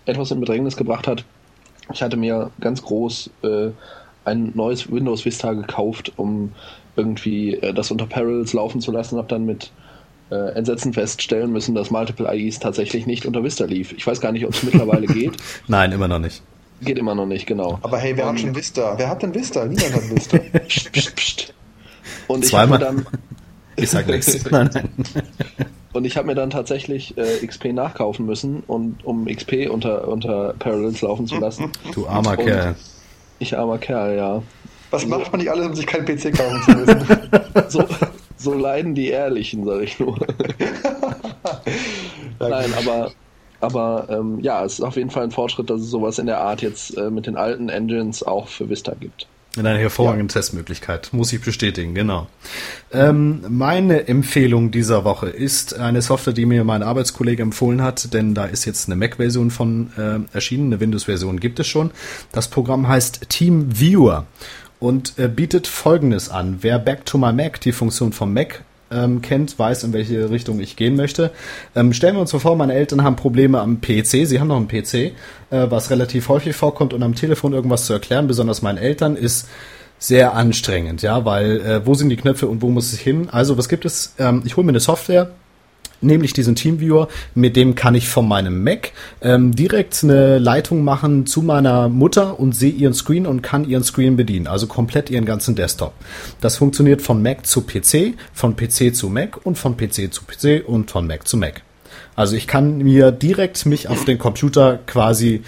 etwas 0.05 0.31
in 0.31 0.41
Bedrängnis 0.41 0.77
gebracht 0.77 1.07
hat. 1.07 1.25
Ich 1.93 2.03
hatte 2.03 2.17
mir 2.17 2.51
ganz 2.61 2.83
groß 2.83 3.31
äh, 3.43 3.71
ein 4.25 4.53
neues 4.55 4.91
Windows 4.91 5.25
Vista 5.25 5.53
gekauft, 5.53 6.13
um 6.17 6.53
irgendwie 6.97 7.55
äh, 7.55 7.73
das 7.73 7.91
unter 7.91 8.07
Parallels 8.07 8.53
laufen 8.53 8.81
zu 8.81 8.93
lassen, 8.93 9.17
habe 9.17 9.29
dann 9.29 9.47
mit 9.47 9.71
äh, 10.31 10.53
Entsetzen 10.55 10.93
feststellen 10.93 11.53
müssen, 11.53 11.75
dass 11.75 11.91
Multiple 11.91 12.33
IEs 12.35 12.59
tatsächlich 12.59 13.07
nicht 13.07 13.27
unter 13.27 13.43
Vista 13.43 13.65
lief. 13.65 13.93
Ich 13.93 14.07
weiß 14.07 14.21
gar 14.21 14.33
nicht, 14.33 14.47
ob 14.47 14.53
es 14.53 14.63
mittlerweile 14.63 15.07
geht. 15.13 15.33
Nein, 15.67 15.93
immer 15.93 16.09
noch 16.09 16.19
nicht. 16.19 16.43
Geht 16.81 16.99
immer 16.99 17.15
noch 17.15 17.27
nicht, 17.27 17.47
genau. 17.47 17.79
Aber 17.83 17.99
hey, 17.99 18.17
wer 18.17 18.27
und, 18.27 18.35
hat 18.35 18.41
schon 18.41 18.55
Vista? 18.55 18.95
Wer 18.97 19.09
hat 19.09 19.23
denn 19.23 19.35
Vista? 19.35 19.65
Niemand 19.65 19.95
hat 19.95 20.11
Vista. 20.11 20.39
psst, 20.69 20.93
psst, 20.93 21.17
psst. 21.17 21.55
Und 22.27 22.45
Zweimal. 22.45 22.81
ich 22.81 22.87
habe 22.87 22.97
dann. 23.03 23.07
Ich 23.77 23.91
sag 23.91 24.07
nichts. 24.07 24.45
Nein, 24.53 24.71
nein. 24.73 24.89
Und 25.93 26.05
ich 26.05 26.17
habe 26.17 26.29
mir 26.29 26.37
dann 26.37 26.51
tatsächlich 26.51 27.19
äh, 27.19 27.45
XP 27.45 27.73
nachkaufen 27.73 28.25
müssen, 28.25 28.63
und, 28.69 29.05
um 29.05 29.27
XP 29.27 29.69
unter, 29.69 30.07
unter 30.07 30.55
Parallels 30.61 31.03
laufen 31.03 31.27
zu 31.27 31.41
lassen. 31.41 31.73
Du 31.93 32.07
armer 32.07 32.39
und 32.39 32.45
Kerl. 32.45 32.77
Ich 33.41 33.59
armer 33.59 33.79
Kerl, 33.79 34.17
ja. 34.17 34.43
Was 34.93 35.07
macht 35.07 35.33
man 35.33 35.41
nicht 35.41 35.51
alles, 35.51 35.67
um 35.67 35.75
sich 35.75 35.89
keinen 35.89 36.05
PC 36.05 36.37
kaufen 36.37 36.63
zu 36.63 36.71
müssen? 36.71 37.07
so, 37.69 37.85
so 38.37 38.55
leiden 38.55 38.95
die 38.95 39.09
Ehrlichen, 39.09 39.65
sag 39.65 39.83
ich 39.83 39.99
nur. 39.99 40.17
Nein, 42.39 42.73
aber 42.79 43.11
aber 43.65 44.07
ähm, 44.11 44.41
ja, 44.41 44.65
es 44.65 44.75
ist 44.75 44.81
auf 44.83 44.97
jeden 44.97 45.11
Fall 45.11 45.25
ein 45.25 45.31
Fortschritt, 45.31 45.71
dass 45.71 45.81
es 45.81 45.91
sowas 45.91 46.19
in 46.19 46.27
der 46.27 46.41
Art 46.41 46.63
jetzt 46.63 46.97
äh, 46.97 47.11
mit 47.11 47.27
den 47.27 47.37
alten 47.37 47.69
Engines 47.69 48.23
auch 48.23 48.49
für 48.49 48.69
Vista 48.69 48.95
gibt. 48.99 49.27
In 49.57 49.67
einer 49.67 49.79
hervorragenden 49.79 50.29
ja. 50.29 50.33
Testmöglichkeit, 50.33 51.11
muss 51.13 51.33
ich 51.33 51.41
bestätigen, 51.41 51.95
genau. 51.95 52.27
Ähm, 52.93 53.45
meine 53.49 54.09
Empfehlung 54.09 54.73
dieser 54.73 55.05
Woche 55.05 55.29
ist 55.29 55.79
eine 55.79 56.03
Software, 56.03 56.33
die 56.33 56.45
mir 56.45 56.65
mein 56.65 56.83
Arbeitskollege 56.83 57.43
empfohlen 57.43 57.81
hat, 57.81 58.13
denn 58.15 58.35
da 58.35 58.47
ist 58.47 58.65
jetzt 58.65 58.89
eine 58.89 58.97
Mac-Version 58.97 59.53
von 59.53 59.93
äh, 59.97 60.35
erschienen, 60.35 60.73
eine 60.73 60.81
Windows-Version 60.81 61.39
gibt 61.39 61.61
es 61.61 61.69
schon. 61.69 61.93
Das 62.33 62.49
Programm 62.49 62.89
heißt 62.89 63.29
Team 63.29 63.79
Viewer 63.79 64.27
und 64.81 65.19
äh, 65.21 65.29
bietet 65.29 65.69
Folgendes 65.69 66.31
an. 66.31 66.59
Wer 66.63 66.81
Back 66.81 67.07
to 67.07 67.17
My 67.17 67.33
Mac, 67.33 67.61
die 67.61 67.73
Funktion 67.73 68.13
vom 68.13 68.35
Mac 68.35 68.65
ähm, 68.91 69.23
kennt, 69.23 69.59
weiß, 69.59 69.85
in 69.85 69.93
welche 69.93 70.31
Richtung 70.31 70.61
ich 70.61 70.77
gehen 70.77 70.97
möchte. 70.97 71.31
Ähm, 71.75 71.93
stellen 71.93 72.17
wir 72.17 72.21
uns 72.21 72.33
vor, 72.33 72.57
meine 72.57 72.75
Eltern 72.75 73.03
haben 73.03 73.17
Probleme 73.17 73.61
am 73.61 73.81
PC. 73.81 74.27
Sie 74.27 74.41
haben 74.41 74.49
noch 74.49 74.57
einen 74.57 74.69
PC, 74.69 74.95
äh, 74.95 75.13
was 75.51 75.91
relativ 75.91 76.29
häufig 76.29 76.55
vorkommt 76.55 76.93
und 76.93 77.03
am 77.03 77.15
Telefon 77.15 77.53
irgendwas 77.53 77.87
zu 77.87 77.93
erklären, 77.93 78.27
besonders 78.27 78.63
meinen 78.63 78.79
Eltern, 78.79 79.17
ist 79.17 79.49
sehr 79.99 80.35
anstrengend, 80.35 81.03
ja, 81.03 81.25
weil 81.25 81.61
äh, 81.61 81.87
wo 81.87 81.95
sind 81.95 82.11
die 82.11 82.17
Knöpfe 82.17 82.47
und 82.47 82.63
wo 82.63 82.69
muss 82.69 82.93
ich 82.93 83.01
hin? 83.01 83.29
Also 83.31 83.57
was 83.57 83.69
gibt 83.69 83.85
es? 83.85 84.15
Ähm, 84.19 84.43
ich 84.45 84.57
hole 84.57 84.65
mir 84.65 84.73
eine 84.73 84.81
Software, 84.81 85.31
nämlich 86.05 86.33
diesen 86.33 86.55
Teamviewer, 86.55 87.09
mit 87.35 87.57
dem 87.57 87.75
kann 87.75 87.95
ich 87.95 88.09
von 88.09 88.29
meinem 88.29 88.63
Mac 88.63 88.93
ähm, 89.23 89.55
direkt 89.55 90.03
eine 90.03 90.39
Leitung 90.39 90.85
machen 90.85 91.27
zu 91.27 91.43
meiner 91.43 91.89
Mutter 91.89 92.39
und 92.39 92.55
sehe 92.55 92.73
ihren 92.73 92.95
Screen 92.95 93.27
und 93.27 93.43
kann 93.43 93.69
ihren 93.69 93.85
Screen 93.85 94.17
bedienen, 94.17 94.47
also 94.47 94.67
komplett 94.67 95.11
ihren 95.11 95.25
ganzen 95.25 95.55
Desktop. 95.55 95.93
Das 96.41 96.57
funktioniert 96.57 97.03
von 97.03 97.23
Mac 97.23 97.47
zu 97.47 97.63
PC, 97.63 98.15
von 98.33 98.57
PC 98.57 98.95
zu 98.95 99.09
Mac 99.09 99.45
und 99.45 99.59
von 99.59 99.77
PC 99.77 100.13
zu 100.13 100.23
PC 100.25 100.67
und 100.67 100.91
von 100.91 101.07
Mac 101.07 101.27
zu 101.27 101.37
Mac. 101.37 101.63
Also 102.17 102.37
ich 102.37 102.47
kann 102.47 102.79
mir 102.79 103.11
direkt 103.11 103.67
mich 103.67 103.89
auf 103.89 104.05
den 104.05 104.19
Computer 104.19 104.79
quasi 104.87 105.43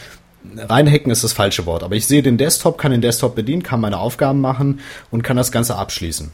reinhacken 0.56 1.10
ist 1.10 1.24
das 1.24 1.32
falsche 1.32 1.66
Wort, 1.66 1.82
aber 1.82 1.96
ich 1.96 2.06
sehe 2.06 2.22
den 2.22 2.38
Desktop, 2.38 2.78
kann 2.78 2.92
den 2.92 3.00
Desktop 3.00 3.34
bedienen, 3.34 3.62
kann 3.62 3.80
meine 3.80 3.98
Aufgaben 3.98 4.40
machen 4.40 4.80
und 5.10 5.22
kann 5.22 5.36
das 5.36 5.52
Ganze 5.52 5.76
abschließen. 5.76 6.30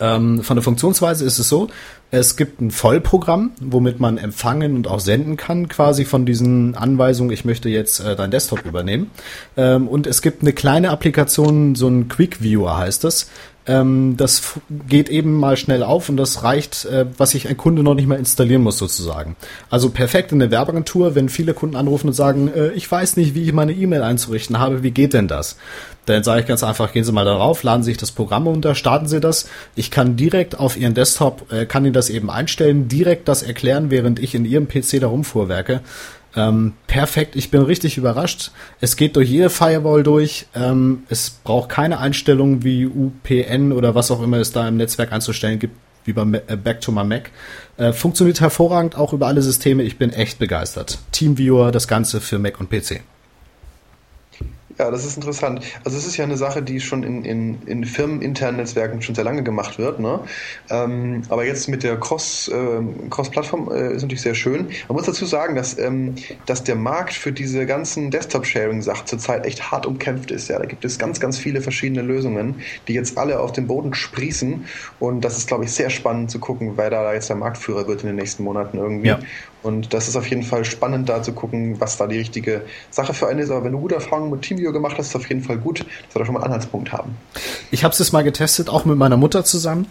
Ähm, 0.00 0.42
von 0.42 0.56
der 0.56 0.62
Funktionsweise 0.62 1.24
ist 1.24 1.38
es 1.38 1.48
so, 1.48 1.68
es 2.10 2.36
gibt 2.36 2.60
ein 2.60 2.70
Vollprogramm, 2.70 3.52
womit 3.60 3.98
man 3.98 4.18
empfangen 4.18 4.76
und 4.76 4.86
auch 4.86 5.00
senden 5.00 5.36
kann, 5.36 5.68
quasi 5.68 6.04
von 6.04 6.26
diesen 6.26 6.76
Anweisungen, 6.76 7.32
ich 7.32 7.44
möchte 7.44 7.68
jetzt 7.68 8.00
äh, 8.00 8.14
dein 8.14 8.30
Desktop 8.30 8.64
übernehmen. 8.64 9.10
Ähm, 9.56 9.88
und 9.88 10.06
es 10.06 10.22
gibt 10.22 10.42
eine 10.42 10.52
kleine 10.52 10.90
Applikation, 10.90 11.74
so 11.74 11.88
ein 11.88 12.08
Quick 12.08 12.42
Viewer 12.42 12.76
heißt 12.76 13.02
das, 13.02 13.28
ähm, 13.66 14.16
das 14.16 14.42
geht 14.88 15.08
eben 15.08 15.38
mal 15.38 15.56
schnell 15.56 15.82
auf 15.82 16.08
und 16.08 16.16
das 16.16 16.42
reicht, 16.42 16.84
äh, 16.84 17.06
was 17.16 17.30
sich 17.30 17.48
ein 17.48 17.56
Kunde 17.56 17.82
noch 17.82 17.94
nicht 17.94 18.06
mal 18.06 18.18
installieren 18.18 18.62
muss 18.62 18.78
sozusagen. 18.78 19.36
Also 19.70 19.90
perfekt 19.90 20.32
in 20.32 20.38
der 20.38 20.50
Werbeagentur, 20.50 21.14
wenn 21.14 21.28
viele 21.28 21.54
Kunden 21.54 21.76
anrufen 21.76 22.08
und 22.08 22.12
sagen, 22.12 22.48
äh, 22.48 22.72
ich 22.72 22.90
weiß 22.90 23.16
nicht, 23.16 23.34
wie 23.34 23.44
ich 23.44 23.52
meine 23.52 23.72
E-Mail 23.72 24.02
einzurichten 24.02 24.58
habe, 24.58 24.82
wie 24.82 24.90
geht 24.90 25.14
denn 25.14 25.28
das? 25.28 25.56
Dann 26.06 26.22
sage 26.22 26.42
ich 26.42 26.46
ganz 26.46 26.62
einfach, 26.62 26.92
gehen 26.92 27.04
Sie 27.04 27.12
mal 27.12 27.24
darauf, 27.24 27.62
laden 27.62 27.82
Sie 27.82 27.92
sich 27.92 27.98
das 27.98 28.12
Programm 28.12 28.46
unter, 28.46 28.74
starten 28.74 29.08
Sie 29.08 29.20
das. 29.20 29.48
Ich 29.74 29.90
kann 29.90 30.16
direkt 30.16 30.58
auf 30.58 30.76
Ihren 30.76 30.92
Desktop, 30.92 31.50
äh, 31.50 31.64
kann 31.64 31.84
Ihnen 31.84 31.94
das 31.94 32.10
eben 32.10 32.28
einstellen, 32.30 32.88
direkt 32.88 33.28
das 33.28 33.42
erklären, 33.42 33.90
während 33.90 34.18
ich 34.18 34.34
in 34.34 34.44
Ihrem 34.44 34.68
PC 34.68 35.00
da 35.00 35.06
rumfuhrwerke. 35.06 35.80
Ähm, 36.36 36.72
perfekt, 36.86 37.36
ich 37.36 37.50
bin 37.50 37.62
richtig 37.62 37.96
überrascht. 37.96 38.50
Es 38.80 38.96
geht 38.96 39.16
durch 39.16 39.28
jede 39.28 39.50
Firewall 39.50 40.02
durch. 40.02 40.46
Ähm, 40.54 41.04
es 41.08 41.30
braucht 41.30 41.68
keine 41.68 41.98
Einstellungen 41.98 42.64
wie 42.64 42.86
UPN 42.86 43.72
oder 43.72 43.94
was 43.94 44.10
auch 44.10 44.22
immer 44.22 44.38
es 44.38 44.52
da 44.52 44.66
im 44.66 44.76
Netzwerk 44.76 45.12
einzustellen 45.12 45.58
gibt, 45.58 45.76
wie 46.04 46.12
bei 46.12 46.22
äh, 46.22 46.56
Back 46.56 46.80
to 46.80 46.92
my 46.92 47.04
Mac. 47.04 47.30
Äh, 47.76 47.92
funktioniert 47.92 48.40
hervorragend 48.40 48.96
auch 48.96 49.12
über 49.12 49.26
alle 49.26 49.42
Systeme. 49.42 49.82
Ich 49.84 49.96
bin 49.98 50.12
echt 50.12 50.38
begeistert. 50.38 50.98
Teamviewer, 51.12 51.70
das 51.70 51.88
Ganze 51.88 52.20
für 52.20 52.38
Mac 52.38 52.60
und 52.60 52.68
PC. 52.70 53.00
Ja, 54.78 54.90
das 54.90 55.04
ist 55.04 55.16
interessant. 55.16 55.60
Also 55.84 55.96
es 55.96 56.06
ist 56.06 56.16
ja 56.16 56.24
eine 56.24 56.36
Sache, 56.36 56.60
die 56.62 56.80
schon 56.80 57.04
in, 57.04 57.24
in, 57.24 57.62
in 57.66 57.84
firmeninternen 57.84 58.56
Netzwerken 58.56 59.02
schon 59.02 59.14
sehr 59.14 59.22
lange 59.22 59.44
gemacht 59.44 59.78
wird. 59.78 60.00
Ne? 60.00 60.20
Ähm, 60.68 61.22
aber 61.28 61.44
jetzt 61.44 61.68
mit 61.68 61.84
der 61.84 61.96
Cross, 61.98 62.50
ähm, 62.52 63.08
Cross-Plattform 63.08 63.70
äh, 63.70 63.92
ist 63.94 64.02
natürlich 64.02 64.22
sehr 64.22 64.34
schön. 64.34 64.66
Man 64.88 64.96
muss 64.96 65.06
dazu 65.06 65.26
sagen, 65.26 65.54
dass, 65.54 65.78
ähm, 65.78 66.16
dass 66.46 66.64
der 66.64 66.74
Markt 66.74 67.14
für 67.14 67.30
diese 67.30 67.66
ganzen 67.66 68.10
Desktop-Sharing-Sachen 68.10 69.06
zurzeit 69.06 69.46
echt 69.46 69.70
hart 69.70 69.86
umkämpft 69.86 70.32
ist. 70.32 70.48
Ja, 70.48 70.58
da 70.58 70.64
gibt 70.64 70.84
es 70.84 70.98
ganz, 70.98 71.20
ganz 71.20 71.38
viele 71.38 71.60
verschiedene 71.60 72.02
Lösungen, 72.02 72.56
die 72.88 72.94
jetzt 72.94 73.16
alle 73.16 73.38
auf 73.38 73.52
den 73.52 73.68
Boden 73.68 73.94
sprießen. 73.94 74.64
Und 74.98 75.20
das 75.24 75.38
ist, 75.38 75.46
glaube 75.46 75.64
ich, 75.64 75.72
sehr 75.72 75.90
spannend 75.90 76.32
zu 76.32 76.40
gucken, 76.40 76.72
wer 76.76 76.90
da 76.90 77.12
jetzt 77.14 77.28
der 77.28 77.36
Marktführer 77.36 77.86
wird 77.86 78.02
in 78.02 78.08
den 78.08 78.16
nächsten 78.16 78.42
Monaten 78.42 78.78
irgendwie. 78.78 79.08
Ja. 79.08 79.20
Und 79.64 79.94
das 79.94 80.08
ist 80.08 80.16
auf 80.16 80.28
jeden 80.28 80.42
Fall 80.42 80.66
spannend, 80.66 81.08
da 81.08 81.22
zu 81.22 81.32
gucken, 81.32 81.80
was 81.80 81.96
da 81.96 82.06
die 82.06 82.18
richtige 82.18 82.62
Sache 82.90 83.14
für 83.14 83.28
einen 83.28 83.40
ist. 83.40 83.50
Aber 83.50 83.64
wenn 83.64 83.72
du 83.72 83.80
gute 83.80 83.94
Erfahrungen 83.94 84.30
mit 84.30 84.42
TeamViewer 84.42 84.74
gemacht 84.74 84.96
hast, 84.98 85.06
ist 85.06 85.14
es 85.14 85.16
auf 85.16 85.28
jeden 85.30 85.42
Fall 85.42 85.56
gut, 85.56 85.80
dass 85.80 86.14
wir 86.14 86.18
da 86.18 86.26
schon 86.26 86.34
mal 86.34 86.40
einen 86.40 86.52
Anhaltspunkt 86.52 86.92
haben. 86.92 87.16
Ich 87.70 87.82
habe 87.82 87.94
es 87.98 88.12
mal 88.12 88.22
getestet, 88.22 88.68
auch 88.68 88.84
mit 88.84 88.98
meiner 88.98 89.16
Mutter 89.16 89.42
zusammen. 89.42 89.86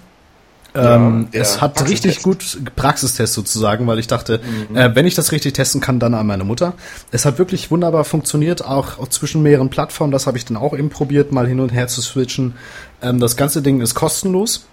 Ja, 0.76 0.96
ähm, 0.96 1.28
es 1.32 1.60
hat 1.60 1.88
richtig 1.88 2.22
gut 2.22 2.60
Praxistest 2.76 3.34
sozusagen, 3.34 3.88
weil 3.88 3.98
ich 3.98 4.08
dachte, 4.08 4.42
mhm. 4.70 4.76
äh, 4.76 4.96
wenn 4.96 5.08
ich 5.08 5.16
das 5.16 5.32
richtig 5.32 5.54
testen 5.54 5.82
kann, 5.82 6.00
dann 6.00 6.14
an 6.14 6.28
meine 6.28 6.44
Mutter. 6.44 6.74
Es 7.12 7.26
hat 7.26 7.40
wirklich 7.40 7.72
wunderbar 7.72 8.04
funktioniert, 8.04 8.64
auch, 8.64 9.00
auch 9.00 9.08
zwischen 9.08 9.42
mehreren 9.42 9.70
Plattformen. 9.70 10.12
Das 10.12 10.28
habe 10.28 10.38
ich 10.38 10.46
dann 10.46 10.58
auch 10.58 10.78
eben 10.78 10.90
probiert, 10.90 11.32
mal 11.32 11.48
hin 11.48 11.60
und 11.60 11.70
her 11.70 11.88
zu 11.88 12.02
switchen. 12.02 12.54
Ähm, 13.02 13.20
das 13.20 13.38
ganze 13.38 13.64
Ding 13.64 13.82
ist 13.82 13.96
kostenlos 13.96 14.68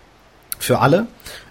für 0.59 0.79
alle. 0.81 1.07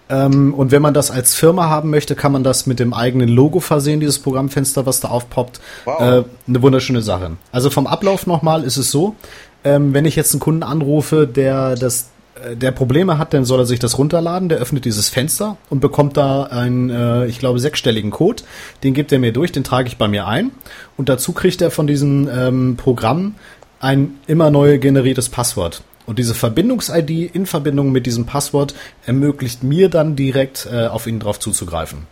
Ähm, 0.09 0.53
und 0.53 0.71
wenn 0.71 0.81
man 0.81 0.93
das 0.93 1.11
als 1.11 1.35
Firma 1.35 1.69
haben 1.69 1.89
möchte, 1.89 2.15
kann 2.15 2.31
man 2.31 2.43
das 2.43 2.65
mit 2.65 2.79
dem 2.79 2.93
eigenen 2.93 3.29
Logo 3.29 3.59
versehen, 3.59 3.99
dieses 3.99 4.19
Programmfenster, 4.19 4.85
was 4.85 4.99
da 4.99 5.09
aufpoppt. 5.09 5.59
Wow. 5.85 6.01
Äh, 6.01 6.23
eine 6.47 6.61
wunderschöne 6.61 7.01
Sache. 7.01 7.31
Also 7.51 7.69
vom 7.69 7.87
Ablauf 7.87 8.25
nochmal 8.25 8.63
ist 8.63 8.77
es 8.77 8.91
so, 8.91 9.15
ähm, 9.63 9.93
wenn 9.93 10.05
ich 10.05 10.15
jetzt 10.15 10.33
einen 10.33 10.39
Kunden 10.39 10.63
anrufe, 10.63 11.27
der 11.27 11.75
das 11.75 12.09
äh, 12.43 12.55
der 12.55 12.71
Probleme 12.71 13.17
hat, 13.17 13.33
dann 13.33 13.45
soll 13.45 13.59
er 13.59 13.65
sich 13.65 13.79
das 13.79 13.97
runterladen, 13.97 14.49
der 14.49 14.57
öffnet 14.57 14.85
dieses 14.85 15.09
Fenster 15.09 15.57
und 15.69 15.79
bekommt 15.79 16.17
da 16.17 16.43
einen, 16.43 16.89
äh, 16.89 17.27
ich 17.27 17.39
glaube, 17.39 17.59
sechsstelligen 17.59 18.11
Code. 18.11 18.43
Den 18.83 18.93
gibt 18.93 19.11
er 19.11 19.19
mir 19.19 19.33
durch, 19.33 19.51
den 19.51 19.63
trage 19.63 19.87
ich 19.87 19.97
bei 19.97 20.07
mir 20.07 20.27
ein. 20.27 20.51
Und 20.97 21.09
dazu 21.09 21.33
kriegt 21.33 21.61
er 21.61 21.71
von 21.71 21.87
diesem 21.87 22.29
ähm, 22.31 22.77
Programm 22.77 23.35
ein 23.79 24.15
immer 24.27 24.49
neu 24.49 24.77
generiertes 24.79 25.29
Passwort. 25.29 25.83
Und 26.09 26.17
diese 26.17 26.33
Verbindungs-ID 26.33 27.35
in 27.35 27.45
Verbindung 27.45 27.91
mit 27.91 28.07
diesem 28.07 28.25
Passwort 28.25 28.73
ermöglicht 29.05 29.61
mir 29.61 29.89
dann 29.89 30.15
direkt 30.15 30.67
äh, 30.71 30.87
auf 30.87 31.05
ihn 31.05 31.19
drauf 31.19 31.39
zuzugreifen. 31.39 32.07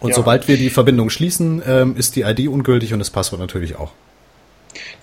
Und 0.00 0.08
ja. 0.08 0.16
sobald 0.16 0.48
wir 0.48 0.56
die 0.56 0.70
Verbindung 0.70 1.10
schließen, 1.10 1.60
ähm, 1.66 1.94
ist 1.94 2.16
die 2.16 2.22
ID 2.22 2.48
ungültig 2.48 2.94
und 2.94 3.00
das 3.00 3.10
Passwort 3.10 3.40
natürlich 3.40 3.76
auch. 3.76 3.92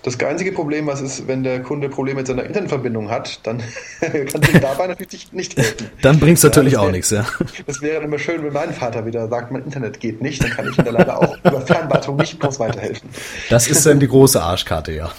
Das 0.04 0.20
einzige 0.20 0.52
Problem, 0.52 0.88
was 0.88 1.02
ist, 1.02 1.28
wenn 1.28 1.44
der 1.44 1.62
Kunde 1.62 1.90
Probleme 1.90 2.20
mit 2.20 2.28
seiner 2.28 2.44
Internetverbindung 2.44 3.10
hat, 3.10 3.40
dann 3.44 3.60
kann 4.00 4.42
ich 4.42 4.60
dabei 4.60 4.88
natürlich 4.88 5.32
nicht 5.32 5.58
helfen. 5.58 5.90
Dann 6.02 6.20
bringt 6.20 6.38
es 6.38 6.44
natürlich 6.44 6.78
auch 6.78 6.90
nichts, 6.92 7.12
ja. 7.12 7.26
Das 7.68 7.82
wäre 7.82 8.04
immer 8.04 8.18
schön, 8.18 8.44
wenn 8.44 8.54
mein 8.54 8.74
Vater 8.74 9.06
wieder 9.06 9.28
sagt, 9.28 9.52
mein 9.52 9.64
Internet 9.64 10.00
geht 10.00 10.22
nicht, 10.22 10.44
dann 10.44 10.52
kann 10.52 10.70
ich 10.70 10.78
ihm 10.78 10.86
da 10.86 10.92
leider 10.92 11.18
auch 11.18 11.38
über 11.44 11.62
Fernwartung 11.62 12.16
nicht 12.16 12.40
groß 12.40 12.60
weiterhelfen. 12.60 13.10
Das 13.50 13.68
ist 13.68 13.86
dann 13.86 14.00
die 14.00 14.08
große 14.08 14.42
Arschkarte, 14.42 14.94
ja. 14.94 15.12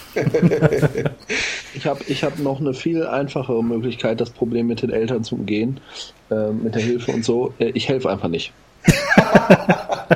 ich 1.73 1.85
habe 1.85 2.03
ich 2.07 2.23
hab 2.23 2.39
noch 2.39 2.59
eine 2.59 2.73
viel 2.73 3.05
einfachere 3.05 3.63
Möglichkeit, 3.63 4.19
das 4.19 4.29
Problem 4.29 4.67
mit 4.67 4.81
den 4.81 4.89
Eltern 4.89 5.23
zu 5.23 5.35
umgehen, 5.35 5.79
äh, 6.29 6.51
mit 6.51 6.75
der 6.75 6.81
Hilfe 6.81 7.11
und 7.11 7.23
so. 7.23 7.53
Äh, 7.59 7.71
ich 7.73 7.87
helfe 7.87 8.09
einfach 8.09 8.29
nicht. 8.29 8.51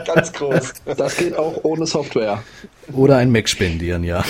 Ganz 0.05 0.33
groß. 0.33 0.73
Das 0.97 1.17
geht 1.17 1.37
auch 1.37 1.63
ohne 1.63 1.85
Software. 1.85 2.43
Oder 2.93 3.17
ein 3.17 3.31
Mac 3.31 3.49
spendieren, 3.49 4.03
ja. 4.03 4.23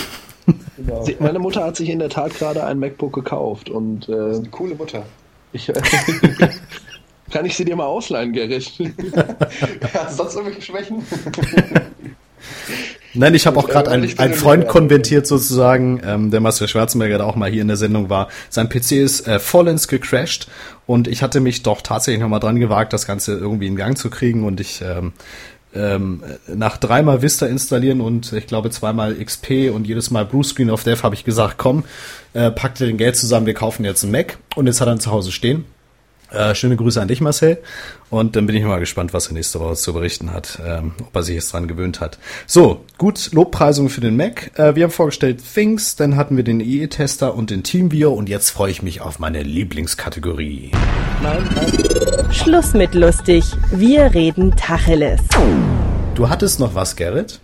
Genau. 0.77 1.05
Meine 1.19 1.39
Mutter 1.39 1.63
hat 1.63 1.75
sich 1.75 1.89
in 1.89 1.99
der 1.99 2.09
Tat 2.09 2.33
gerade 2.35 2.63
ein 2.63 2.79
MacBook 2.79 3.13
gekauft 3.13 3.69
und 3.69 4.07
äh, 4.07 4.11
das 4.11 4.33
ist 4.33 4.39
eine 4.39 4.49
coole 4.49 4.75
Mutter. 4.75 5.05
Ich, 5.51 5.67
kann 7.31 7.45
ich 7.45 7.55
sie 7.55 7.65
dir 7.65 7.75
mal 7.75 7.85
ausleihen, 7.85 8.31
Gerrit? 8.33 8.71
ja, 8.77 10.09
sonst 10.09 10.35
irgendwelche 10.35 10.61
Schwächen? 10.61 11.03
Nein, 13.13 13.33
ich 13.33 13.47
habe 13.47 13.57
auch 13.57 13.67
gerade 13.67 13.89
einen, 13.89 14.19
einen 14.19 14.33
Freund 14.35 14.67
konventiert 14.67 15.25
sozusagen, 15.25 16.01
ähm, 16.05 16.29
der 16.29 16.39
Marcel 16.39 16.67
Schwarzenberger, 16.67 17.17
der 17.17 17.25
auch 17.25 17.35
mal 17.35 17.49
hier 17.49 17.63
in 17.63 17.67
der 17.67 17.77
Sendung 17.77 18.09
war. 18.09 18.27
Sein 18.49 18.69
PC 18.69 18.91
ist 18.91 19.27
äh, 19.27 19.39
vollends 19.39 19.87
gecrashed 19.87 20.47
und 20.85 21.07
ich 21.07 21.23
hatte 21.23 21.39
mich 21.39 21.63
doch 21.63 21.81
tatsächlich 21.81 22.21
nochmal 22.21 22.39
dran 22.39 22.59
gewagt, 22.59 22.93
das 22.93 23.07
Ganze 23.07 23.33
irgendwie 23.33 23.65
in 23.67 23.75
Gang 23.75 23.97
zu 23.97 24.11
kriegen 24.11 24.43
und 24.43 24.59
ich 24.59 24.81
ähm, 24.81 25.13
ähm, 25.77 26.23
nach 26.53 26.77
dreimal 26.77 27.21
Vista 27.21 27.45
installieren 27.45 28.01
und 28.01 28.33
ich 28.33 28.47
glaube 28.47 28.69
zweimal 28.69 29.15
XP 29.15 29.71
und 29.73 29.87
jedes 29.87 30.11
Mal 30.11 30.25
Blue 30.25 30.43
Screen 30.43 30.69
of 30.69 30.83
Death 30.83 31.03
habe 31.03 31.15
ich 31.15 31.23
gesagt, 31.23 31.57
komm, 31.57 31.83
äh, 32.33 32.51
pack 32.51 32.75
dir 32.75 32.87
den 32.87 32.97
Geld 32.97 33.15
zusammen, 33.15 33.45
wir 33.45 33.53
kaufen 33.53 33.85
jetzt 33.85 34.03
einen 34.03 34.11
Mac 34.11 34.37
und 34.55 34.67
jetzt 34.67 34.81
hat 34.81 34.87
er 34.87 34.93
ihn 34.93 34.99
zu 34.99 35.11
Hause 35.11 35.31
stehen. 35.31 35.65
Äh, 36.31 36.55
schöne 36.55 36.75
Grüße 36.75 37.01
an 37.01 37.07
dich, 37.07 37.21
Marcel. 37.21 37.57
Und 38.09 38.35
dann 38.35 38.45
bin 38.47 38.55
ich 38.55 38.63
mal 38.63 38.79
gespannt, 38.79 39.13
was 39.13 39.27
er 39.27 39.33
nächste 39.33 39.59
Woche 39.59 39.75
zu 39.75 39.93
berichten 39.93 40.33
hat, 40.33 40.59
ähm, 40.65 40.91
ob 41.01 41.15
er 41.15 41.23
sich 41.23 41.35
jetzt 41.35 41.53
dran 41.53 41.67
gewöhnt 41.67 42.01
hat. 42.01 42.19
So, 42.45 42.83
gut, 42.97 43.31
Lobpreisung 43.31 43.89
für 43.89 44.01
den 44.01 44.17
Mac. 44.17 44.51
Äh, 44.59 44.75
wir 44.75 44.83
haben 44.83 44.91
vorgestellt 44.91 45.41
Things, 45.53 45.95
dann 45.95 46.17
hatten 46.17 46.35
wir 46.35 46.43
den 46.43 46.59
IE-Tester 46.59 47.33
und 47.33 47.49
den 47.49 47.63
TeamViewer 47.63 48.11
und 48.11 48.27
jetzt 48.27 48.49
freue 48.49 48.71
ich 48.71 48.81
mich 48.81 49.01
auf 49.01 49.19
meine 49.19 49.41
Lieblingskategorie. 49.41 50.71
Nein, 51.23 51.49
nein. 51.55 52.33
Schluss 52.33 52.73
mit 52.73 52.93
lustig. 52.93 53.45
Wir 53.71 54.13
reden 54.13 54.55
Tacheles. 54.55 55.21
Du 56.15 56.27
hattest 56.27 56.59
noch 56.59 56.75
was, 56.75 56.95
Gerrit? 56.97 57.39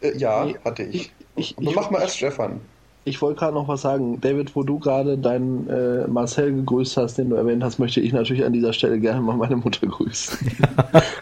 Äh, 0.00 0.16
ja, 0.18 0.46
hatte 0.64 0.82
ich. 0.82 1.12
ich, 1.34 1.56
ich, 1.56 1.68
ich 1.68 1.74
mach 1.74 1.90
mal 1.90 2.02
erst 2.02 2.18
Stefan 2.18 2.60
ich 3.08 3.22
wollte 3.22 3.40
gerade 3.40 3.54
noch 3.54 3.68
was 3.68 3.82
sagen. 3.82 4.20
David, 4.20 4.54
wo 4.54 4.62
du 4.62 4.78
gerade 4.78 5.18
deinen 5.18 5.68
äh, 5.68 6.06
Marcel 6.06 6.52
gegrüßt 6.54 6.96
hast, 6.96 7.18
den 7.18 7.30
du 7.30 7.36
erwähnt 7.36 7.64
hast, 7.64 7.78
möchte 7.78 8.00
ich 8.00 8.12
natürlich 8.12 8.44
an 8.44 8.52
dieser 8.52 8.72
Stelle 8.72 9.00
gerne 9.00 9.20
mal 9.20 9.36
meine 9.36 9.56
Mutter 9.56 9.86
grüßen. 9.86 10.38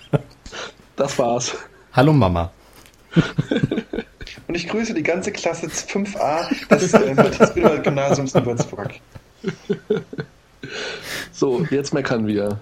das 0.96 1.18
war's. 1.18 1.56
Hallo 1.92 2.12
Mama. 2.12 2.50
Und 4.48 4.54
ich 4.54 4.68
grüße 4.68 4.94
die 4.94 5.02
ganze 5.02 5.32
Klasse 5.32 5.66
5a 5.66 6.76
des 6.76 6.92
äh, 6.92 7.14
Matthias-Gymnasiums 7.14 8.34
in 8.34 8.46
Würzburg. 8.46 8.90
So, 11.32 11.64
jetzt 11.70 11.94
meckern 11.94 12.26
wir. 12.26 12.58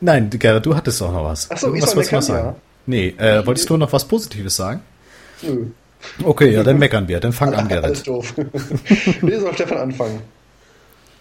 Nein, 0.00 0.30
Gerrit, 0.30 0.66
du 0.66 0.74
hattest 0.74 1.00
doch 1.00 1.12
noch 1.12 1.24
was. 1.24 1.50
Achso, 1.50 1.72
ich 1.74 1.84
soll 1.84 1.96
meckern, 1.96 2.22
sagen? 2.22 2.46
Ja. 2.46 2.56
Nee, 2.86 3.08
äh, 3.18 3.46
wolltest 3.46 3.68
du 3.70 3.76
noch 3.76 3.92
was 3.92 4.04
Positives 4.06 4.56
sagen? 4.56 4.80
Nö. 5.42 5.66
Okay, 6.22 6.52
ja, 6.52 6.62
dann 6.62 6.78
meckern 6.78 7.08
wir. 7.08 7.20
Dann 7.20 7.32
fang 7.32 7.54
an, 7.54 7.68
Gerrit. 7.68 7.84
Alles 7.84 8.02
doof. 8.02 8.34
nee, 9.22 9.36
soll 9.36 9.54
Stefan 9.54 9.78
anfangen? 9.78 10.20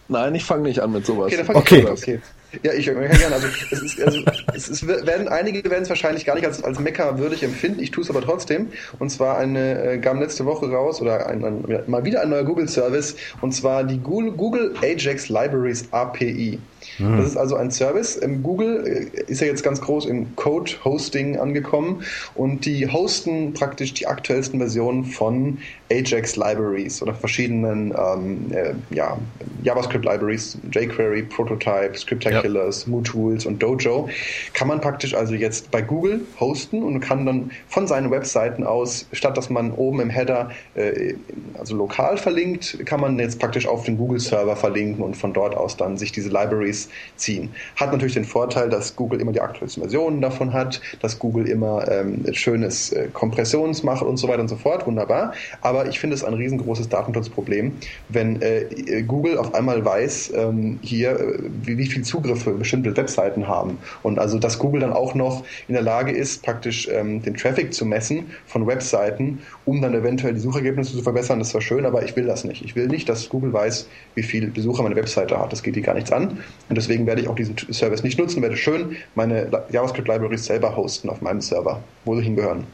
Nein, 0.08 0.36
ich 0.36 0.44
fange 0.44 0.64
nicht 0.64 0.80
an 0.80 0.92
mit 0.92 1.06
sowas. 1.06 1.28
Okay, 1.28 1.38
dann 1.38 1.46
fang 1.46 1.56
okay. 1.56 1.80
ich 1.80 1.88
an. 1.88 1.94
Okay. 1.94 2.22
Ja, 2.62 2.74
ich 2.74 2.88
höre 2.88 3.08
gerne. 3.08 3.36
Also, 3.36 3.48
es 3.72 3.82
ist, 3.82 4.02
also, 4.02 4.20
es 4.54 4.70
ist, 4.70 4.88
werden, 4.88 5.28
einige 5.28 5.64
werden 5.70 5.84
es 5.84 5.90
wahrscheinlich 5.90 6.26
gar 6.26 6.36
nicht 6.36 6.46
als, 6.46 6.64
als 6.64 6.80
Mecker 6.80 7.18
würdig 7.18 7.44
empfinden. 7.44 7.82
Ich 7.82 7.92
tue 7.92 8.04
es 8.04 8.10
aber 8.10 8.22
trotzdem. 8.22 8.68
Und 9.00 9.10
zwar 9.10 9.38
eine, 9.38 9.84
äh, 9.84 9.98
kam 9.98 10.20
letzte 10.20 10.46
Woche 10.46 10.70
raus, 10.70 11.02
oder 11.02 11.26
ein, 11.28 11.44
ein, 11.44 11.84
mal 11.88 12.06
wieder 12.06 12.22
ein 12.22 12.30
neuer 12.30 12.44
Google-Service, 12.44 13.16
und 13.42 13.54
zwar 13.54 13.84
die 13.84 13.98
Google, 13.98 14.34
Google 14.34 14.76
Ajax 14.82 15.30
Libraries 15.30 15.86
API. 15.92 16.60
Mhm. 17.00 17.18
Das 17.18 17.28
ist 17.28 17.38
also 17.38 17.56
ein 17.56 17.72
Service. 17.72 18.20
Google 18.44 19.10
äh, 19.16 19.32
ist 19.32 19.42
ja 19.42 19.48
jetzt 19.48 19.64
ganz 19.64 19.82
groß 19.82 20.06
im 20.06 20.36
Code-Hosting 20.36 21.40
angekommen 21.40 22.04
und 22.36 22.66
die 22.66 22.88
hosten 22.88 23.54
praktisch 23.54 23.94
die 23.94 24.08
aktuellsten 24.08 24.60
Versionen 24.60 25.06
von 25.06 25.58
Ajax 25.94 26.36
Libraries 26.36 27.02
oder 27.02 27.14
verschiedenen 27.14 27.94
ähm, 27.98 28.52
äh, 28.52 28.74
ja, 28.94 29.18
JavaScript 29.64 30.04
Libraries, 30.06 30.58
jQuery, 30.72 31.24
Prototype, 31.24 31.98
Scriptaculars, 31.98 32.86
ja. 32.86 32.92
MooTools 32.92 33.46
und 33.46 33.62
Dojo. 33.62 34.10
Kann 34.54 34.68
man 34.68 34.82
praktisch 34.82 35.14
also 35.14 35.34
jetzt 35.34 35.72
bei 35.72 35.82
Google 35.82 36.22
hosten 36.40 36.84
und 36.84 37.00
kann 37.00 37.26
dann 37.26 37.52
von 37.68 37.88
seinen 37.88 38.12
Webseiten 38.12 38.64
aus, 38.64 39.06
statt 39.14 39.38
dass 39.38 39.50
man 39.50 39.72
oben 39.72 40.02
im 40.02 40.10
Header 40.10 40.52
äh, 40.76 41.14
also 41.58 41.76
lokal 41.76 42.18
verlinkt, 42.18 42.86
kann 42.86 43.00
man 43.00 43.20
jetzt 43.20 43.40
praktisch 43.40 43.68
auf 43.68 43.84
den 43.84 43.98
Google-Server 43.98 44.56
verlinken 44.56 45.04
und 45.04 45.16
von 45.16 45.34
dort 45.34 45.56
aus 45.56 45.78
dann 45.78 45.98
sich 45.98 46.12
diese 46.12 46.30
Libraries 46.30 46.90
ziehen. 47.16 47.50
Hat 47.76 47.92
natürlich 47.92 48.16
den 48.16 48.26
Vorteil, 48.26 48.70
dass 48.70 48.96
Google 48.96 49.22
immer 49.22 49.32
die 49.32 49.42
aktuellsten 49.42 49.82
Versionen 49.84 50.22
davon 50.22 50.54
hat, 50.54 50.82
dass 51.02 51.20
Google 51.20 51.48
immer 51.48 51.90
ähm, 51.90 52.24
schönes 52.34 52.92
äh, 52.92 53.08
Kompressionsmacht 53.14 54.04
und 54.04 54.18
so 54.18 54.28
weiter 54.28 54.42
und 54.42 54.48
so 54.48 54.56
fort. 54.56 54.86
Wunderbar. 54.86 55.34
Aber 55.62 55.83
ich 55.88 56.00
finde 56.00 56.16
es 56.16 56.24
ein 56.24 56.34
riesengroßes 56.34 56.90
Datenschutzproblem, 56.90 57.74
wenn 58.10 58.42
äh, 58.42 59.04
Google 59.08 59.38
auf 59.38 59.54
einmal 59.54 59.84
weiß, 59.84 60.34
ähm, 60.36 60.80
hier, 60.82 61.12
äh, 61.12 61.40
wie, 61.64 61.78
wie 61.78 61.88
viel 61.88 62.04
Zugriffe 62.04 62.52
bestimmte 62.52 62.96
Webseiten 62.96 63.48
haben. 63.48 63.78
Und 64.02 64.20
also, 64.20 64.40
dass 64.40 64.60
Google 64.60 64.82
dann 64.82 64.94
auch 64.94 65.16
noch 65.16 65.44
in 65.68 65.74
der 65.74 65.84
Lage 65.84 66.12
ist, 66.12 66.44
praktisch 66.44 66.88
ähm, 66.92 67.22
den 67.22 67.36
Traffic 67.36 67.74
zu 67.74 67.86
messen 67.86 68.28
von 68.46 68.68
Webseiten, 68.68 69.40
um 69.66 69.82
dann 69.82 69.94
eventuell 69.94 70.34
die 70.34 70.40
Suchergebnisse 70.40 70.96
zu 70.96 71.02
verbessern, 71.04 71.40
das 71.40 71.54
war 71.54 71.62
schön, 71.62 71.86
aber 71.86 72.04
ich 72.04 72.16
will 72.16 72.26
das 72.26 72.44
nicht. 72.44 72.64
Ich 72.64 72.76
will 72.76 72.88
nicht, 72.88 73.08
dass 73.10 73.30
Google 73.30 73.54
weiß, 73.54 73.88
wie 74.16 74.24
viele 74.24 74.48
Besucher 74.48 74.84
meine 74.84 74.96
Webseite 74.96 75.40
hat. 75.40 75.52
Das 75.52 75.64
geht 75.64 75.76
die 75.76 75.82
gar 75.82 75.96
nichts 75.96 76.12
an. 76.12 76.40
Und 76.70 76.76
deswegen 76.76 77.06
werde 77.06 77.22
ich 77.22 77.28
auch 77.28 77.36
diesen 77.36 77.56
Service 77.72 78.04
nicht 78.04 78.20
nutzen, 78.20 78.42
werde 78.42 78.58
schön 78.58 78.96
meine 79.16 79.50
JavaScript-Libraries 79.72 80.46
selber 80.46 80.76
hosten 80.76 81.10
auf 81.10 81.22
meinem 81.22 81.42
Server, 81.42 81.82
wo 82.06 82.16
sie 82.16 82.24
hingehören. 82.24 82.66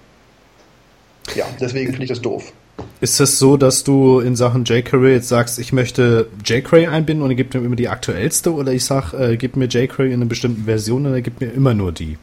Ja, 1.36 1.46
deswegen 1.60 1.92
finde 1.92 2.04
ich 2.04 2.10
das 2.10 2.22
doof. 2.22 2.54
Ist 3.02 3.20
es 3.20 3.40
so, 3.40 3.58
dass 3.58 3.84
du 3.84 4.20
in 4.20 4.36
Sachen 4.36 4.66
jQuery 4.66 5.14
jetzt 5.14 5.30
sagst, 5.30 5.60
ich 5.60 5.74
möchte 5.74 6.28
jQuery 6.46 6.88
einbinden 6.88 7.24
und 7.24 7.32
er 7.32 7.36
gibt 7.36 7.54
mir 7.54 7.62
immer 7.62 7.76
die 7.76 7.90
aktuellste 7.90 8.54
oder 8.54 8.72
ich 8.74 8.86
sage, 8.86 9.18
äh, 9.18 9.38
gib 9.38 9.56
mir 9.56 9.68
jQuery 9.68 10.10
in 10.10 10.22
einer 10.22 10.26
bestimmten 10.26 10.66
Version 10.66 11.06
und 11.06 11.14
er 11.14 11.22
gibt 11.22 11.42
mir 11.42 11.48
immer 11.48 11.74
nur 11.74 11.92
die? 11.92 12.18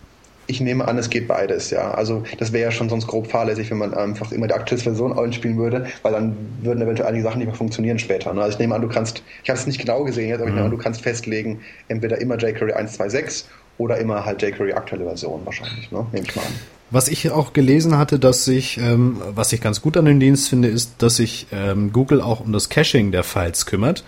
Ich 0.49 0.61
nehme 0.61 0.87
an, 0.87 0.97
es 0.97 1.11
geht 1.11 1.27
beides, 1.27 1.71
ja. 1.71 1.91
Also 1.91 2.23
das 2.39 2.53
wäre 2.53 2.65
ja 2.65 2.71
schon 2.71 2.89
sonst 2.89 3.09
grob 3.09 3.27
fahrlässig, 3.27 3.71
wenn 3.71 3.79
man 3.79 3.95
einfach 3.95 4.31
immer 4.31 4.47
die 4.47 4.55
aktuelle 4.55 4.83
Version 4.83 5.19
einspielen 5.19 5.57
würde, 5.57 5.87
weil 6.03 6.13
dann 6.13 6.37
würden 6.63 6.83
eventuell 6.83 7.09
einige 7.09 7.25
Sachen 7.25 7.39
nicht 7.39 7.49
mehr 7.49 7.57
funktionieren 7.57 7.99
später. 7.99 8.33
Ne? 8.33 8.43
Also 8.43 8.53
ich 8.53 8.59
nehme 8.61 8.75
an, 8.75 8.83
du 8.83 8.89
kannst, 8.89 9.25
ich 9.43 9.51
habe 9.51 9.59
es 9.59 9.67
nicht 9.67 9.81
genau 9.81 10.05
gesehen 10.05 10.29
jetzt, 10.29 10.41
aber 10.41 10.47
mhm. 10.47 10.51
ich 10.51 10.55
nehme 10.55 10.67
an, 10.67 10.71
du 10.71 10.79
kannst 10.79 11.01
festlegen, 11.01 11.61
entweder 11.89 12.21
immer 12.21 12.37
jQuery 12.37 12.75
1.2.6 12.75 13.47
oder 13.79 13.99
immer 13.99 14.25
halt 14.25 14.43
jQuery 14.43 14.73
aktuelle 14.73 15.05
Version 15.05 15.41
wahrscheinlich, 15.45 15.91
ne? 15.91 16.07
nehme 16.13 16.27
ich 16.27 16.37
mal 16.37 16.43
an. 16.43 16.53
Was 16.91 17.09
ich 17.09 17.31
auch 17.31 17.53
gelesen 17.53 17.99
hatte, 17.99 18.19
dass 18.19 18.45
sich, 18.45 18.79
ähm, 18.79 19.21
was 19.35 19.53
ich 19.53 19.61
ganz 19.61 19.83
gut 19.83 19.97
an 19.97 20.05
dem 20.05 20.21
Dienst 20.21 20.49
finde, 20.49 20.69
ist, 20.69 21.03
dass 21.03 21.17
sich 21.17 21.49
ähm, 21.51 21.93
Google 21.93 22.21
auch 22.21 22.41
um 22.41 22.53
das 22.53 22.69
Caching 22.69 23.11
der 23.11 23.25
Files 23.25 23.67
kümmert, 23.67 24.05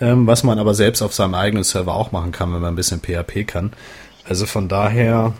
ähm, 0.00 0.26
was 0.26 0.42
man 0.42 0.58
aber 0.58 0.74
selbst 0.74 1.02
auf 1.02 1.12
seinem 1.12 1.34
eigenen 1.34 1.62
Server 1.62 1.94
auch 1.94 2.10
machen 2.10 2.32
kann, 2.32 2.52
wenn 2.54 2.60
man 2.60 2.72
ein 2.72 2.76
bisschen 2.76 3.00
PHP 3.00 3.46
kann. 3.46 3.74
Also 4.26 4.46
von 4.46 4.68
daher 4.68 5.34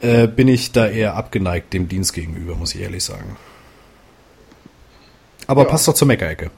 äh, 0.00 0.26
bin 0.26 0.48
ich 0.48 0.72
da 0.72 0.88
eher 0.88 1.14
abgeneigt 1.14 1.72
dem 1.72 1.88
Dienst 1.88 2.14
gegenüber, 2.14 2.56
muss 2.56 2.74
ich 2.74 2.80
ehrlich 2.80 3.04
sagen. 3.04 3.36
Aber 5.46 5.62
ja. 5.62 5.68
passt 5.68 5.86
doch 5.86 5.94
zur 5.94 6.08
Meckerecke. 6.08 6.50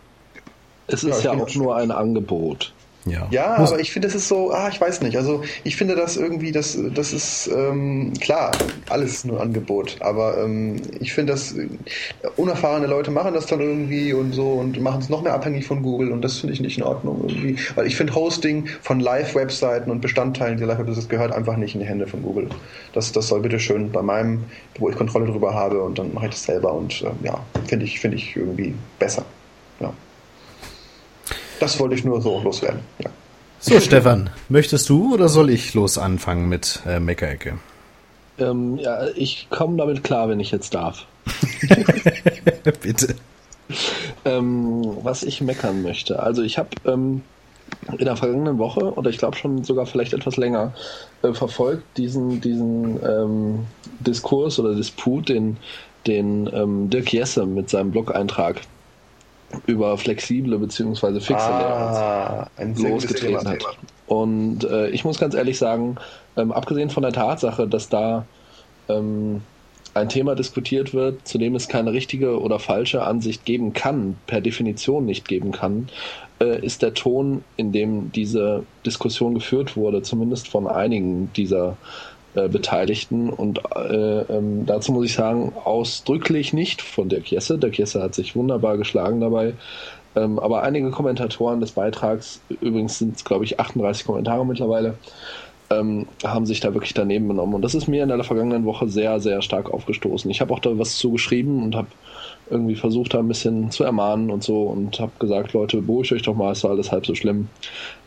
Es 0.87 1.05
ist 1.05 1.25
ja, 1.25 1.35
ja 1.35 1.43
auch 1.43 1.55
nur 1.55 1.77
ein 1.77 1.91
Angebot. 1.91 2.73
Ja, 3.05 3.27
ja 3.31 3.55
aber 3.57 3.81
ich 3.81 3.91
finde, 3.91 4.09
es 4.09 4.15
ist 4.15 4.29
so, 4.29 4.53
ah, 4.53 4.69
ich 4.69 4.81
weiß 4.81 5.01
nicht. 5.01 5.17
Also 5.17 5.43
ich 5.65 5.77
finde 5.77 5.97
das 5.97 6.17
irgendwie, 6.17 6.53
das, 6.53 6.79
das 6.95 7.13
ist 7.13 7.49
ähm, 7.49 8.13
klar, 8.21 8.53
alles 8.89 9.25
nur 9.25 9.41
Angebot. 9.41 9.97
Aber 10.01 10.39
ähm, 10.39 10.81
ich 11.01 11.13
finde, 11.13 11.33
dass 11.33 11.53
äh, 11.53 11.69
unerfahrene 12.37 12.87
Leute 12.87 13.11
machen 13.11 13.35
das 13.35 13.47
dann 13.47 13.61
irgendwie 13.61 14.13
und 14.13 14.33
so 14.33 14.53
und 14.53 14.81
machen 14.81 15.01
es 15.01 15.09
noch 15.09 15.23
mehr 15.23 15.35
abhängig 15.35 15.67
von 15.67 15.83
Google 15.83 16.13
und 16.13 16.23
das 16.23 16.39
finde 16.39 16.55
ich 16.55 16.61
nicht 16.61 16.79
in 16.79 16.85
Ordnung 16.85 17.25
irgendwie. 17.27 17.57
Weil 17.75 17.87
ich 17.87 17.97
finde 17.97 18.15
Hosting 18.15 18.67
von 18.83 19.01
Live-Webseiten 19.01 19.91
und 19.91 20.01
Bestandteilen 20.01 20.57
dieser 20.57 20.69
Live-Webseiten 20.69 21.09
gehört 21.09 21.33
einfach 21.33 21.57
nicht 21.57 21.75
in 21.75 21.81
die 21.81 21.87
Hände 21.87 22.07
von 22.07 22.23
Google. 22.23 22.49
Das, 22.93 23.11
das 23.13 23.29
soll 23.29 23.41
bitte 23.41 23.59
schön 23.59 23.91
bei 23.91 24.03
meinem, 24.03 24.45
wo 24.79 24.89
ich 24.89 24.97
Kontrolle 24.97 25.27
drüber 25.27 25.55
habe 25.55 25.83
und 25.83 25.99
dann 25.99 26.15
mache 26.15 26.27
ich 26.27 26.33
das 26.33 26.45
selber 26.45 26.73
und 26.73 27.03
äh, 27.03 27.27
ja, 27.27 27.41
finde 27.67 27.85
ich, 27.85 27.99
finde 27.99 28.17
ich 28.17 28.37
irgendwie 28.37 28.75
besser. 28.99 29.25
Das 31.63 31.79
wollte 31.79 31.95
ich 31.95 32.03
nur 32.03 32.21
so 32.21 32.41
loswerden. 32.41 32.81
Ja. 32.99 33.09
So, 33.61 33.79
Stefan, 33.79 34.31
möchtest 34.49 34.89
du 34.89 35.15
oder 35.15 35.29
soll 35.29 35.49
ich 35.49 35.75
los 35.75 35.97
anfangen 35.97 36.49
mit 36.49 36.81
äh, 36.89 36.99
Meckerecke? 36.99 37.57
Ähm, 38.39 38.79
ja, 38.79 39.07
ich 39.15 39.47
komme 39.49 39.77
damit 39.77 40.03
klar, 40.03 40.29
wenn 40.29 40.41
ich 40.41 40.51
jetzt 40.51 40.75
darf. 40.75 41.07
Bitte. 42.83 43.15
Ähm, 44.25 44.83
was 45.05 45.23
ich 45.23 45.41
meckern 45.41 45.83
möchte. 45.83 46.21
Also 46.21 46.43
ich 46.43 46.59
habe 46.59 46.71
ähm, 46.85 47.23
in 47.97 48.07
der 48.07 48.17
vergangenen 48.17 48.59
Woche 48.59 48.95
oder 48.95 49.11
ich 49.11 49.19
glaube 49.19 49.37
schon 49.37 49.63
sogar 49.63 49.87
vielleicht 49.87 50.15
etwas 50.15 50.37
länger 50.37 50.75
äh, 51.23 51.33
verfolgt 51.33 51.85
diesen 51.97 52.41
diesen 52.41 52.99
ähm, 53.07 53.67
Diskurs 54.01 54.59
oder 54.59 54.75
Disput, 54.75 55.29
den 55.29 55.59
den 56.09 56.51
ähm, 56.53 56.91
Dirk 56.91 57.13
Jesse 57.13 57.47
mit 57.47 57.71
seinem 57.71 57.93
Blog-Eintrag 57.93 58.63
über 59.67 59.97
flexible 59.99 60.59
bzw. 60.59 61.21
fixe 61.21 61.37
ah, 61.37 62.49
Layouts 62.59 62.83
losgetreten 62.83 63.49
hat. 63.49 63.65
Und 64.07 64.65
äh, 64.65 64.91
ich 64.91 65.05
muss 65.05 65.19
ganz 65.19 65.35
ehrlich 65.35 65.59
sagen, 65.59 65.97
ähm, 66.37 66.53
abgesehen 66.53 66.91
von 66.91 67.03
der 67.03 67.13
Tatsache, 67.13 67.67
dass 67.67 67.89
da 67.89 68.27
ähm, 68.89 69.43
ein 69.95 70.09
Thema 70.09 70.35
diskutiert 70.35 70.95
wird, 70.95 71.27
zu 71.27 71.39
dem 71.39 71.55
es 71.55 71.69
keine 71.69 71.93
richtige 71.93 72.41
oder 72.41 72.59
falsche 72.59 73.03
Ansicht 73.03 73.45
geben 73.45 73.73
kann, 73.73 74.17
per 74.27 74.41
Definition 74.41 75.05
nicht 75.05 75.29
geben 75.29 75.53
kann, 75.53 75.89
äh, 76.41 76.65
ist 76.65 76.83
der 76.83 76.95
Ton, 76.95 77.45
in 77.57 77.73
dem 77.73 78.11
diese 78.13 78.65
Diskussion 78.87 79.35
geführt 79.35 79.77
wurde, 79.77 80.03
zumindest 80.03 80.49
von 80.49 80.67
einigen 80.67 81.33
dieser 81.35 81.71
äh, 81.71 82.12
Beteiligten. 82.35 83.31
Und 83.31 83.61
äh, 83.75 84.21
ähm, 84.23 84.67
dazu 84.67 84.93
muss 84.93 85.07
ich 85.07 85.15
sagen, 85.15 85.53
ausdrücklich 85.65 86.53
nicht 86.53 86.83
von 86.83 87.09
Dirk 87.09 87.31
Jesse. 87.31 87.59
Dirk 87.59 87.79
Jesse 87.79 88.03
hat 88.03 88.15
sich 88.15 88.35
wunderbar 88.35 88.79
geschlagen 88.79 89.21
dabei. 89.21 89.55
Ähm, 90.15 90.39
aber 90.39 90.63
einige 90.63 90.91
Kommentatoren 90.91 91.61
des 91.61 91.73
Beitrags, 91.73 92.41
übrigens 92.61 92.99
sind 92.99 93.17
es, 93.17 93.25
glaube 93.25 93.45
ich, 93.45 93.59
38 93.61 94.07
Kommentare 94.07 94.45
mittlerweile, 94.45 94.95
ähm, 95.71 96.07
haben 96.25 96.45
sich 96.45 96.61
da 96.61 96.75
wirklich 96.75 96.95
daneben 96.95 97.29
genommen. 97.29 97.55
Und 97.55 97.63
das 97.63 97.75
ist 97.75 97.89
mir 97.89 98.03
in 98.03 98.11
der 98.11 98.23
vergangenen 98.25 98.65
Woche 98.65 98.89
sehr, 98.89 99.21
sehr 99.21 99.41
stark 99.41 99.73
aufgestoßen. 99.73 100.31
Ich 100.31 100.41
habe 100.41 100.53
auch 100.53 100.59
da 100.59 100.79
was 100.79 100.97
zugeschrieben 100.97 101.63
und 101.63 101.75
habe 101.75 101.89
irgendwie 102.51 102.77
versucht, 102.77 103.15
da 103.15 103.21
ein 103.21 103.29
bisschen 103.29 103.71
zu 103.71 103.85
ermahnen 103.85 104.31
und 104.31 104.43
so 104.43 104.65
und 104.65 105.01
habe 105.01 105.13
gesagt, 105.19 105.55
Leute, 105.55 105.81
beruhigt 105.81 106.13
euch 106.13 106.23
doch 106.23 106.35
mal, 106.35 106.53
ist 106.53 106.65
alles 106.65 106.93
halb 106.93 107.07
so 107.07 107.15
schlimm. 107.15 107.49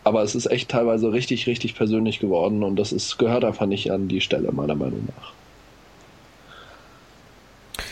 Aber 0.06 0.24
es 0.24 0.36
ist 0.36 0.45
echt 0.45 0.70
teilweise 0.70 1.12
richtig, 1.12 1.47
richtig 1.47 1.76
persönlich 1.76 2.20
geworden 2.20 2.64
und 2.64 2.78
das 2.78 2.93
ist, 2.93 3.18
gehört 3.18 3.43
einfach 3.43 3.66
nicht 3.66 3.91
an 3.91 4.08
die 4.08 4.22
Stelle, 4.22 4.51
meiner 4.53 4.76
Meinung 4.76 5.10
nach. 5.18 5.34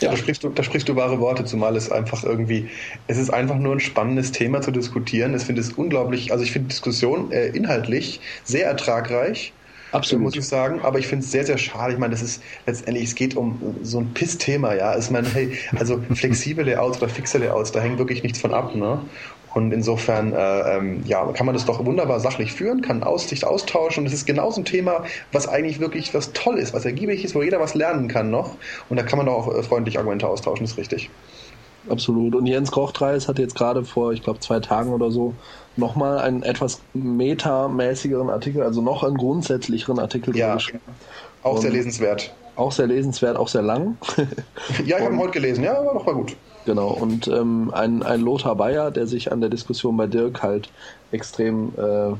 Ja, 0.00 0.10
da 0.10 0.16
sprichst, 0.16 0.42
du, 0.42 0.48
da 0.48 0.62
sprichst 0.62 0.88
du 0.88 0.96
wahre 0.96 1.20
Worte, 1.20 1.44
zumal 1.44 1.76
es 1.76 1.92
einfach 1.92 2.24
irgendwie, 2.24 2.70
es 3.06 3.18
ist 3.18 3.28
einfach 3.30 3.56
nur 3.56 3.74
ein 3.74 3.80
spannendes 3.80 4.32
Thema 4.32 4.62
zu 4.62 4.70
diskutieren. 4.70 5.34
Ich 5.34 5.42
finde 5.42 5.60
es 5.60 5.72
unglaublich, 5.72 6.32
also 6.32 6.42
ich 6.42 6.52
finde 6.52 6.68
Diskussion 6.68 7.30
äh, 7.30 7.48
inhaltlich 7.48 8.20
sehr 8.44 8.66
ertragreich 8.66 9.52
Absolut. 9.94 10.24
Muss 10.24 10.36
ich 10.36 10.44
sagen. 10.44 10.80
Aber 10.82 10.98
ich 10.98 11.06
finde 11.06 11.24
es 11.24 11.30
sehr, 11.30 11.46
sehr 11.46 11.56
schade. 11.56 11.92
Ich 11.92 11.98
meine, 12.00 12.10
das 12.10 12.22
ist 12.22 12.42
letztendlich, 12.66 13.04
es 13.04 13.14
geht 13.14 13.36
um 13.36 13.76
so 13.82 14.00
ein 14.00 14.12
Piss-Thema, 14.12 14.74
ja. 14.74 14.98
Ich 14.98 15.08
meine, 15.10 15.28
hey, 15.32 15.56
also 15.76 16.02
flexible 16.14 16.64
Layouts 16.64 16.98
oder 16.98 17.08
fixe 17.08 17.38
Layouts, 17.38 17.70
da 17.70 17.80
hängt 17.80 17.98
wirklich 17.98 18.24
nichts 18.24 18.40
von 18.40 18.52
ab, 18.52 18.74
ne? 18.74 19.00
Und 19.54 19.72
insofern 19.72 20.32
äh, 20.32 20.76
ähm, 20.76 21.02
ja, 21.06 21.24
kann 21.32 21.46
man 21.46 21.54
das 21.54 21.64
doch 21.64 21.84
wunderbar 21.84 22.18
sachlich 22.18 22.52
führen, 22.52 22.82
kann 22.82 23.04
Aussicht 23.04 23.44
austauschen. 23.44 24.02
Und 24.02 24.06
es 24.08 24.12
ist 24.12 24.26
genauso 24.26 24.60
ein 24.60 24.64
Thema, 24.64 25.04
was 25.32 25.46
eigentlich 25.48 25.78
wirklich 25.78 26.12
was 26.12 26.32
toll 26.32 26.58
ist, 26.58 26.74
was 26.74 26.84
ergiebig 26.84 27.24
ist, 27.24 27.34
wo 27.34 27.42
jeder 27.42 27.60
was 27.60 27.74
lernen 27.74 28.08
kann 28.08 28.30
noch. 28.30 28.56
Und 28.88 28.96
da 28.96 29.04
kann 29.04 29.18
man 29.18 29.28
auch 29.28 29.54
äh, 29.54 29.62
freundlich 29.62 29.98
Argumente 29.98 30.26
austauschen, 30.26 30.64
ist 30.64 30.76
richtig. 30.76 31.08
Absolut. 31.88 32.34
Und 32.34 32.46
Jens 32.46 32.70
Kochtreis 32.70 33.28
hat 33.28 33.38
jetzt 33.38 33.54
gerade 33.54 33.84
vor, 33.84 34.12
ich 34.12 34.22
glaube, 34.22 34.40
zwei 34.40 34.58
Tagen 34.58 34.92
oder 34.92 35.10
so 35.10 35.34
nochmal 35.76 36.18
einen 36.18 36.42
etwas 36.42 36.80
metamäßigeren 36.94 38.30
Artikel, 38.30 38.62
also 38.62 38.80
noch 38.80 39.04
einen 39.04 39.16
grundsätzlicheren 39.16 39.98
Artikel 39.98 40.36
ja, 40.36 40.54
geschrieben. 40.54 40.80
Auch 41.42 41.58
sehr 41.58 41.70
lesenswert. 41.70 42.34
Auch 42.56 42.72
sehr 42.72 42.86
lesenswert, 42.86 43.36
auch 43.36 43.48
sehr 43.48 43.62
lang. 43.62 43.98
ja, 44.84 44.96
ich 44.98 45.04
habe 45.04 45.14
ihn 45.14 45.20
heute 45.20 45.32
gelesen, 45.32 45.64
ja, 45.64 45.78
aber 45.78 45.94
noch 45.94 46.06
mal 46.06 46.14
gut. 46.14 46.36
Genau, 46.64 46.88
und 46.88 47.28
ähm, 47.28 47.70
ein, 47.74 48.02
ein 48.02 48.20
Lothar 48.20 48.56
Bayer, 48.56 48.90
der 48.90 49.06
sich 49.06 49.30
an 49.30 49.40
der 49.40 49.50
Diskussion 49.50 49.96
bei 49.96 50.06
Dirk 50.06 50.42
halt 50.42 50.70
extrem 51.12 51.72
äh, 51.76 52.14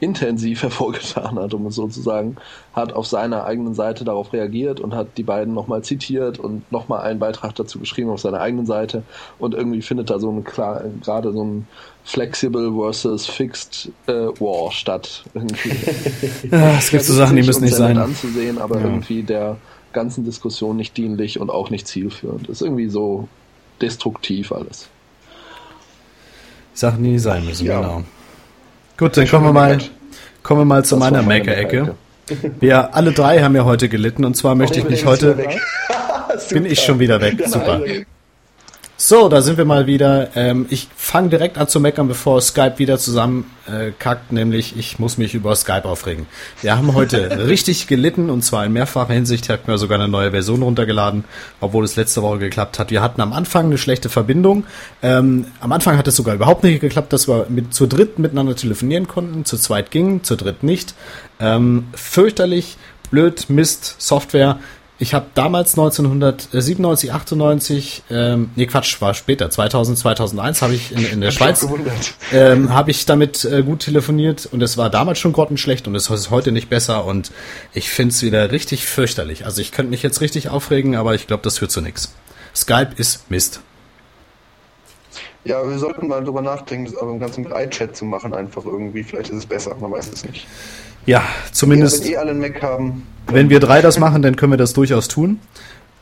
intensiv 0.00 0.62
hervorgetan 0.62 1.38
hat, 1.38 1.54
um 1.54 1.66
es 1.66 1.74
so 1.74 1.86
zu 1.88 2.00
sagen, 2.00 2.36
hat 2.72 2.92
auf 2.92 3.06
seiner 3.06 3.44
eigenen 3.44 3.74
Seite 3.74 4.04
darauf 4.04 4.32
reagiert 4.32 4.80
und 4.80 4.94
hat 4.94 5.18
die 5.18 5.22
beiden 5.22 5.54
nochmal 5.54 5.82
zitiert 5.82 6.38
und 6.38 6.70
nochmal 6.72 7.02
einen 7.02 7.18
Beitrag 7.18 7.54
dazu 7.54 7.78
geschrieben 7.78 8.10
auf 8.10 8.20
seiner 8.20 8.40
eigenen 8.40 8.66
Seite 8.66 9.02
und 9.38 9.54
irgendwie 9.54 9.82
findet 9.82 10.10
da 10.10 10.18
so 10.18 10.30
ein 10.30 10.44
klar, 10.44 10.82
gerade 11.02 11.32
so 11.32 11.44
ein 11.44 11.66
Flexible 12.04 12.72
versus 12.74 13.26
Fixed 13.26 13.90
äh, 14.06 14.12
War 14.12 14.72
statt. 14.72 15.24
ja, 16.50 16.76
es 16.76 16.90
gibt 16.90 17.04
so 17.04 17.14
Sachen, 17.14 17.36
die 17.36 17.42
müssen 17.42 17.64
nicht 17.64 17.74
sein. 17.74 17.96
anzusehen, 17.96 18.58
aber 18.58 18.78
ja. 18.78 18.84
irgendwie 18.84 19.22
der 19.22 19.56
ganzen 19.92 20.24
Diskussion 20.24 20.76
nicht 20.76 20.96
dienlich 20.96 21.40
und 21.40 21.50
auch 21.50 21.70
nicht 21.70 21.86
zielführend. 21.86 22.48
Ist 22.48 22.60
irgendwie 22.60 22.88
so 22.88 23.28
destruktiv 23.84 24.52
alles. 24.52 24.88
Sachen, 26.72 27.04
die 27.04 27.18
sein 27.18 27.44
müssen, 27.44 27.66
ja. 27.66 27.80
genau. 27.80 28.02
Gut, 28.96 29.16
dann 29.16 29.28
kommen 29.28 29.44
wir 29.46 29.52
mal, 29.52 29.78
kommen 30.42 30.60
wir 30.62 30.64
mal 30.64 30.84
zu 30.84 30.96
meiner 30.96 31.22
Maker-Ecke. 31.22 31.94
Wir 32.58 32.94
alle 32.94 33.12
drei 33.12 33.42
haben 33.42 33.54
ja 33.54 33.66
heute 33.66 33.90
gelitten 33.90 34.24
und 34.24 34.34
zwar 34.34 34.54
möchte 34.54 34.78
ich 34.78 34.88
mich 34.88 35.04
heute. 35.04 35.34
bin 36.50 36.64
ich 36.64 36.80
schon 36.80 36.98
wieder 36.98 37.20
weg. 37.20 37.42
Super. 37.46 37.82
So, 39.06 39.28
da 39.28 39.42
sind 39.42 39.58
wir 39.58 39.66
mal 39.66 39.86
wieder. 39.86 40.34
Ähm, 40.34 40.64
ich 40.70 40.88
fange 40.96 41.28
direkt 41.28 41.58
an 41.58 41.68
zu 41.68 41.78
meckern, 41.78 42.08
bevor 42.08 42.40
Skype 42.40 42.78
wieder 42.78 42.98
zusammenkackt, 42.98 44.32
äh, 44.32 44.34
nämlich 44.34 44.78
ich 44.78 44.98
muss 44.98 45.18
mich 45.18 45.34
über 45.34 45.54
Skype 45.56 45.84
aufregen. 45.84 46.24
Wir 46.62 46.74
haben 46.74 46.94
heute 46.94 47.46
richtig 47.46 47.86
gelitten 47.86 48.30
und 48.30 48.40
zwar 48.40 48.64
in 48.64 48.72
mehrfacher 48.72 49.12
Hinsicht. 49.12 49.44
Ich 49.44 49.50
habe 49.50 49.70
mir 49.70 49.76
sogar 49.76 49.98
eine 49.98 50.08
neue 50.08 50.30
Version 50.30 50.62
runtergeladen, 50.62 51.24
obwohl 51.60 51.84
es 51.84 51.96
letzte 51.96 52.22
Woche 52.22 52.38
geklappt 52.38 52.78
hat. 52.78 52.90
Wir 52.90 53.02
hatten 53.02 53.20
am 53.20 53.34
Anfang 53.34 53.66
eine 53.66 53.76
schlechte 53.76 54.08
Verbindung. 54.08 54.64
Ähm, 55.02 55.48
am 55.60 55.72
Anfang 55.72 55.98
hat 55.98 56.08
es 56.08 56.16
sogar 56.16 56.36
überhaupt 56.36 56.64
nicht 56.64 56.80
geklappt, 56.80 57.12
dass 57.12 57.28
wir 57.28 57.44
mit 57.50 57.74
zu 57.74 57.86
dritt 57.86 58.18
miteinander 58.18 58.56
telefonieren 58.56 59.06
konnten. 59.06 59.44
Zu 59.44 59.58
zweit 59.58 59.90
ging, 59.90 60.22
zu 60.22 60.34
dritt 60.34 60.62
nicht. 60.62 60.94
Ähm, 61.40 61.88
fürchterlich, 61.92 62.78
blöd, 63.10 63.50
Mist, 63.50 63.96
Software. 63.98 64.60
Ich 64.96 65.12
habe 65.12 65.26
damals 65.34 65.72
1997, 65.72 67.12
98, 67.12 68.04
ähm, 68.10 68.50
nee 68.54 68.66
Quatsch, 68.66 69.00
war 69.00 69.12
später, 69.14 69.50
2000, 69.50 69.98
2001 69.98 70.62
habe 70.62 70.74
ich 70.74 70.92
in, 70.92 71.04
in 71.04 71.20
der 71.20 71.32
Schweiz, 71.32 71.66
ähm, 72.32 72.72
habe 72.72 72.92
ich 72.92 73.04
damit 73.04 73.44
äh, 73.44 73.64
gut 73.64 73.80
telefoniert 73.80 74.46
und 74.46 74.62
es 74.62 74.78
war 74.78 74.90
damals 74.90 75.18
schon 75.18 75.32
grottenschlecht 75.32 75.88
und 75.88 75.96
es 75.96 76.08
ist 76.08 76.30
heute 76.30 76.52
nicht 76.52 76.70
besser 76.70 77.06
und 77.06 77.32
ich 77.72 77.90
finde 77.90 78.12
es 78.12 78.22
wieder 78.22 78.52
richtig 78.52 78.86
fürchterlich. 78.86 79.46
Also 79.46 79.60
ich 79.60 79.72
könnte 79.72 79.90
mich 79.90 80.04
jetzt 80.04 80.20
richtig 80.20 80.48
aufregen, 80.48 80.94
aber 80.94 81.16
ich 81.16 81.26
glaube, 81.26 81.42
das 81.42 81.58
führt 81.58 81.72
zu 81.72 81.80
nichts. 81.80 82.14
Skype 82.54 82.92
ist 82.96 83.28
Mist. 83.32 83.60
Ja, 85.44 85.68
wir 85.68 85.78
sollten 85.78 86.06
mal 86.06 86.22
drüber 86.24 86.40
nachdenken, 86.40 86.94
aber 87.00 87.10
im 87.10 87.18
ganzen 87.18 87.42
mit 87.42 87.52
iChat 87.52 87.96
zu 87.96 88.04
machen, 88.04 88.32
einfach 88.32 88.64
irgendwie. 88.64 89.02
Vielleicht 89.02 89.30
ist 89.30 89.38
es 89.38 89.46
besser, 89.46 89.74
man 89.74 89.90
weiß 89.90 90.10
es 90.10 90.24
nicht. 90.24 90.46
Ja, 91.06 91.22
zumindest. 91.52 92.04
Ja, 92.04 92.04
wenn 92.04 92.12
eh 92.12 92.16
alle 92.16 92.30
einen 92.30 92.40
Mac 92.40 92.62
haben. 92.62 93.06
Wenn 93.26 93.50
wir 93.50 93.60
drei 93.60 93.80
das 93.82 93.98
machen, 93.98 94.22
dann 94.22 94.36
können 94.36 94.52
wir 94.52 94.56
das 94.56 94.72
durchaus 94.72 95.08
tun. 95.08 95.40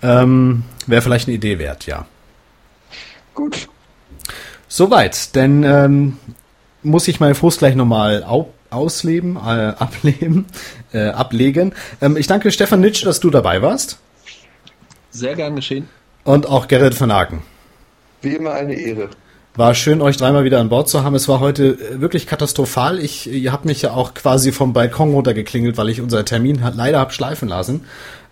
Ähm, 0.02 0.64
Wäre 0.86 1.02
vielleicht 1.02 1.28
eine 1.28 1.36
Idee 1.36 1.58
wert, 1.58 1.86
ja. 1.86 2.06
Gut. 3.34 3.68
Soweit, 4.68 5.34
denn 5.34 5.62
ähm, 5.64 6.16
muss 6.82 7.06
ich 7.08 7.20
meinen 7.20 7.34
Frust 7.34 7.58
gleich 7.58 7.74
nochmal 7.74 8.24
ausleben, 8.70 9.36
äh, 9.36 9.38
ableben, 9.78 10.46
äh, 10.92 11.08
ablegen. 11.08 11.74
Ähm, 12.00 12.16
ich 12.16 12.26
danke 12.26 12.50
Stefan 12.50 12.80
Nitsch, 12.80 13.04
dass 13.04 13.20
du 13.20 13.30
dabei 13.30 13.62
warst. 13.62 13.98
Sehr 15.10 15.34
gern 15.34 15.56
geschehen. 15.56 15.88
Und 16.24 16.46
auch 16.48 16.68
Gerrit 16.68 16.94
von 16.94 17.10
Aken. 17.10 17.42
Wie 18.22 18.34
immer 18.34 18.52
eine 18.52 18.74
Ehre. 18.74 19.10
War 19.54 19.74
schön, 19.74 20.00
euch 20.00 20.16
dreimal 20.16 20.44
wieder 20.44 20.60
an 20.60 20.70
Bord 20.70 20.88
zu 20.88 21.04
haben. 21.04 21.14
Es 21.14 21.28
war 21.28 21.40
heute 21.40 21.72
äh, 21.72 22.00
wirklich 22.00 22.26
katastrophal. 22.26 22.98
Ich, 22.98 23.30
ihr 23.30 23.52
habt 23.52 23.66
mich 23.66 23.82
ja 23.82 23.92
auch 23.92 24.14
quasi 24.14 24.50
vom 24.50 24.72
Balkon 24.72 25.12
runtergeklingelt, 25.12 25.76
weil 25.76 25.90
ich 25.90 26.00
unseren 26.00 26.24
Termin 26.24 26.62
leider 26.74 26.98
hab 26.98 27.12
schleifen 27.12 27.48
lassen. 27.48 27.84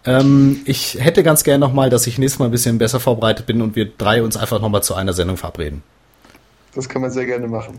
Ähm, 0.06 0.60
ich 0.64 0.96
hätte 0.98 1.22
ganz 1.22 1.44
gern 1.44 1.60
nochmal, 1.60 1.90
dass 1.90 2.06
ich 2.06 2.16
nächstes 2.16 2.38
Mal 2.38 2.46
ein 2.46 2.50
bisschen 2.50 2.78
besser 2.78 3.00
vorbereitet 3.00 3.44
bin 3.44 3.60
und 3.60 3.76
wir 3.76 3.90
drei 3.98 4.22
uns 4.22 4.38
einfach 4.38 4.60
nochmal 4.62 4.82
zu 4.82 4.94
einer 4.94 5.12
Sendung 5.12 5.36
verabreden. 5.36 5.82
Das 6.74 6.88
kann 6.88 7.02
man 7.02 7.10
sehr 7.10 7.26
gerne 7.26 7.48
machen. 7.48 7.78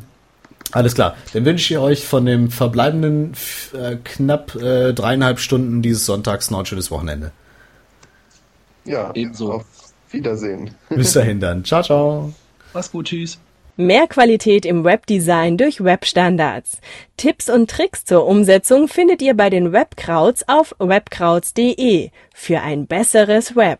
Alles 0.71 0.93
klar. 0.93 1.15
Dann 1.33 1.43
wünsche 1.43 1.73
ich 1.73 1.79
euch 1.79 2.05
von 2.05 2.25
dem 2.25 2.51
verbleibenden 2.51 3.33
äh, 3.73 3.97
knapp 4.03 4.55
äh, 4.55 4.93
dreieinhalb 4.93 5.39
Stunden 5.39 5.81
dieses 5.81 6.05
Sonntags 6.05 6.51
noch 6.51 6.59
ein 6.59 6.65
schönes 6.67 6.91
Wochenende. 6.91 7.31
Ja, 8.85 9.11
ebenso. 9.15 9.53
Auf 9.53 9.65
Wiedersehen. 10.11 10.75
Bis 10.89 11.13
dahin 11.13 11.39
dann. 11.39 11.65
Ciao, 11.65 11.81
ciao. 11.81 12.33
Mach's 12.73 12.91
gut, 12.91 13.07
tschüss. 13.07 13.39
Mehr 13.77 14.07
Qualität 14.07 14.65
im 14.65 14.83
Webdesign 14.83 15.57
durch 15.57 15.83
Webstandards. 15.83 16.79
Tipps 17.17 17.49
und 17.49 17.69
Tricks 17.69 18.05
zur 18.05 18.27
Umsetzung 18.27 18.87
findet 18.87 19.21
ihr 19.21 19.33
bei 19.33 19.49
den 19.49 19.71
Webkrauts 19.71 20.47
auf 20.47 20.75
webkrauts.de 20.77 22.11
für 22.33 22.61
ein 22.61 22.85
besseres 22.85 23.55
Web. 23.55 23.79